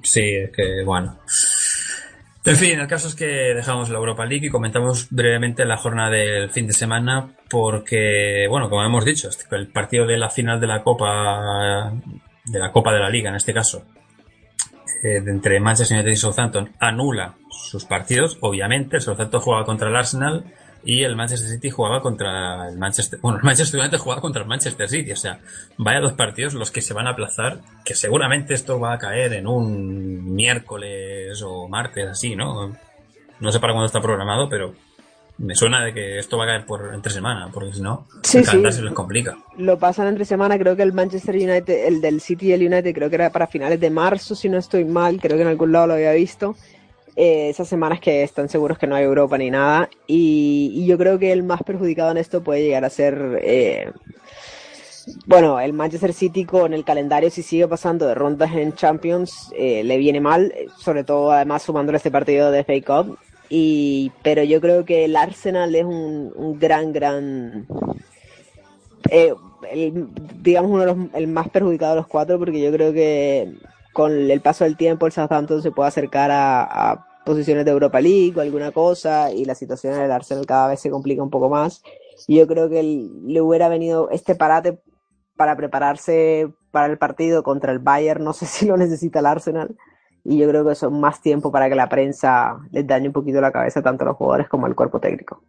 Sí, 0.03 0.23
es 0.35 0.51
que 0.51 0.83
bueno. 0.85 1.17
En 2.45 2.57
fin, 2.57 2.79
el 2.81 2.87
caso 2.87 3.09
es 3.09 3.15
que 3.15 3.27
dejamos 3.27 3.91
la 3.91 3.99
Europa 3.99 4.25
League 4.25 4.47
y 4.47 4.51
comentamos 4.51 5.09
brevemente 5.11 5.65
la 5.67 5.77
jornada 5.77 6.11
del 6.11 6.51
fin 6.51 6.67
de 6.67 6.73
semana 6.73 7.29
porque, 7.51 8.47
bueno, 8.49 8.71
como 8.71 8.83
hemos 8.85 9.05
dicho, 9.05 9.29
este- 9.29 9.55
el 9.57 9.69
partido 9.69 10.07
de 10.07 10.17
la 10.17 10.31
final 10.31 10.61
de 10.61 10.67
la 10.67 10.83
Copa, 10.83 11.93
de 12.45 12.59
la 12.59 12.73
Copa 12.73 12.93
de 12.93 13.01
la 13.01 13.11
Liga 13.11 13.29
en 13.31 13.37
este 13.37 13.53
caso, 13.53 13.85
eh, 15.05 15.17
entre 15.27 15.61
Manchester 15.61 15.97
United 15.99 16.13
y 16.13 16.17
Southampton, 16.17 16.73
anula 16.79 17.35
sus 17.51 17.85
partidos, 17.85 18.39
obviamente, 18.41 18.97
el 18.97 19.03
Southampton 19.03 19.41
jugaba 19.41 19.65
contra 19.67 19.89
el 19.89 19.97
Arsenal 19.97 20.45
y 20.85 21.03
el 21.03 21.17
Manchester 21.17 21.51
City 21.51 21.71
jugaba 21.71 22.01
contra 22.01 22.69
el 22.69 22.79
Manchester, 22.79 23.19
bueno, 23.21 23.39
el 23.39 23.45
Manchester 23.45 23.81
United 23.81 23.99
jugaba 23.99 24.21
contra 24.21 24.43
el 24.43 24.49
Manchester 24.49 24.89
City, 24.89 25.13
o 25.13 25.17
sea, 25.17 25.41
vaya 25.77 26.01
dos 26.01 26.13
partidos 26.15 26.55
los 26.55 26.71
que 26.71 26.81
se 26.83 26.95
van 26.95 27.07
a 27.07 27.11
aplazar, 27.11 27.61
que 27.85 27.95
seguramente 27.95 28.55
esto 28.55 28.79
va 28.81 28.95
a 28.95 28.99
caer 28.99 29.33
en 29.35 29.47
un 29.47 30.35
miércoles 30.35 31.43
o 31.45 31.69
martes 31.69 32.07
así, 32.09 32.37
¿no? 32.37 32.77
No 33.41 33.53
sé 33.53 33.61
para 33.61 33.73
cuándo 33.73 33.87
está 33.87 34.01
programado, 34.01 34.49
pero 34.49 34.75
me 35.39 35.55
suena 35.55 35.85
de 35.85 35.95
que 35.95 36.19
esto 36.19 36.37
va 36.37 36.45
a 36.45 36.47
caer 36.49 36.67
por 36.67 36.93
entre 36.93 37.13
semana, 37.13 37.49
porque 37.53 37.73
si 37.73 37.81
no, 37.81 38.07
Sí, 38.25 38.39
el 38.39 38.45
sí. 38.45 38.51
calendario 38.51 38.77
se 38.77 38.83
les 38.83 38.93
complica. 38.93 39.37
Lo 39.57 39.79
pasan 39.79 40.09
entre 40.09 40.25
semana, 40.25 40.59
creo 40.59 40.75
que 40.75 40.83
el 40.83 40.93
Manchester 40.93 41.37
United, 41.37 41.87
el 41.87 42.01
del 42.01 42.21
City 42.21 42.47
y 42.49 42.53
el 42.53 42.67
United, 42.67 42.93
creo 42.95 43.09
que 43.09 43.15
era 43.17 43.31
para 43.31 43.47
finales 43.47 43.79
de 43.79 43.91
marzo, 43.91 44.35
si 44.35 44.49
no 44.49 44.59
estoy 44.59 44.85
mal, 44.85 45.21
creo 45.21 45.37
que 45.37 45.43
en 45.43 45.49
algún 45.49 45.71
lado 45.71 45.87
lo 45.89 45.95
había 45.95 46.13
visto. 46.13 46.57
Eh, 47.21 47.49
esas 47.49 47.67
semanas 47.67 47.99
que 47.99 48.23
están 48.23 48.49
seguros 48.49 48.79
que 48.79 48.87
no 48.87 48.95
hay 48.95 49.03
Europa 49.03 49.37
ni 49.37 49.51
nada. 49.51 49.91
Y, 50.07 50.87
yo 50.87 50.97
creo 50.97 51.19
que 51.19 51.33
el 51.33 51.43
más 51.43 51.65
perjudicado 51.65 52.13
en 52.13 52.17
esto 52.17 52.45
puede 52.45 52.63
llegar 52.63 52.85
a 52.85 52.91
ser, 52.91 53.41
eh, 53.43 53.91
bueno, 55.27 55.59
el 55.59 55.73
Manchester 55.73 56.13
City 56.13 56.45
con 56.45 56.73
el 56.73 56.85
calendario, 56.85 57.29
si 57.31 57.43
sigue 57.43 57.67
pasando 57.67 58.07
de 58.07 58.15
rondas 58.15 58.53
en 58.55 58.73
Champions, 58.73 59.51
eh, 59.57 59.83
le 59.83 59.99
viene 59.99 60.21
mal, 60.21 60.55
sobre 60.77 61.03
todo 61.03 61.33
además 61.33 61.65
sumándole 61.65 61.97
este 61.97 62.13
partido 62.13 62.53
de 62.53 62.63
FA 62.63 63.03
Cup. 63.03 63.19
Y, 63.49 64.13
pero 64.23 64.45
yo 64.45 64.61
creo 64.61 64.85
que 64.85 65.05
el 65.07 65.17
Arsenal 65.17 65.75
es 65.75 65.85
un, 65.85 66.57
gran, 66.61 66.93
gran 66.93 67.67
digamos 70.41 70.71
uno 70.71 70.81
de 70.81 70.87
los 70.87 71.15
el 71.15 71.27
más 71.27 71.49
perjudicado 71.49 71.95
de 71.95 72.01
los 72.03 72.07
cuatro 72.07 72.39
porque 72.39 72.61
yo 72.61 72.71
creo 72.71 72.93
que 72.93 73.55
con 73.93 74.13
el 74.13 74.41
paso 74.41 74.65
del 74.65 74.77
tiempo 74.77 75.07
el 75.07 75.13
Southampton 75.13 75.63
se 75.63 75.71
puede 75.71 75.89
acercar 75.89 76.31
a 76.31 77.08
posiciones 77.29 77.65
de 77.65 77.71
Europa 77.71 78.01
League 78.01 78.33
o 78.37 78.41
alguna 78.41 78.73
cosa 78.73 79.31
y 79.31 79.45
la 79.45 79.55
situación 79.55 79.95
en 79.95 80.03
el 80.03 80.11
Arsenal 80.11 80.47
cada 80.47 80.69
vez 80.69 80.81
se 80.81 80.91
complica 80.91 81.23
un 81.23 81.31
poco 81.31 81.49
más 81.49 81.83
y 82.27 82.39
yo 82.39 82.47
creo 82.47 82.69
que 82.69 82.83
le 82.83 83.41
hubiera 83.41 83.69
venido 83.69 84.11
este 84.11 84.35
parate 84.35 84.79
para 85.37 85.57
prepararse 85.57 86.49
para 86.71 86.87
el 86.87 86.99
partido 86.99 87.43
contra 87.43 87.73
el 87.73 87.79
Bayern 87.79 88.25
no 88.25 88.33
sé 88.33 88.47
si 88.55 88.67
lo 88.67 88.77
necesita 88.77 89.21
el 89.21 89.27
Arsenal 89.27 89.77
y 90.25 90.39
yo 90.39 90.49
creo 90.49 90.65
que 90.65 90.73
es 90.73 90.83
más 90.91 91.23
tiempo 91.23 91.53
para 91.53 91.69
que 91.69 91.75
la 91.75 91.89
prensa 91.89 92.57
les 92.73 92.87
dañe 92.87 93.09
un 93.09 93.13
poquito 93.13 93.41
la 93.41 93.53
cabeza 93.53 93.83
tanto 93.83 94.05
a 94.05 94.09
los 94.09 94.17
jugadores 94.17 94.49
como 94.49 94.67
al 94.67 94.75
cuerpo 94.75 94.99
técnico 94.99 95.43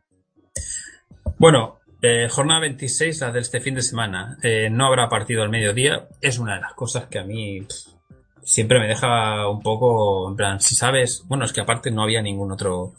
Bueno, 1.38 1.80
eh, 2.02 2.28
jornada 2.30 2.62
26, 2.62 3.20
la 3.22 3.32
de 3.32 3.40
este 3.40 3.60
fin 3.60 3.76
de 3.76 3.82
semana. 3.82 4.38
Eh, 4.42 4.70
no 4.70 4.86
habrá 4.86 5.10
partido 5.10 5.44
al 5.44 5.50
mediodía. 5.50 6.08
Es 6.22 6.40
una 6.40 6.56
de 6.56 6.62
las 6.62 6.74
cosas 6.74 7.08
que 7.08 7.20
a 7.20 7.26
mí 7.26 7.68
siempre 8.44 8.80
me 8.80 8.88
deja 8.88 9.48
un 9.48 9.62
poco, 9.62 10.30
en 10.30 10.36
plan, 10.36 10.60
si 10.60 10.76
sabes, 10.76 11.24
bueno, 11.28 11.46
es 11.46 11.54
que 11.54 11.62
aparte 11.62 11.92
no 11.92 12.04
había 12.04 12.22
ningún 12.22 12.52
otro 12.52 12.94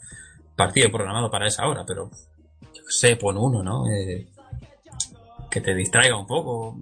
partido 0.55 0.91
programado 0.91 1.29
para 1.31 1.47
esa 1.47 1.67
hora, 1.67 1.83
pero 1.85 2.09
yo 2.61 2.81
sé, 2.87 3.15
pon 3.15 3.37
uno, 3.37 3.63
¿no? 3.63 3.89
Eh, 3.89 4.27
que 5.49 5.61
te 5.61 5.73
distraiga 5.75 6.17
un 6.17 6.27
poco, 6.27 6.77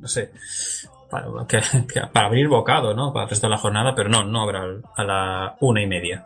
no 0.00 0.08
sé, 0.08 0.30
para, 1.10 1.26
que- 1.46 1.60
para 2.12 2.26
abrir 2.26 2.48
bocado, 2.48 2.94
¿no? 2.94 3.12
Para 3.12 3.24
el 3.24 3.30
resto 3.30 3.46
de 3.46 3.50
la 3.52 3.58
jornada, 3.58 3.94
pero 3.94 4.08
no, 4.08 4.24
no 4.24 4.42
habrá 4.42 4.64
a 4.96 5.04
la 5.04 5.56
una 5.60 5.82
y 5.82 5.86
media. 5.86 6.24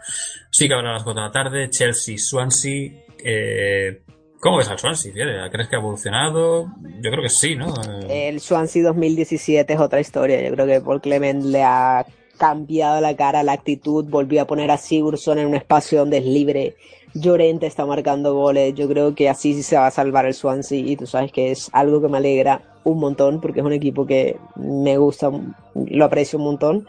Sí 0.51 0.69
que 0.69 0.75
habrá 0.75 0.91
a 0.91 0.95
las 0.95 1.03
cuatro 1.03 1.23
de 1.23 1.29
la 1.29 1.33
tarde, 1.33 1.71
Chelsea, 1.71 2.17
Swansea, 2.19 2.93
eh, 3.25 4.03
¿Cómo 4.41 4.59
ves 4.59 4.69
al 4.69 4.79
Swansea? 4.79 5.13
¿Crees 5.51 5.69
que 5.69 5.77
ha 5.77 5.81
evolucionado? 5.81 6.69
Yo 7.01 7.11
creo 7.11 7.23
que 7.23 7.29
sí, 7.29 7.57
¿no? 7.57 7.75
Eh, 8.09 8.29
El 8.29 8.41
Swansea 8.41 8.85
2017 8.85 9.73
es 9.73 9.81
otra 9.81 10.01
historia. 10.01 10.41
Yo 10.41 10.55
creo 10.55 10.67
que 10.67 10.81
Paul 10.81 11.01
Clement 11.01 11.45
le 11.45 11.65
ha 11.65 12.07
cambiado 12.39 13.01
la 13.01 13.17
cara, 13.17 13.43
la 13.43 13.53
actitud, 13.53 14.05
volvió 14.05 14.43
a 14.43 14.47
poner 14.47 14.71
a 14.71 14.77
Sigurdsson 14.77 15.39
en 15.39 15.49
un 15.49 15.57
espacio 15.57 15.99
donde 15.99 16.19
es 16.19 16.25
libre. 16.25 16.77
Llorente 17.15 17.67
está 17.67 17.85
marcando 17.85 18.33
goles. 18.35 18.75
Yo 18.75 18.89
creo 18.89 19.15
que 19.17 19.29
así 19.29 19.55
sí 19.55 19.65
se 19.65 19.77
va 19.77 19.89
a 19.89 19.91
salvar 19.91 20.25
el 20.27 20.35
Swansea 20.35 20.79
y 20.79 20.97
tú 20.97 21.07
sabes 21.07 21.33
que 21.33 21.51
es 21.51 21.69
algo 21.73 22.01
que 22.01 22.09
me 22.09 22.19
alegra 22.19 22.63
un 22.85 23.01
montón 23.01 23.41
porque 23.41 23.59
es 23.59 23.67
un 23.67 23.73
equipo 23.73 24.07
que 24.07 24.39
me 24.55 24.97
gusta, 24.99 25.31
lo 25.75 26.05
aprecio 26.05 26.39
un 26.39 26.45
montón. 26.45 26.89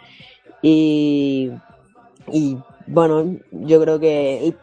Y, 0.62 1.52
y 2.32 2.58
bueno, 2.86 3.38
yo 3.52 3.82
creo 3.82 4.00
que 4.00 4.54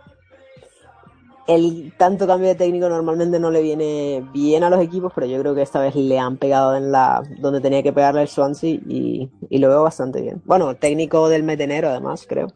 el 1.47 1.93
tanto 1.97 2.27
cambio 2.27 2.49
de 2.49 2.55
técnico 2.55 2.89
normalmente 2.89 3.39
no 3.39 3.51
le 3.51 3.63
viene 3.63 4.25
bien 4.33 4.65
a 4.65 4.71
los 4.71 4.81
equipos, 4.81 5.13
pero 5.15 5.27
yo 5.27 5.41
creo 5.41 5.55
que 5.55 5.63
esta 5.63 5.81
vez 5.81 5.95
le 5.95 6.19
han 6.19 6.37
pegado 6.37 6.77
en 6.77 6.91
la 6.91 7.23
donde 7.39 7.61
tenía 7.61 7.83
que 7.83 7.93
pegarle 7.93 8.23
el 8.23 8.29
Swansea 8.29 8.71
y, 8.71 9.31
y 9.49 9.59
lo 9.59 9.69
veo 9.69 9.83
bastante 9.83 10.21
bien. 10.21 10.43
Bueno, 10.45 10.75
técnico 10.75 11.29
del 11.29 11.43
mes 11.43 11.59
de 11.59 11.65
enero 11.65 11.89
además, 11.89 12.27
creo. 12.29 12.49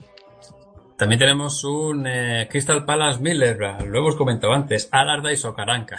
También 0.97 1.19
tenemos 1.19 1.65
un 1.65 2.07
eh, 2.07 2.47
Crystal 2.51 2.85
Palace 2.85 3.21
Miller, 3.21 3.59
lo 3.87 3.99
hemos 3.99 4.17
comentado 4.17 4.53
antes, 4.53 4.87
Alarda 4.93 5.33
y 5.33 5.37
Socaranca. 5.37 5.97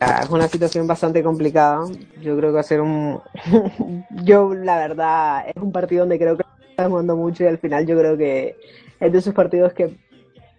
Ah, 0.00 0.20
Es 0.22 0.30
una 0.30 0.48
situación 0.48 0.86
bastante 0.86 1.22
complicada. 1.22 1.86
Yo 2.22 2.36
creo 2.36 2.50
que 2.50 2.54
va 2.54 2.60
a 2.60 2.62
ser 2.62 2.80
un. 2.80 3.20
yo, 4.24 4.54
la 4.54 4.78
verdad, 4.78 5.44
es 5.48 5.62
un 5.62 5.72
partido 5.72 6.02
donde 6.02 6.18
creo 6.18 6.36
que 6.36 6.44
está 6.70 6.88
jugando 6.88 7.16
mucho 7.16 7.44
y 7.44 7.48
al 7.48 7.58
final 7.58 7.86
yo 7.86 7.98
creo 7.98 8.16
que 8.16 8.56
es 9.00 9.12
de 9.12 9.18
esos 9.18 9.34
partidos 9.34 9.72
que 9.72 9.96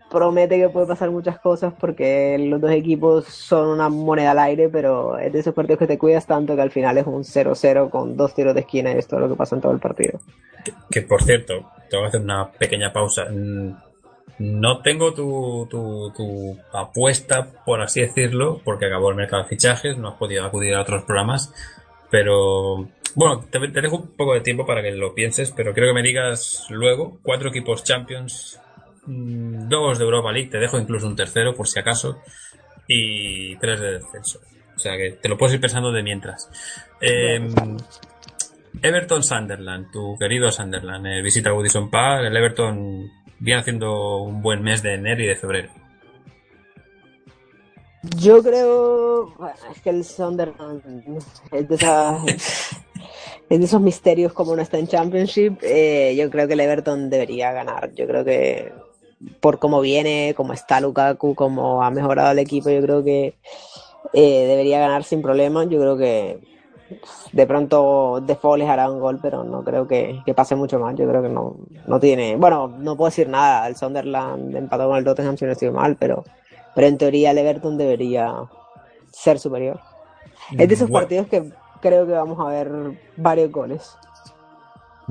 promete 0.09 0.57
que 0.57 0.69
puede 0.69 0.87
pasar 0.87 1.11
muchas 1.11 1.39
cosas 1.39 1.73
porque 1.79 2.37
los 2.39 2.59
dos 2.61 2.71
equipos 2.71 3.25
son 3.25 3.67
una 3.69 3.89
moneda 3.89 4.31
al 4.31 4.39
aire, 4.39 4.69
pero 4.69 5.17
es 5.17 5.31
de 5.31 5.39
esos 5.39 5.53
partidos 5.53 5.79
que 5.79 5.87
te 5.87 5.97
cuidas 5.97 6.25
tanto 6.25 6.55
que 6.55 6.61
al 6.61 6.71
final 6.71 6.97
es 6.97 7.07
un 7.07 7.23
0-0 7.23 7.89
con 7.89 8.17
dos 8.17 8.33
tiros 8.33 8.53
de 8.55 8.61
esquina 8.61 8.91
y 8.91 8.97
es 8.97 9.07
todo 9.07 9.21
lo 9.21 9.29
que 9.29 9.35
pasa 9.35 9.55
en 9.55 9.61
todo 9.61 9.71
el 9.71 9.79
partido. 9.79 10.19
Que 10.89 11.01
por 11.01 11.23
cierto, 11.23 11.53
tengo 11.89 12.03
que 12.03 12.07
hacer 12.09 12.21
una 12.21 12.51
pequeña 12.51 12.91
pausa. 12.91 13.25
Mm, 13.29 13.71
No 14.39 14.81
tengo 14.81 15.13
tu, 15.13 15.67
tu, 15.69 16.11
tu 16.15 16.57
apuesta, 16.73 17.47
por 17.65 17.81
así 17.81 18.01
decirlo, 18.01 18.61
porque 18.63 18.85
acabó 18.85 19.09
el 19.09 19.17
mercado 19.17 19.43
de 19.43 19.49
fichajes, 19.49 19.97
no 19.97 20.09
has 20.09 20.15
podido 20.15 20.45
acudir 20.45 20.75
a 20.75 20.81
otros 20.81 21.03
programas, 21.03 21.53
pero 22.09 22.87
bueno, 23.15 23.43
te, 23.49 23.59
te 23.69 23.81
dejo 23.81 23.97
un 23.97 24.07
poco 24.15 24.33
de 24.33 24.41
tiempo 24.41 24.65
para 24.65 24.81
que 24.81 24.91
lo 24.91 25.13
pienses, 25.13 25.51
pero 25.51 25.73
creo 25.73 25.89
que 25.89 25.93
me 25.93 26.03
digas 26.07 26.65
luego 26.69 27.19
cuatro 27.21 27.49
equipos 27.49 27.83
Champions, 27.83 28.59
dos 29.09 29.97
de 29.97 30.03
Europa 30.05 30.31
League, 30.31 30.49
te 30.49 30.57
dejo 30.59 30.77
incluso 30.77 31.07
un 31.07 31.15
tercero 31.15 31.55
por 31.55 31.67
si 31.67 31.79
acaso, 31.79 32.19
y 32.87 33.55
tres 33.57 33.79
de 33.79 33.93
descenso. 33.99 34.39
O 34.75 34.79
sea 34.79 34.95
que 34.97 35.11
te 35.21 35.27
lo 35.27 35.37
puedes 35.37 35.55
ir 35.55 35.61
pensando 35.61 35.91
de 35.91 36.03
mientras. 36.03 36.49
Eh, 37.01 37.49
Everton 38.81 39.23
Sunderland, 39.23 39.91
tu 39.91 40.15
querido 40.17 40.51
Sunderland, 40.51 41.05
eh, 41.07 41.21
visita 41.21 41.53
Woodison 41.53 41.89
Park, 41.89 42.25
el 42.27 42.37
Everton 42.37 43.09
viene 43.39 43.59
haciendo 43.61 44.17
un 44.23 44.41
buen 44.41 44.61
mes 44.61 44.81
de 44.83 44.93
enero 44.93 45.23
y 45.23 45.27
de 45.27 45.35
febrero. 45.35 45.69
Yo 48.17 48.41
creo, 48.41 49.33
bueno, 49.37 49.55
es 49.75 49.81
que 49.81 49.89
el 49.89 50.05
Sunderland 50.05 50.81
es 51.51 51.67
de, 51.67 51.75
esa- 51.75 52.23
es 52.25 53.59
de 53.59 53.65
esos 53.65 53.81
misterios 53.81 54.31
como 54.31 54.55
no 54.55 54.61
está 54.61 54.77
en 54.77 54.87
Championship. 54.87 55.57
eh, 55.61 56.15
yo 56.17 56.29
creo 56.29 56.47
que 56.47 56.53
el 56.53 56.61
Everton 56.61 57.09
debería 57.09 57.51
ganar. 57.51 57.91
Yo 57.95 58.07
creo 58.07 58.23
que 58.23 58.71
por 59.39 59.59
cómo 59.59 59.81
viene, 59.81 60.33
cómo 60.35 60.53
está 60.53 60.79
Lukaku, 60.79 61.35
cómo 61.35 61.83
ha 61.83 61.89
mejorado 61.91 62.31
el 62.31 62.39
equipo, 62.39 62.69
yo 62.69 62.81
creo 62.81 63.03
que 63.03 63.35
eh, 64.13 64.45
debería 64.47 64.79
ganar 64.79 65.03
sin 65.03 65.21
problema. 65.21 65.65
Yo 65.65 65.79
creo 65.79 65.97
que 65.97 66.39
de 67.33 67.45
pronto 67.45 68.21
De 68.21 68.37
les 68.57 68.69
hará 68.69 68.89
un 68.89 68.99
gol, 68.99 69.19
pero 69.21 69.43
no 69.43 69.63
creo 69.63 69.87
que, 69.87 70.21
que 70.25 70.33
pase 70.33 70.55
mucho 70.55 70.79
más. 70.79 70.95
Yo 70.95 71.07
creo 71.07 71.21
que 71.21 71.29
no, 71.29 71.57
no 71.87 71.99
tiene. 71.99 72.35
Bueno, 72.35 72.67
no 72.67 72.95
puedo 72.97 73.09
decir 73.09 73.29
nada. 73.29 73.67
El 73.67 73.75
Sunderland 73.75 74.55
empató 74.55 74.87
con 74.87 74.97
el 74.97 75.03
Tottenham 75.03 75.37
si 75.37 75.45
no 75.45 75.51
estoy 75.51 75.71
mal, 75.71 75.95
pero, 75.97 76.23
pero 76.73 76.87
en 76.87 76.97
teoría 76.97 77.31
el 77.31 77.37
Everton 77.37 77.77
debería 77.77 78.33
ser 79.11 79.39
superior. 79.39 79.79
Es 80.57 80.67
de 80.67 80.73
esos 80.73 80.89
Bueno. 80.89 81.05
partidos 81.05 81.27
que 81.27 81.51
creo 81.81 82.05
que 82.07 82.13
vamos 82.13 82.39
a 82.39 82.49
ver 82.49 82.71
varios 83.17 83.51
goles. 83.51 83.95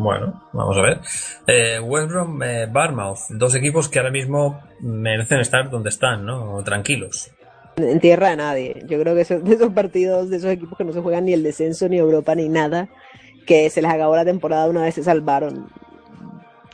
Bueno, 0.00 0.44
vamos 0.52 0.76
a 0.76 0.80
ver. 0.82 1.00
Eh, 1.48 1.80
West 1.80 2.08
Brom, 2.08 2.40
eh, 2.44 2.66
Barmouth, 2.70 3.18
dos 3.30 3.52
equipos 3.56 3.88
que 3.88 3.98
ahora 3.98 4.12
mismo 4.12 4.60
merecen 4.80 5.40
estar 5.40 5.68
donde 5.68 5.88
están, 5.88 6.24
¿no? 6.24 6.62
Tranquilos. 6.62 7.32
En 7.76 7.98
tierra 7.98 8.30
de 8.30 8.36
nadie. 8.36 8.82
Yo 8.86 9.00
creo 9.00 9.16
que 9.16 9.22
esos, 9.22 9.42
de 9.42 9.54
esos 9.56 9.72
partidos, 9.72 10.30
de 10.30 10.36
esos 10.36 10.50
equipos 10.52 10.78
que 10.78 10.84
no 10.84 10.92
se 10.92 11.00
juegan 11.00 11.24
ni 11.24 11.32
el 11.32 11.42
descenso, 11.42 11.88
ni 11.88 11.96
Europa, 11.98 12.36
ni 12.36 12.48
nada, 12.48 12.88
que 13.44 13.68
se 13.70 13.82
les 13.82 13.90
acabó 13.90 14.14
la 14.14 14.24
temporada 14.24 14.68
una 14.68 14.82
vez 14.82 14.94
se 14.94 15.02
salvaron. 15.02 15.68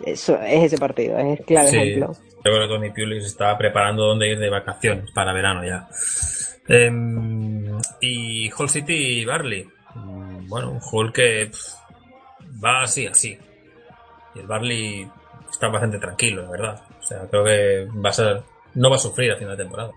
Eso 0.05 0.39
es 0.43 0.65
ese 0.65 0.77
partido, 0.77 1.19
es 1.19 1.41
claro 1.47 1.69
Sí. 1.69 1.77
ejemplo. 1.79 2.13
Yo 2.13 2.53
creo 2.53 2.61
que 2.61 2.75
Tony 2.75 2.91
Pulis 2.91 3.25
está 3.25 3.57
preparando 3.57 4.05
dónde 4.05 4.29
ir 4.33 4.39
de 4.39 4.51
vacaciones 4.51 5.11
para 5.13 5.33
verano 5.33 5.65
ya. 5.65 5.89
Em, 6.69 7.79
y 8.03 8.51
Hull 8.53 8.69
City 8.69 8.93
y 9.21 9.25
Barley. 9.25 9.67
Mm, 9.95 10.47
Bueno, 10.49 10.73
un 10.73 10.81
Hull 10.93 11.11
que 11.13 11.47
pff, 11.51 11.75
va 12.63 12.83
así, 12.83 13.07
así. 13.07 13.39
Y 14.35 14.39
el 14.41 14.47
Barley 14.47 15.09
está 15.51 15.69
bastante 15.69 15.99
tranquilo, 15.99 16.43
la 16.43 16.51
verdad. 16.51 16.83
O 17.01 17.07
sea, 17.07 17.27
creo 17.31 17.45
que 17.45 17.87
va 18.01 18.11
a 18.11 18.13
ser, 18.13 18.43
no 18.75 18.91
va 18.91 18.97
a 18.97 18.99
sufrir 18.99 19.33
a 19.33 19.37
final 19.37 19.57
de 19.57 19.65
temporada. 19.65 19.93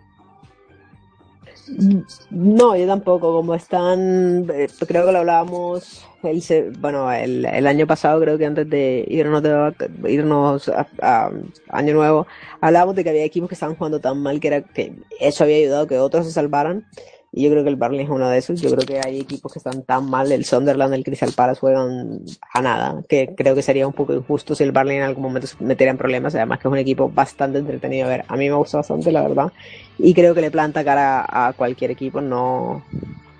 No, 2.30 2.76
yo 2.76 2.88
tampoco, 2.88 3.34
como 3.34 3.54
están, 3.54 4.50
eh, 4.54 4.70
creo 4.88 5.06
que 5.06 5.12
lo 5.12 5.20
hablábamos, 5.20 6.06
el, 6.24 6.72
bueno, 6.80 7.12
el, 7.12 7.46
el 7.46 7.68
año 7.68 7.86
pasado, 7.86 8.22
creo 8.22 8.38
que 8.38 8.46
antes 8.46 8.70
de 8.70 9.06
irnos, 9.08 9.44
de 9.44 9.74
irnos 10.08 10.70
a, 10.70 10.88
a 11.02 11.32
Año 11.70 11.94
Nuevo, 11.94 12.26
hablábamos 12.62 12.96
de 12.96 13.04
que 13.04 13.10
había 13.10 13.26
equipos 13.26 13.50
que 13.50 13.56
estaban 13.56 13.76
jugando 13.76 14.00
tan 14.00 14.22
mal 14.22 14.40
que, 14.40 14.48
era, 14.48 14.62
que 14.62 14.94
eso 15.20 15.44
había 15.44 15.58
ayudado 15.58 15.84
a 15.84 15.88
que 15.88 16.00
otros 16.00 16.26
se 16.26 16.32
salvaran, 16.32 16.86
y 17.32 17.44
yo 17.44 17.52
creo 17.52 17.64
que 17.64 17.70
el 17.70 17.76
Barley 17.76 18.02
es 18.02 18.10
uno 18.10 18.30
de 18.30 18.38
esos, 18.38 18.62
yo 18.62 18.70
creo 18.72 18.86
que 18.86 19.02
hay 19.06 19.20
equipos 19.20 19.52
que 19.52 19.60
están 19.60 19.84
tan 19.84 20.10
mal, 20.10 20.32
el 20.32 20.46
Sunderland, 20.46 20.94
el 20.94 21.04
Crystal 21.04 21.32
Palace 21.36 21.60
juegan 21.60 22.22
a 22.54 22.62
nada, 22.62 23.04
que 23.08 23.34
creo 23.36 23.54
que 23.54 23.62
sería 23.62 23.86
un 23.86 23.94
poco 23.94 24.14
injusto 24.14 24.56
si 24.56 24.64
el 24.64 24.72
Barley 24.72 24.98
en 24.98 25.04
algún 25.04 25.24
momento 25.24 25.48
se 25.48 25.62
metiera 25.64 25.92
en 25.92 25.98
problemas, 25.98 26.36
además 26.36 26.60
que 26.60 26.68
es 26.68 26.72
un 26.72 26.78
equipo 26.78 27.10
bastante 27.10 27.60
entretenido 27.60 28.08
a 28.08 28.10
ver, 28.10 28.26
a 28.28 28.36
mí 28.36 28.50
me 28.50 28.56
gusta 28.56 28.78
bastante, 28.78 29.12
la 29.12 29.22
verdad, 29.22 29.52
y 29.98 30.14
creo 30.14 30.34
que 30.34 30.42
le 30.42 30.52
planta 30.52 30.84
cara 30.84 31.26
a 31.28 31.54
cualquier 31.54 31.92
equipo, 31.92 32.22
no, 32.22 32.84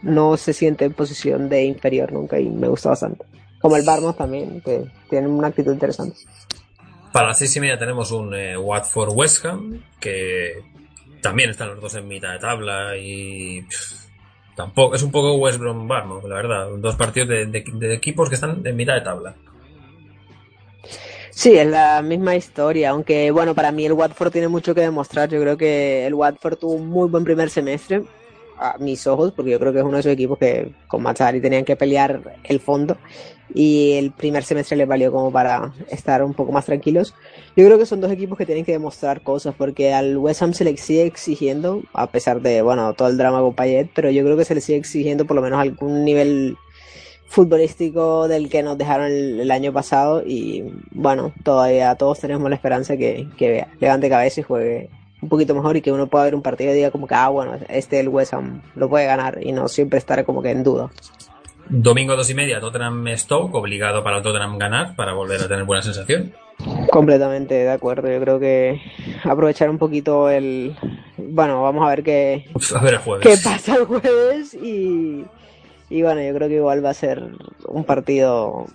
no 0.02 0.38
se 0.38 0.54
siente 0.54 0.86
en 0.86 0.94
posición 0.94 1.50
de 1.50 1.66
inferior 1.66 2.12
nunca 2.12 2.40
y 2.40 2.50
me 2.50 2.68
gusta 2.68 2.90
bastante. 2.90 3.26
Como 3.60 3.76
el 3.76 3.84
Barmouth 3.84 4.18
también, 4.18 4.62
que 4.62 4.86
tienen 5.10 5.32
una 5.32 5.48
actitud 5.48 5.74
interesante. 5.74 6.18
Para 7.12 7.30
las 7.30 7.40
seis 7.40 7.56
y 7.56 7.60
media 7.60 7.80
tenemos 7.80 8.12
un 8.12 8.34
eh, 8.36 8.58
Watford 8.58 9.12
West 9.14 9.46
Ham, 9.46 9.82
que 10.00 10.62
también 11.22 11.50
están 11.50 11.70
los 11.70 11.82
dos 11.82 11.96
en 11.96 12.08
mitad 12.08 12.34
de 12.34 12.40
tabla 12.40 12.98
y 12.98 13.66
tampoco 14.56 14.96
es 14.96 15.04
un 15.04 15.12
poco 15.12 15.36
West 15.36 15.60
Brom 15.60 15.88
la 15.88 16.36
verdad. 16.36 16.70
Dos 16.78 16.96
partidos 16.96 17.30
de 17.30 17.94
equipos 17.94 18.30
que 18.30 18.36
están 18.36 18.62
en 18.66 18.76
mitad 18.76 18.96
de 18.96 19.02
tabla. 19.02 19.36
Sí, 21.38 21.56
es 21.56 21.68
la 21.68 22.02
misma 22.02 22.36
historia, 22.36 22.90
aunque 22.90 23.30
bueno, 23.30 23.54
para 23.54 23.72
mí 23.72 23.86
el 23.86 23.94
Watford 23.94 24.32
tiene 24.32 24.48
mucho 24.48 24.74
que 24.74 24.82
demostrar. 24.82 25.30
Yo 25.30 25.40
creo 25.40 25.56
que 25.56 26.08
el 26.08 26.16
Watford 26.16 26.58
tuvo 26.58 26.74
un 26.74 26.88
muy 26.88 27.08
buen 27.10 27.24
primer 27.24 27.52
semestre, 27.52 28.02
a 28.58 28.78
mis 28.80 29.06
ojos, 29.06 29.34
porque 29.36 29.52
yo 29.52 29.60
creo 29.60 29.72
que 29.72 29.78
es 29.78 29.86
uno 29.86 29.98
de 29.98 30.00
esos 30.00 30.14
equipos 30.14 30.40
que 30.40 30.72
con 30.88 31.04
Mazzari 31.04 31.40
tenían 31.40 31.64
que 31.64 31.76
pelear 31.76 32.38
el 32.44 32.60
fondo 32.60 32.98
y 33.54 33.94
el 33.94 34.12
primer 34.12 34.44
semestre 34.44 34.78
les 34.78 34.88
valió 34.88 35.12
como 35.12 35.32
para 35.32 35.72
estar 35.90 36.24
un 36.24 36.34
poco 36.34 36.52
más 36.52 36.66
tranquilos. 36.66 37.14
Yo 37.58 37.66
creo 37.66 37.80
que 37.80 37.88
son 37.88 38.02
dos 38.02 38.12
equipos 38.12 38.38
que 38.38 38.46
tienen 38.46 38.64
que 38.64 38.72
demostrar 38.72 39.22
cosas, 39.22 39.56
porque 39.58 39.92
al 39.92 40.16
West 40.18 40.44
Ham 40.44 40.54
se 40.54 40.64
le 40.64 40.78
sigue 40.78 41.08
exigiendo, 41.08 41.82
a 41.92 42.06
pesar 42.06 42.40
de, 42.40 42.62
bueno, 42.62 42.94
todo 42.94 43.08
el 43.08 43.18
drama 43.18 43.40
con 43.40 43.56
Payet, 43.56 43.90
pero 43.96 44.12
yo 44.12 44.24
creo 44.24 44.38
que 44.38 44.46
se 44.46 44.54
le 44.54 44.62
sigue 44.62 44.78
exigiendo 44.78 45.26
por 45.26 45.36
lo 45.36 45.42
menos 45.42 45.60
algún 45.60 46.06
nivel 46.06 46.56
futbolístico 47.26 48.28
del 48.28 48.50
que 48.50 48.62
nos 48.62 48.78
dejaron 48.78 49.08
el, 49.08 49.50
año 49.50 49.74
pasado 49.74 50.22
y 50.24 50.66
bueno, 50.92 51.34
todavía 51.42 51.96
todos 51.96 52.20
tenemos 52.20 52.48
la 52.48 52.56
esperanza 52.56 52.96
que, 52.96 53.28
que 53.40 53.66
levante 53.80 54.08
cabeza 54.08 54.42
y 54.42 54.44
juegue 54.44 54.90
un 55.24 55.28
poquito 55.28 55.56
mejor 55.56 55.78
y 55.78 55.82
que 55.82 55.92
uno 55.92 56.06
pueda 56.06 56.26
ver 56.26 56.36
un 56.36 56.44
partido 56.44 56.72
y 56.74 56.76
diga 56.76 56.92
como 56.92 57.08
que, 57.08 57.16
ah, 57.16 57.30
bueno, 57.30 57.58
este 57.70 58.00
el 58.00 58.10
West 58.10 58.36
Ham 58.36 58.62
lo 58.76 58.88
puede 58.88 59.08
ganar 59.08 59.40
y 59.42 59.52
no 59.52 59.68
siempre 59.68 59.98
estar 59.98 60.24
como 60.26 60.44
que 60.44 60.52
en 60.52 60.64
duda. 60.64 60.92
Domingo 61.70 62.16
dos 62.16 62.30
y 62.30 62.36
media, 62.36 62.60
Tottenham 62.60 63.04
Stoke, 63.18 63.56
obligado 63.56 64.04
para 64.04 64.22
Tottenham 64.22 64.60
ganar 64.60 64.96
para 64.96 65.16
volver 65.16 65.42
a 65.42 65.48
tener 65.48 65.66
buena 65.66 65.82
sensación. 65.82 66.34
Completamente 66.92 67.54
de 67.54 67.70
acuerdo, 67.72 68.12
yo 68.12 68.20
creo 68.20 68.40
que 68.40 68.82
aprovechar 69.24 69.70
un 69.70 69.78
poquito 69.78 70.30
el... 70.30 70.76
Bueno, 71.18 71.62
vamos 71.62 71.86
a 71.86 71.90
ver 71.90 72.04
qué, 72.04 72.46
A 72.76 72.82
ver 72.84 72.96
el 72.96 73.00
jueves. 73.00 73.28
qué 73.28 73.38
pasa 73.44 73.76
el 73.76 73.86
jueves 73.86 74.54
y, 74.54 75.26
y 75.90 76.02
bueno, 76.02 76.22
yo 76.22 76.34
creo 76.34 76.48
que 76.48 76.56
igual 76.56 76.84
va 76.84 76.92
a 76.92 76.94
ser 76.94 77.24
un 77.68 77.84
partido 77.84 78.68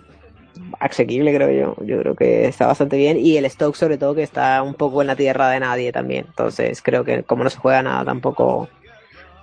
asequible, 0.81 1.35
creo 1.35 1.51
yo. 1.51 1.85
Yo 1.85 1.99
creo 2.01 2.15
que 2.15 2.47
está 2.47 2.67
bastante 2.67 2.97
bien 2.97 3.19
y 3.19 3.37
el 3.37 3.49
Stoke 3.49 3.77
sobre 3.77 3.99
todo 3.99 4.15
que 4.15 4.23
está 4.23 4.63
un 4.63 4.75
poco 4.75 5.01
en 5.01 5.07
la 5.09 5.17
tierra 5.17 5.49
de 5.51 5.61
nadie 5.61 5.93
también. 5.93 6.27
Entonces 6.29 6.83
creo 6.83 7.05
que 7.05 7.23
como 7.23 7.45
no 7.45 7.51
se 7.51 7.59
juega 7.59 7.83
nada 7.83 8.05
tampoco 8.05 8.69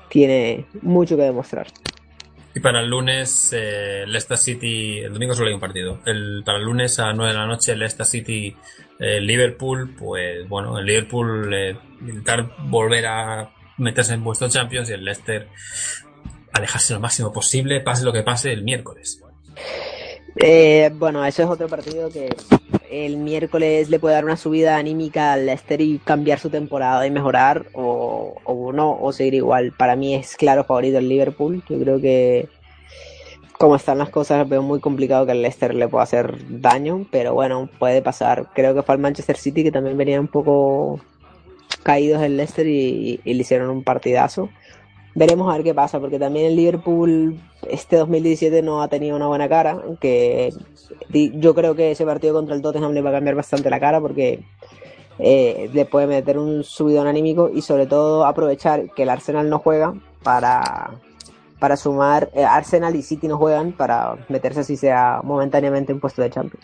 tiene 0.10 0.66
mucho 0.82 1.16
que 1.16 1.24
demostrar. 1.24 1.68
Y 2.56 2.60
para 2.62 2.82
el 2.82 2.90
lunes, 2.90 3.54
eh, 3.54 4.06
Leicester 4.08 4.38
City, 4.38 5.00
el 5.00 5.14
domingo 5.14 5.34
solo 5.34 5.48
hay 5.48 5.54
un 5.54 5.60
partido. 5.60 6.00
El, 6.06 6.42
para 6.44 6.58
el 6.58 6.64
lunes 6.64 6.98
a 7.00 7.14
9 7.14 7.32
de 7.32 7.38
la 7.38 7.46
noche, 7.46 7.76
Leicester 7.76 8.06
City, 8.06 8.56
eh, 9.00 9.22
Liverpool, 9.22 9.96
pues 9.98 10.48
bueno, 10.50 10.80
el 10.80 10.86
Liverpool 10.86 11.54
eh, 11.54 11.78
intentar 12.02 12.50
volver 12.64 13.06
a 13.06 13.52
meterse 13.78 14.14
en 14.14 14.24
vuestro 14.24 14.50
Champions 14.50 14.90
y 14.90 14.94
el 14.94 15.06
Leicester 15.06 15.48
alejarse 16.54 16.94
lo 16.94 17.00
máximo 17.00 17.32
posible, 17.32 17.82
pase 17.82 18.04
lo 18.04 18.12
que 18.12 18.24
pase 18.24 18.52
el 18.52 18.64
miércoles. 18.64 19.22
Eh, 20.36 20.90
bueno, 20.94 21.24
eso 21.26 21.44
es 21.44 21.50
otro 21.50 21.68
partido 21.68 22.10
que 22.10 22.30
el 22.90 23.18
miércoles 23.18 23.90
le 23.90 24.00
puede 24.00 24.16
dar 24.16 24.26
una 24.26 24.38
subida 24.38 24.78
anímica 24.78 25.34
al 25.34 25.46
Leicester 25.46 25.82
y 25.82 26.00
cambiar 26.00 26.40
su 26.40 26.50
temporada 26.50 27.06
y 27.06 27.12
mejorar 27.12 27.68
o, 27.74 28.36
o 28.44 28.74
no, 28.74 28.98
o 29.00 29.12
seguir 29.12 29.36
igual. 29.36 29.74
Para 29.78 29.96
mí 29.96 30.16
es 30.16 30.36
claro 30.36 30.64
favorito 30.64 30.98
el 30.98 31.10
Liverpool. 31.10 31.64
Yo 31.70 31.80
creo 31.80 32.02
que 32.02 32.50
como 33.60 33.76
están 33.76 33.98
las 33.98 34.10
cosas 34.10 34.48
veo 34.48 34.62
muy 34.62 34.80
complicado 34.80 35.26
que 35.26 35.34
el 35.34 35.42
Leicester 35.42 35.76
le 35.76 35.90
pueda 35.90 36.04
hacer 36.04 36.38
daño, 36.62 37.06
pero 37.12 37.34
bueno, 37.34 37.70
puede 37.78 38.02
pasar. 38.02 38.48
Creo 38.56 38.74
que 38.74 38.84
fue 38.84 38.96
al 38.96 39.02
Manchester 39.02 39.38
City 39.38 39.64
que 39.64 39.72
también 39.72 39.98
venía 39.98 40.20
un 40.20 40.30
poco 40.30 41.02
caídos 41.84 42.22
el 42.24 42.38
Leicester 42.38 42.66
y, 42.68 43.20
y 43.24 43.34
le 43.34 43.42
hicieron 43.42 43.70
un 43.70 43.84
partidazo. 43.84 44.50
Veremos 45.20 45.52
a 45.52 45.58
ver 45.58 45.66
qué 45.66 45.74
pasa, 45.74 46.00
porque 46.00 46.18
también 46.18 46.46
el 46.46 46.56
Liverpool 46.56 47.38
este 47.70 47.98
2017 47.98 48.62
no 48.62 48.82
ha 48.82 48.88
tenido 48.88 49.18
una 49.18 49.28
buena 49.28 49.50
cara, 49.50 49.72
aunque 49.72 50.54
yo 51.12 51.54
creo 51.54 51.76
que 51.76 51.92
ese 51.92 52.06
partido 52.06 52.36
contra 52.36 52.56
el 52.56 52.62
Tottenham 52.62 52.94
le 52.94 53.02
va 53.02 53.10
a 53.10 53.14
cambiar 53.14 53.36
bastante 53.36 53.70
la 53.70 53.82
cara 53.82 54.00
porque 54.00 54.46
eh, 55.20 55.70
le 55.74 55.84
puede 55.84 56.08
meter 56.08 56.38
un 56.38 56.64
subidón 56.64 57.06
anímico 57.06 57.52
y 57.54 57.62
sobre 57.64 57.86
todo 57.86 58.26
aprovechar 58.26 58.94
que 58.94 59.04
el 59.04 59.10
Arsenal 59.10 59.50
no 59.50 59.60
juega 59.60 59.94
para, 60.24 60.92
para 61.60 61.76
sumar, 61.76 62.30
eh, 62.34 62.46
Arsenal 62.46 62.96
y 62.96 63.02
City 63.02 63.28
no 63.28 63.38
juegan 63.38 63.74
para 63.74 64.16
meterse 64.30 64.62
así 64.62 64.78
sea 64.78 65.20
momentáneamente 65.22 65.92
en 65.92 66.00
puesto 66.00 66.22
de 66.22 66.30
Champions. 66.30 66.64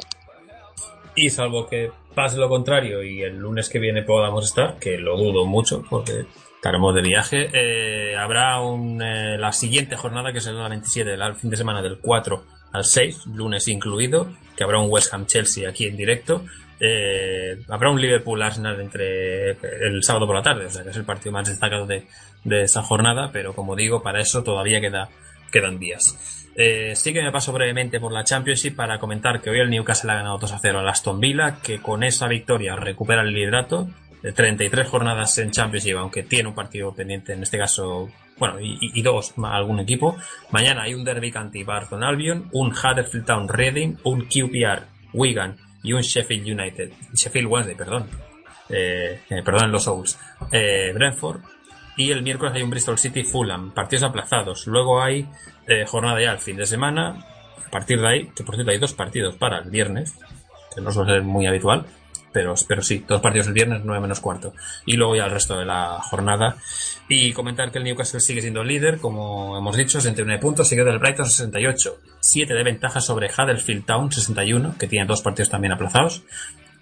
Y 1.14 1.30
salvo 1.30 1.68
que 1.68 1.92
pase 2.14 2.38
lo 2.38 2.48
contrario 2.48 3.04
y 3.04 3.22
el 3.22 3.36
lunes 3.36 3.68
que 3.68 3.80
viene 3.80 4.04
podamos 4.04 4.46
estar, 4.46 4.80
que 4.80 4.98
lo 4.98 5.18
dudo 5.18 5.46
mucho 5.46 5.84
porque 5.90 6.26
estaremos 6.66 6.96
de 6.96 7.04
viaje, 7.04 7.50
eh, 7.54 8.18
habrá 8.18 8.60
un, 8.60 9.00
eh, 9.00 9.38
la 9.38 9.52
siguiente 9.52 9.96
jornada 9.96 10.34
que 10.34 10.42
será 10.42 10.64
la 10.64 10.70
27, 10.70 11.14
el 11.14 11.36
fin 11.36 11.52
de 11.52 11.58
semana 11.58 11.80
del 11.80 12.00
4 12.00 12.44
al 12.72 12.84
6, 12.84 13.28
lunes 13.28 13.68
incluido, 13.68 14.34
que 14.58 14.64
habrá 14.64 14.80
un 14.80 14.90
West 14.90 15.14
Ham 15.14 15.28
Chelsea 15.28 15.70
aquí 15.70 15.86
en 15.86 15.96
directo. 15.96 16.44
Eh, 16.80 17.60
habrá 17.70 17.92
un 17.92 18.02
Liverpool 18.02 18.42
Arsenal 18.42 18.82
entre 18.82 19.52
el 19.52 20.02
sábado 20.02 20.26
por 20.26 20.36
la 20.36 20.42
tarde, 20.42 20.66
o 20.66 20.72
sea 20.72 20.82
que 20.82 20.90
es 20.90 20.98
el 20.98 21.06
partido 21.06 21.34
más 21.34 21.48
destacado 21.48 21.86
de, 21.86 22.08
de 22.44 22.64
esa 22.64 22.82
jornada, 22.82 23.30
pero 23.32 23.54
como 23.54 23.76
digo, 23.76 24.02
para 24.02 24.20
eso 24.20 24.42
todavía 24.42 24.82
queda, 24.82 25.10
quedan 25.52 25.78
días. 25.78 26.18
Eh, 26.56 26.94
sí 26.96 27.14
que 27.14 27.22
me 27.22 27.32
paso 27.32 27.54
brevemente 27.54 28.00
por 28.00 28.12
la 28.12 28.24
Championship 28.24 28.76
para 28.76 28.98
comentar 28.98 29.40
que 29.40 29.52
hoy 29.52 29.60
el 29.60 29.70
Newcastle 29.70 30.12
ha 30.12 30.16
ganado 30.16 30.40
2 30.40 30.52
a 30.54 30.60
0 30.60 30.80
al 30.80 30.88
Aston 30.88 31.20
Villa, 31.20 31.58
que 31.62 31.80
con 31.80 32.02
esa 32.02 32.28
victoria 32.28 32.76
recupera 32.76 33.22
el 33.22 33.34
liderato 33.34 33.88
de 34.26 34.32
33 34.32 34.88
jornadas 34.88 35.38
en 35.38 35.52
Championship, 35.52 35.98
aunque 35.98 36.24
tiene 36.24 36.50
un 36.50 36.56
partido 36.56 36.92
pendiente, 36.96 37.34
en 37.34 37.44
este 37.44 37.60
caso, 37.60 38.10
bueno, 38.40 38.56
y, 38.60 39.00
dos, 39.04 39.36
algún 39.44 39.80
equipo. 39.80 40.18
Mañana 40.50 40.82
hay 40.82 40.96
un 40.96 41.04
Derby 41.04 41.32
County 41.32 41.64
Barton 41.64 42.04
Albion, 42.04 42.50
un 42.52 42.72
Huddersfield 42.72 43.28
Town 43.28 43.48
Reading, 43.48 43.98
un 44.04 44.22
QPR 44.26 44.88
Wigan 45.14 45.56
y 45.84 45.94
un 45.94 46.02
Sheffield 46.02 46.60
United, 46.60 46.92
Sheffield 47.14 47.48
Wednesday, 47.48 47.76
perdón, 47.76 48.08
eh, 48.70 49.22
eh, 49.30 49.44
perdón, 49.44 49.72
los 49.72 49.88
Owls, 49.88 50.18
eh, 50.52 50.92
Brentford. 50.92 51.42
Y 51.96 52.10
el 52.10 52.24
miércoles 52.24 52.56
hay 52.56 52.64
un 52.64 52.72
Bristol 52.72 52.98
City 52.98 53.24
Fulham, 53.24 53.76
partidos 53.76 54.06
aplazados. 54.06 54.66
Luego 54.66 55.04
hay 55.04 55.30
eh, 55.68 55.86
jornada 55.86 56.20
ya 56.20 56.32
el 56.32 56.40
fin 56.40 56.58
de 56.58 56.66
semana. 56.66 57.24
A 57.64 57.70
partir 57.70 58.02
de 58.02 58.08
ahí, 58.08 58.32
que 58.36 58.44
por 58.44 58.56
cierto 58.56 58.72
hay 58.72 58.80
dos 58.80 58.94
partidos 58.94 59.36
para 59.36 59.60
el 59.60 59.70
viernes, 59.70 60.18
que 60.74 60.82
no 60.82 60.92
suele 60.92 61.14
ser 61.14 61.22
muy 61.22 61.46
habitual, 61.46 61.86
pero, 62.36 62.54
pero 62.68 62.82
sí, 62.82 63.06
dos 63.08 63.22
partidos 63.22 63.48
el 63.48 63.54
viernes, 63.54 63.84
9 63.86 64.02
menos 64.02 64.20
cuarto. 64.20 64.54
Y 64.86 64.98
luego 64.98 65.16
ya 65.16 65.24
el 65.24 65.32
resto 65.32 65.58
de 65.58 65.64
la 65.64 66.02
jornada. 66.02 66.58
Y 67.08 67.32
comentar 67.32 67.72
que 67.72 67.78
el 67.78 67.86
Newcastle 67.86 68.20
sigue 68.20 68.42
siendo 68.42 68.62
líder, 68.62 69.00
como 69.00 69.58
hemos 69.58 69.78
dicho, 69.78 70.02
69 70.02 70.42
puntos, 70.42 70.68
seguido 70.68 70.88
del 70.88 71.00
Brighton 71.00 71.28
68. 71.28 71.98
7 72.20 72.54
de 72.54 72.64
ventaja 72.64 73.00
sobre 73.00 73.30
Huddersfield 73.30 73.86
Town 73.86 74.12
61, 74.12 74.76
que 74.78 74.88
tiene 74.88 75.06
dos 75.06 75.22
partidos 75.22 75.50
también 75.50 75.72
aplazados. 75.72 76.24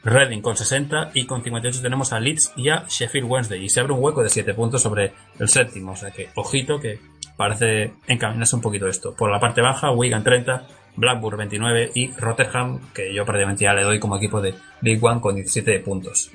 Reading 0.03 0.41
con 0.41 0.57
60 0.57 1.11
y 1.13 1.27
con 1.27 1.43
58 1.43 1.83
tenemos 1.83 2.11
a 2.13 2.19
Leeds 2.19 2.53
y 2.55 2.69
a 2.69 2.85
Sheffield 2.89 3.29
Wednesday 3.29 3.63
y 3.63 3.69
se 3.69 3.79
abre 3.79 3.93
un 3.93 4.03
hueco 4.03 4.23
de 4.23 4.29
7 4.29 4.55
puntos 4.55 4.81
sobre 4.81 5.13
el 5.37 5.49
séptimo, 5.49 5.91
o 5.91 5.95
sea 5.95 6.09
que 6.09 6.29
ojito 6.35 6.79
que 6.79 6.99
parece 7.37 7.93
encaminarse 8.07 8.55
un 8.55 8.61
poquito 8.61 8.87
esto. 8.87 9.13
Por 9.15 9.31
la 9.31 9.39
parte 9.39 9.61
baja, 9.61 9.91
Wigan 9.91 10.23
30, 10.23 10.67
Blackburn 10.95 11.37
29 11.37 11.91
y 11.95 12.11
Rotterdam, 12.13 12.79
que 12.93 13.13
yo 13.13 13.25
prácticamente 13.25 13.63
ya 13.63 13.73
le 13.73 13.83
doy 13.83 13.99
como 13.99 14.17
equipo 14.17 14.41
de 14.41 14.53
League 14.81 14.99
One 15.01 15.21
con 15.21 15.35
17 15.35 15.79
puntos. 15.79 16.29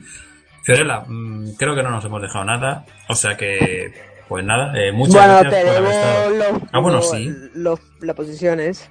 Fiorella, 0.63 1.05
mm, 1.07 1.55
creo 1.57 1.75
que 1.75 1.83
no 1.83 1.91
nos 1.91 2.05
hemos 2.05 2.21
dejado 2.21 2.45
nada, 2.45 2.85
o 3.09 3.15
sea 3.15 3.37
que, 3.37 3.93
pues 4.29 4.45
nada, 4.45 4.73
eh, 4.79 4.93
muchas 4.93 5.15
bueno, 5.15 5.41
gracias 5.41 5.65
por 5.65 5.77
haber 5.77 5.91
estado. 5.93 6.31
los, 6.31 6.63
Ah, 6.73 6.79
bueno, 6.81 7.03
sí. 7.03 7.31
los- 7.55 7.81
las 8.01 8.17
posiciones. 8.17 8.89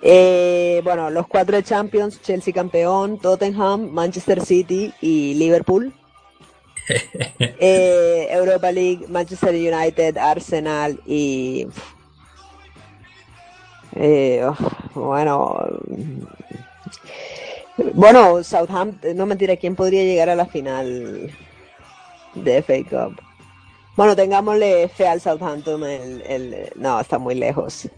Eh, 0.00 0.80
bueno, 0.84 1.10
los 1.10 1.26
cuatro 1.26 1.56
de 1.56 1.64
Champions, 1.64 2.22
Chelsea 2.22 2.54
campeón, 2.54 3.18
Tottenham, 3.18 3.90
Manchester 3.90 4.40
City 4.44 4.92
y 5.00 5.34
Liverpool. 5.34 5.92
Eh, 7.60 8.28
Europa 8.30 8.70
League, 8.72 9.06
Manchester 9.08 9.50
United, 9.54 10.16
Arsenal 10.16 11.00
y... 11.06 11.66
eh, 13.96 14.44
bueno... 14.94 15.56
Bueno, 17.94 18.42
Southampton, 18.42 19.16
no 19.16 19.24
mentira, 19.26 19.56
¿quién 19.56 19.76
podría 19.76 20.02
llegar 20.02 20.28
a 20.28 20.34
la 20.34 20.46
final 20.46 21.30
de 22.34 22.56
FA 22.58 22.74
Cup? 22.90 23.20
Bueno, 23.96 24.16
tengámosle 24.16 24.88
fe 24.88 25.06
al 25.06 25.20
Southampton, 25.20 25.84
el, 25.84 26.22
el- 26.26 26.70
no, 26.76 27.00
está 27.00 27.18
muy 27.18 27.34
lejos. 27.36 27.88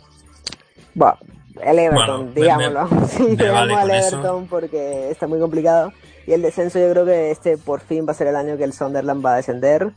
Bueno, 0.95 1.17
el 1.63 1.79
Everton, 1.79 2.35
Bueno, 2.35 2.35
digámoslo. 2.35 2.87
me- 3.01 3.07
sí, 3.09 3.23
me 3.23 3.37
digamos 3.37 3.69
vale 3.69 3.75
al 3.75 3.91
eso. 3.91 4.17
Everton 4.17 4.47
porque 4.49 5.11
está 5.11 5.27
muy 5.27 5.39
complicado. 5.41 5.93
Y 6.27 6.33
el 6.33 6.43
descenso 6.43 6.79
yo 6.79 6.91
creo 6.91 7.07
que 7.07 7.31
este 7.31 7.57
por 7.57 7.81
fin 7.81 8.07
va 8.07 8.13
a 8.13 8.15
ser 8.15 8.27
el 8.27 8.37
año 8.37 8.57
que 8.59 8.65
el 8.65 8.73
Sunderland 8.75 9.25
va 9.25 9.33
a 9.35 9.37
descender. 9.37 9.91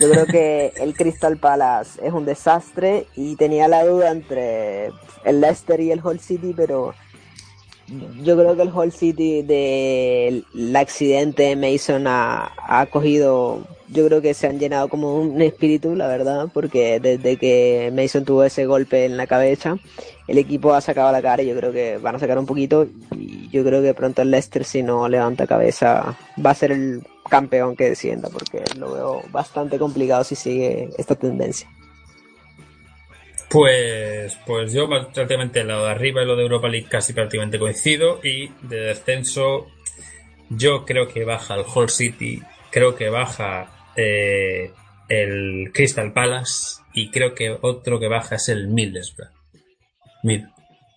Yo 0.00 0.10
creo 0.10 0.24
que 0.24 0.72
el 0.76 0.94
Crystal 0.94 1.36
Palace 1.36 2.00
es 2.02 2.12
un 2.12 2.24
desastre 2.24 3.06
y 3.16 3.36
tenía 3.36 3.68
la 3.68 3.84
duda 3.84 4.10
entre 4.10 4.86
el 5.24 5.42
Leicester 5.42 5.78
y 5.78 5.90
el 5.90 6.04
Hull 6.04 6.20
City, 6.20 6.54
pero 6.56 6.94
yo 8.22 8.34
creo 8.34 8.56
que 8.56 8.62
el 8.62 8.72
Hull 8.72 8.92
City 8.92 9.42
del 9.42 10.44
accidente 10.74 11.42
de 11.42 11.56
Mason 11.56 12.06
ha, 12.06 12.50
ha 12.66 12.86
cogido, 12.86 13.60
yo 13.88 14.06
creo 14.06 14.22
que 14.22 14.32
se 14.32 14.46
han 14.46 14.58
llenado 14.58 14.88
como 14.88 15.20
un 15.20 15.42
espíritu, 15.42 15.94
la 15.94 16.06
verdad, 16.06 16.48
porque 16.50 16.98
desde 16.98 17.36
que 17.36 17.92
Mason 17.94 18.24
tuvo 18.24 18.44
ese 18.44 18.64
golpe 18.64 19.04
en 19.04 19.18
la 19.18 19.26
cabeza, 19.26 19.76
el 20.28 20.38
equipo 20.38 20.72
ha 20.72 20.80
sacado 20.80 21.12
la 21.12 21.20
cara 21.20 21.42
y 21.42 21.48
yo 21.48 21.56
creo 21.56 21.72
que 21.72 21.98
van 21.98 22.14
a 22.14 22.18
sacar 22.20 22.38
un 22.38 22.46
poquito 22.46 22.86
y 23.14 23.50
yo 23.50 23.62
creo 23.64 23.82
que 23.82 23.92
pronto 23.92 24.22
el 24.22 24.30
Leicester 24.30 24.64
si 24.64 24.82
no 24.82 25.08
levanta 25.10 25.46
cabeza 25.46 26.16
va 26.42 26.50
a 26.50 26.54
ser 26.54 26.72
el 26.72 27.02
campeón 27.30 27.76
que 27.76 27.88
descienda 27.88 28.28
porque 28.28 28.62
lo 28.76 28.92
veo 28.92 29.22
bastante 29.30 29.78
complicado 29.78 30.24
si 30.24 30.34
sigue 30.34 30.90
esta 30.98 31.14
tendencia. 31.14 31.66
Pues, 33.48 34.38
pues 34.46 34.72
yo 34.72 34.88
prácticamente 34.88 35.64
lo 35.64 35.84
de 35.84 35.90
arriba 35.90 36.22
y 36.22 36.26
lo 36.26 36.36
de 36.36 36.42
Europa 36.42 36.68
League 36.68 36.86
casi 36.88 37.12
prácticamente 37.12 37.58
coincido 37.58 38.20
y 38.22 38.48
de 38.62 38.76
descenso 38.80 39.66
yo 40.50 40.84
creo 40.84 41.08
que 41.08 41.24
baja 41.24 41.54
el 41.54 41.64
Hull 41.74 41.90
City, 41.90 42.42
creo 42.70 42.94
que 42.94 43.08
baja 43.08 43.90
eh, 43.96 44.72
el 45.08 45.70
Crystal 45.74 46.12
Palace 46.12 46.80
y 46.94 47.10
creo 47.10 47.34
que 47.34 47.56
otro 47.60 47.98
que 47.98 48.06
baja 48.08 48.36
es 48.36 48.48
el 48.48 48.68
Middlesbrough. 48.68 49.30
Mid- 50.22 50.48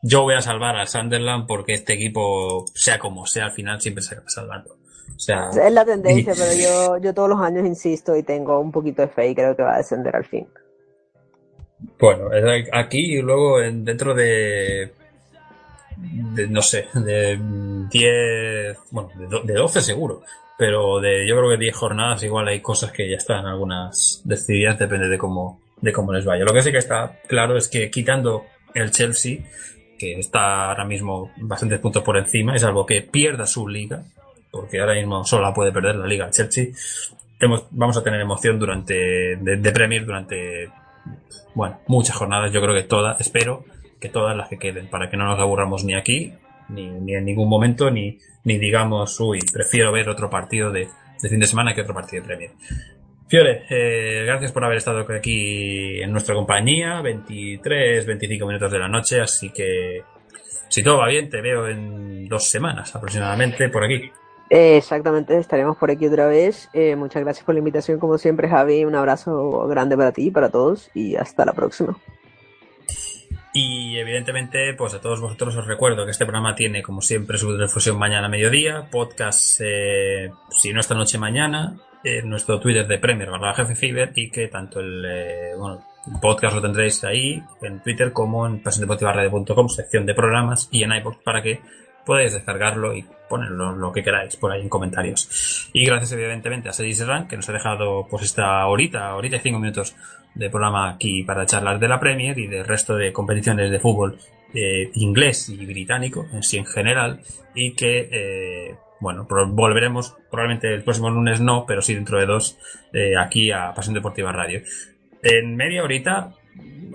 Yo 0.03 0.21
voy 0.23 0.36
a 0.36 0.41
salvar 0.41 0.75
al 0.75 0.88
Sunderland 0.88 1.47
porque 1.47 1.73
este 1.73 1.93
equipo, 1.93 2.65
sea 2.75 2.99
como 2.99 3.25
sea, 3.25 3.45
al 3.45 3.53
final 3.53 3.81
siempre 3.81 4.03
se 4.03 4.13
acaba 4.13 4.29
salvando. 4.29 4.77
O 5.16 5.20
sea, 5.20 5.49
Es 5.51 5.72
la 5.72 5.86
tendencia, 5.86 6.34
y- 6.34 6.36
pero 6.38 6.54
yo, 6.54 6.97
yo 6.97 7.14
todos 7.14 7.30
los 7.30 7.39
años 7.39 7.66
insisto 7.66 8.16
y 8.16 8.24
tengo 8.24 8.60
un 8.60 8.72
poquito 8.72 9.01
de 9.04 9.08
fe 9.08 9.30
y 9.30 9.36
creo 9.36 9.56
que 9.56 9.64
va 9.64 9.76
a 9.76 9.78
descender 9.78 10.16
al 10.16 10.26
fin. 10.26 10.47
Bueno, 11.99 12.30
aquí 12.72 13.18
y 13.18 13.22
luego 13.22 13.62
en- 13.62 13.84
dentro 13.86 14.14
de, 14.14 14.91
de, 15.97 16.47
no 16.47 16.62
sé, 16.62 16.88
de 16.93 17.38
10, 17.89 18.78
bueno, 18.91 19.10
de 19.43 19.54
12 19.54 19.82
seguro, 19.82 20.24
pero 20.58 20.99
de 20.99 21.28
yo 21.28 21.36
creo 21.38 21.49
que 21.51 21.58
10 21.58 21.76
jornadas 21.76 22.24
igual 22.24 22.47
hay 22.47 22.62
cosas 22.62 22.91
que 22.91 23.10
ya 23.10 23.18
están 23.18 23.45
algunas 23.45 24.22
decididas, 24.24 24.80
depende 24.80 25.08
de 25.08 25.18
cómo, 25.18 25.60
de 25.82 25.91
cómo 25.93 26.14
les 26.14 26.26
vaya. 26.26 26.45
Lo 26.45 26.54
que 26.54 26.62
sí 26.62 26.72
que 26.72 26.78
está 26.80 27.20
claro 27.28 27.58
es 27.58 27.68
que 27.68 27.89
quitando 27.91 28.45
el 28.74 28.91
Chelsea, 28.91 29.39
que 29.97 30.20
está 30.20 30.70
ahora 30.70 30.86
mismo 30.86 31.32
bastantes 31.38 31.80
puntos 31.80 32.04
por 32.04 32.18
encima, 32.18 32.56
es 32.56 32.64
algo 32.64 32.86
que 32.86 33.01
pierda 33.01 33.45
su 33.45 33.68
liga, 33.68 34.04
porque 34.54 34.80
ahora 34.80 34.93
mismo 34.93 35.26
solo 35.26 35.41
la 35.43 35.54
puede 35.54 35.72
perder 35.72 35.95
la 35.95 36.06
liga 36.06 36.26
el 36.28 36.32
Chelsea, 36.32 36.68
hemos- 37.39 37.66
vamos 37.72 37.97
a 37.97 38.04
tener 38.04 38.22
emoción 38.22 38.60
durante, 38.60 38.93
de, 39.36 39.58
de 39.58 39.72
Premier 39.72 40.06
durante 40.06 40.70
bueno, 41.56 41.80
muchas 41.88 42.16
jornadas, 42.16 42.51
yo 42.51 42.62
creo 42.62 42.76
que 42.76 42.84
todas, 42.84 43.20
espero 43.20 43.66
que 43.99 44.10
todas 44.10 44.38
las 44.38 44.47
que 44.49 44.58
queden, 44.58 44.88
para 44.88 45.10
que 45.10 45.18
no 45.18 45.26
nos 45.26 45.39
aburramos 45.39 45.84
ni 45.84 45.95
aquí, 45.95 46.34
ni, 46.70 46.88
ni 46.88 47.16
en 47.16 47.26
ningún 47.26 47.49
momento, 47.49 47.89
ni, 47.91 48.18
ni 48.43 48.58
digamos, 48.60 49.20
uy, 49.20 49.39
prefiero 49.51 49.91
ver 49.91 50.08
otro 50.10 50.30
partido 50.30 50.72
de, 50.72 50.88
de 51.22 51.30
fin 51.30 51.39
de 51.39 51.47
semana 51.47 51.74
que 51.74 51.82
otro 51.82 51.93
partido 51.93 52.22
de 52.22 52.28
Premier. 52.28 52.51
Fiore, 53.28 53.64
eh, 53.70 54.24
gracias 54.26 54.51
por 54.51 54.64
haber 54.64 54.78
estado 54.78 54.99
aquí 55.16 56.01
en 56.01 56.12
nuestra 56.12 56.36
compañía, 56.36 57.01
23, 57.01 58.06
25 58.06 58.45
minutos 58.45 58.72
de 58.72 58.80
la 58.80 58.88
noche, 58.88 59.22
así 59.22 59.49
que 59.51 60.04
si 60.70 60.84
todo 60.84 60.97
va 60.99 61.08
bien, 61.08 61.30
te 61.30 61.41
veo 61.41 61.68
en 61.68 62.28
dos 62.28 62.49
semanas 62.49 62.95
aproximadamente 62.95 63.70
por 63.70 63.84
aquí. 63.84 64.12
Exactamente, 64.56 65.36
estaremos 65.39 65.78
por 65.78 65.89
aquí 65.89 66.06
otra 66.06 66.28
vez. 66.28 66.70
Eh, 66.74 66.95
muchas 66.95 67.24
gracias 67.24 67.43
por 67.43 67.56
la 67.56 67.60
invitación, 67.60 67.99
como 67.99 68.20
siempre, 68.20 68.47
Javi. 68.47 68.86
Un 68.86 68.93
abrazo 68.93 69.68
grande 69.68 69.97
para 69.97 70.12
ti 70.12 70.28
y 70.28 70.30
para 70.30 70.49
todos 70.49 70.91
y 70.93 71.16
hasta 71.16 71.43
la 71.43 71.54
próxima. 71.54 71.97
Y 73.51 73.97
evidentemente, 73.97 74.76
pues 74.76 74.93
a 74.93 75.01
todos 75.01 75.22
vosotros 75.22 75.56
os 75.56 75.66
recuerdo 75.66 76.06
que 76.06 76.12
este 76.12 76.26
programa 76.26 76.54
tiene, 76.54 76.84
como 76.84 77.01
siempre, 77.01 77.39
su 77.39 77.58
difusión 77.58 77.97
mañana 77.97 78.28
a 78.28 78.30
mediodía, 78.30 78.89
podcast, 78.91 79.60
eh, 79.64 80.30
si 80.51 80.72
no 80.72 80.82
esta 80.82 80.93
noche 80.93 81.18
mañana, 81.18 81.76
en 82.04 82.30
nuestro 82.30 82.60
Twitter 82.60 82.86
de 82.86 82.99
Premier 82.99 83.32
barra 83.32 83.56
Jefe 83.56 83.74
Fiber 83.74 84.12
y 84.14 84.30
que 84.30 84.49
tanto 84.49 84.82
el, 84.82 85.04
eh, 85.04 85.54
bueno, 85.58 85.84
podcast 86.22 86.54
lo 86.56 86.62
tendréis 86.62 87.04
ahí 87.04 87.41
en 87.64 87.82
Twitter 87.82 88.14
como 88.14 88.45
en 88.45 88.62
pasiondeportivaradio.com, 88.62 89.68
sección 89.70 90.06
de 90.06 90.14
programas 90.14 90.70
y 90.72 90.84
en 90.84 90.93
iPod 90.93 91.16
para 91.24 91.41
que 91.41 91.60
podáis 92.06 92.34
descargarlo 92.34 92.95
y 92.95 93.06
ponerlo 93.30 93.76
lo 93.76 93.91
que 93.91 94.04
queráis 94.04 94.36
por 94.36 94.51
ahí 94.51 94.62
en 94.62 94.70
comentarios. 94.70 95.70
Y 95.74 95.86
gracias 95.86 96.12
evidentemente 96.12 96.70
a 96.70 96.74
Sergi 96.74 96.93
Serran 96.93 97.28
que 97.28 97.36
nos 97.36 97.49
ha 97.49 97.54
dejado 97.54 98.08
pues 98.10 98.24
esta 98.24 98.66
horita, 98.68 99.10
ahorita 99.10 99.38
y 99.38 99.39
cinco 99.39 99.60
minutos 99.60 99.95
de 100.36 100.49
programa 100.49 100.89
aquí 100.89 101.24
para 101.24 101.45
charlar 101.45 101.80
de 101.80 101.88
la 101.88 101.99
Premier 101.99 102.38
y 102.38 102.47
del 102.47 102.66
resto 102.66 102.95
de 102.95 103.14
competiciones 103.14 103.70
de 103.70 103.80
fútbol 103.80 104.18
eh, 104.54 104.91
inglés 104.95 105.49
y 105.49 105.66
británico 105.66 106.28
en 106.32 106.43
sí 106.43 106.58
en 106.58 106.66
general 106.66 107.22
y 107.56 107.74
que 107.74 108.10
eh, 108.12 108.76
bueno 108.99 109.28
volveremos 109.28 110.16
probablemente 110.30 110.74
el 110.74 110.84
próximo 110.84 111.10
lunes 111.10 111.41
no 111.41 111.66
pero 111.66 111.82
sí 111.82 111.95
dentro 111.95 112.20
de 112.20 112.26
dos 112.26 112.58
eh, 112.93 113.14
aquí 113.18 113.51
a 113.51 113.74
Pasión 113.74 113.95
Deportiva 113.95 114.32
Radio. 114.32 114.62
En 115.22 115.56
media 115.56 115.84
horita 115.84 116.34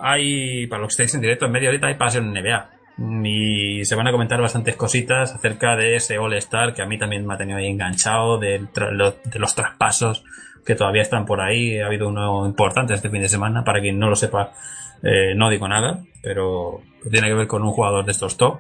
hay 0.01 0.67
para 0.67 0.83
los 0.83 0.89
que 0.89 1.03
estáis 1.03 1.15
en 1.15 1.21
directo 1.21 1.47
en 1.47 1.53
media 1.53 1.69
horita 1.69 1.89
hay 1.89 1.95
Pasión 1.95 2.33
NBA 2.33 2.78
y 2.99 3.84
se 3.84 3.94
van 3.94 4.09
a 4.09 4.12
comentar 4.12 4.40
bastantes 4.40 4.74
cositas 4.76 5.32
acerca 5.32 5.76
de 5.76 5.96
ese 5.96 6.18
All 6.18 6.34
Star 6.34 6.74
que 6.74 6.82
a 6.82 6.86
mí 6.86 6.99
también 6.99 7.26
me 7.26 7.34
ha 7.34 7.38
tenido 7.38 7.59
ahí 7.59 7.66
enganchado 7.66 8.38
de 8.38 8.66
los 9.34 9.55
traspasos 9.55 10.24
que 10.68 10.74
todavía 10.74 11.03
están 11.03 11.24
por 11.24 11.40
ahí. 11.40 11.78
Ha 11.78 11.86
habido 11.86 12.09
uno 12.09 12.46
importante 12.46 12.92
este 12.92 13.09
fin 13.09 13.22
de 13.22 13.28
semana. 13.28 13.64
Para 13.64 13.80
quien 13.80 13.99
no 13.99 14.11
lo 14.11 14.16
sepa, 14.16 14.53
eh, 15.03 15.34
no 15.34 15.49
digo 15.49 15.66
nada, 15.66 16.05
pero 16.22 16.82
tiene 17.11 17.28
que 17.28 17.34
ver 17.34 17.46
con 17.46 17.62
un 17.62 17.70
jugador 17.70 18.05
de 18.05 18.12
estos 18.12 18.36
top. 18.36 18.59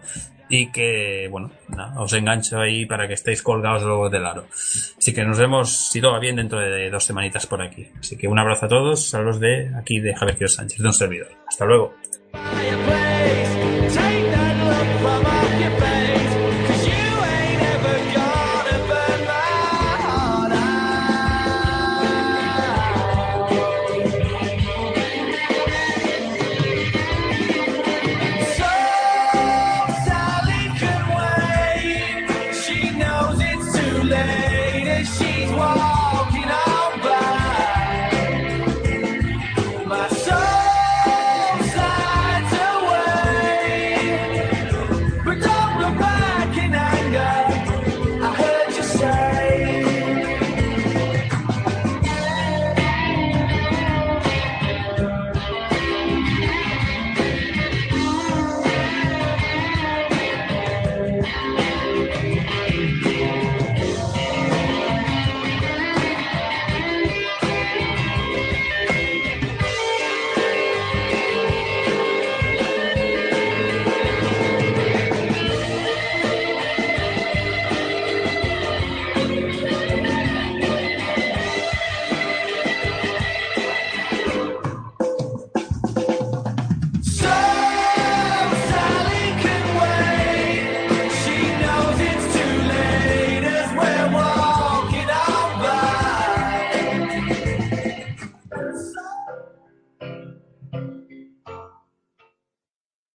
Y 0.48 0.72
que, 0.72 1.28
bueno, 1.30 1.50
nada, 1.68 2.00
os 2.00 2.10
engancho 2.14 2.58
ahí 2.58 2.86
para 2.86 3.06
que 3.06 3.12
estéis 3.12 3.42
colgados 3.42 3.82
luego 3.82 4.08
del 4.08 4.24
aro. 4.24 4.46
Así 4.50 5.12
que 5.12 5.22
nos 5.22 5.38
vemos, 5.38 5.90
si 5.90 6.00
todo 6.00 6.12
va 6.12 6.18
bien, 6.18 6.36
dentro 6.36 6.58
de 6.58 6.88
dos 6.88 7.04
semanitas 7.04 7.46
por 7.46 7.60
aquí. 7.60 7.88
Así 8.00 8.16
que 8.16 8.26
un 8.28 8.38
abrazo 8.38 8.64
a 8.64 8.68
todos, 8.70 9.10
saludos 9.10 9.40
de 9.40 9.70
aquí 9.76 10.00
de 10.00 10.14
Javier 10.14 10.48
Sánchez, 10.48 10.78
de 10.78 10.86
un 10.86 10.94
servidor. 10.94 11.28
Hasta 11.46 11.66
luego. 11.66 11.92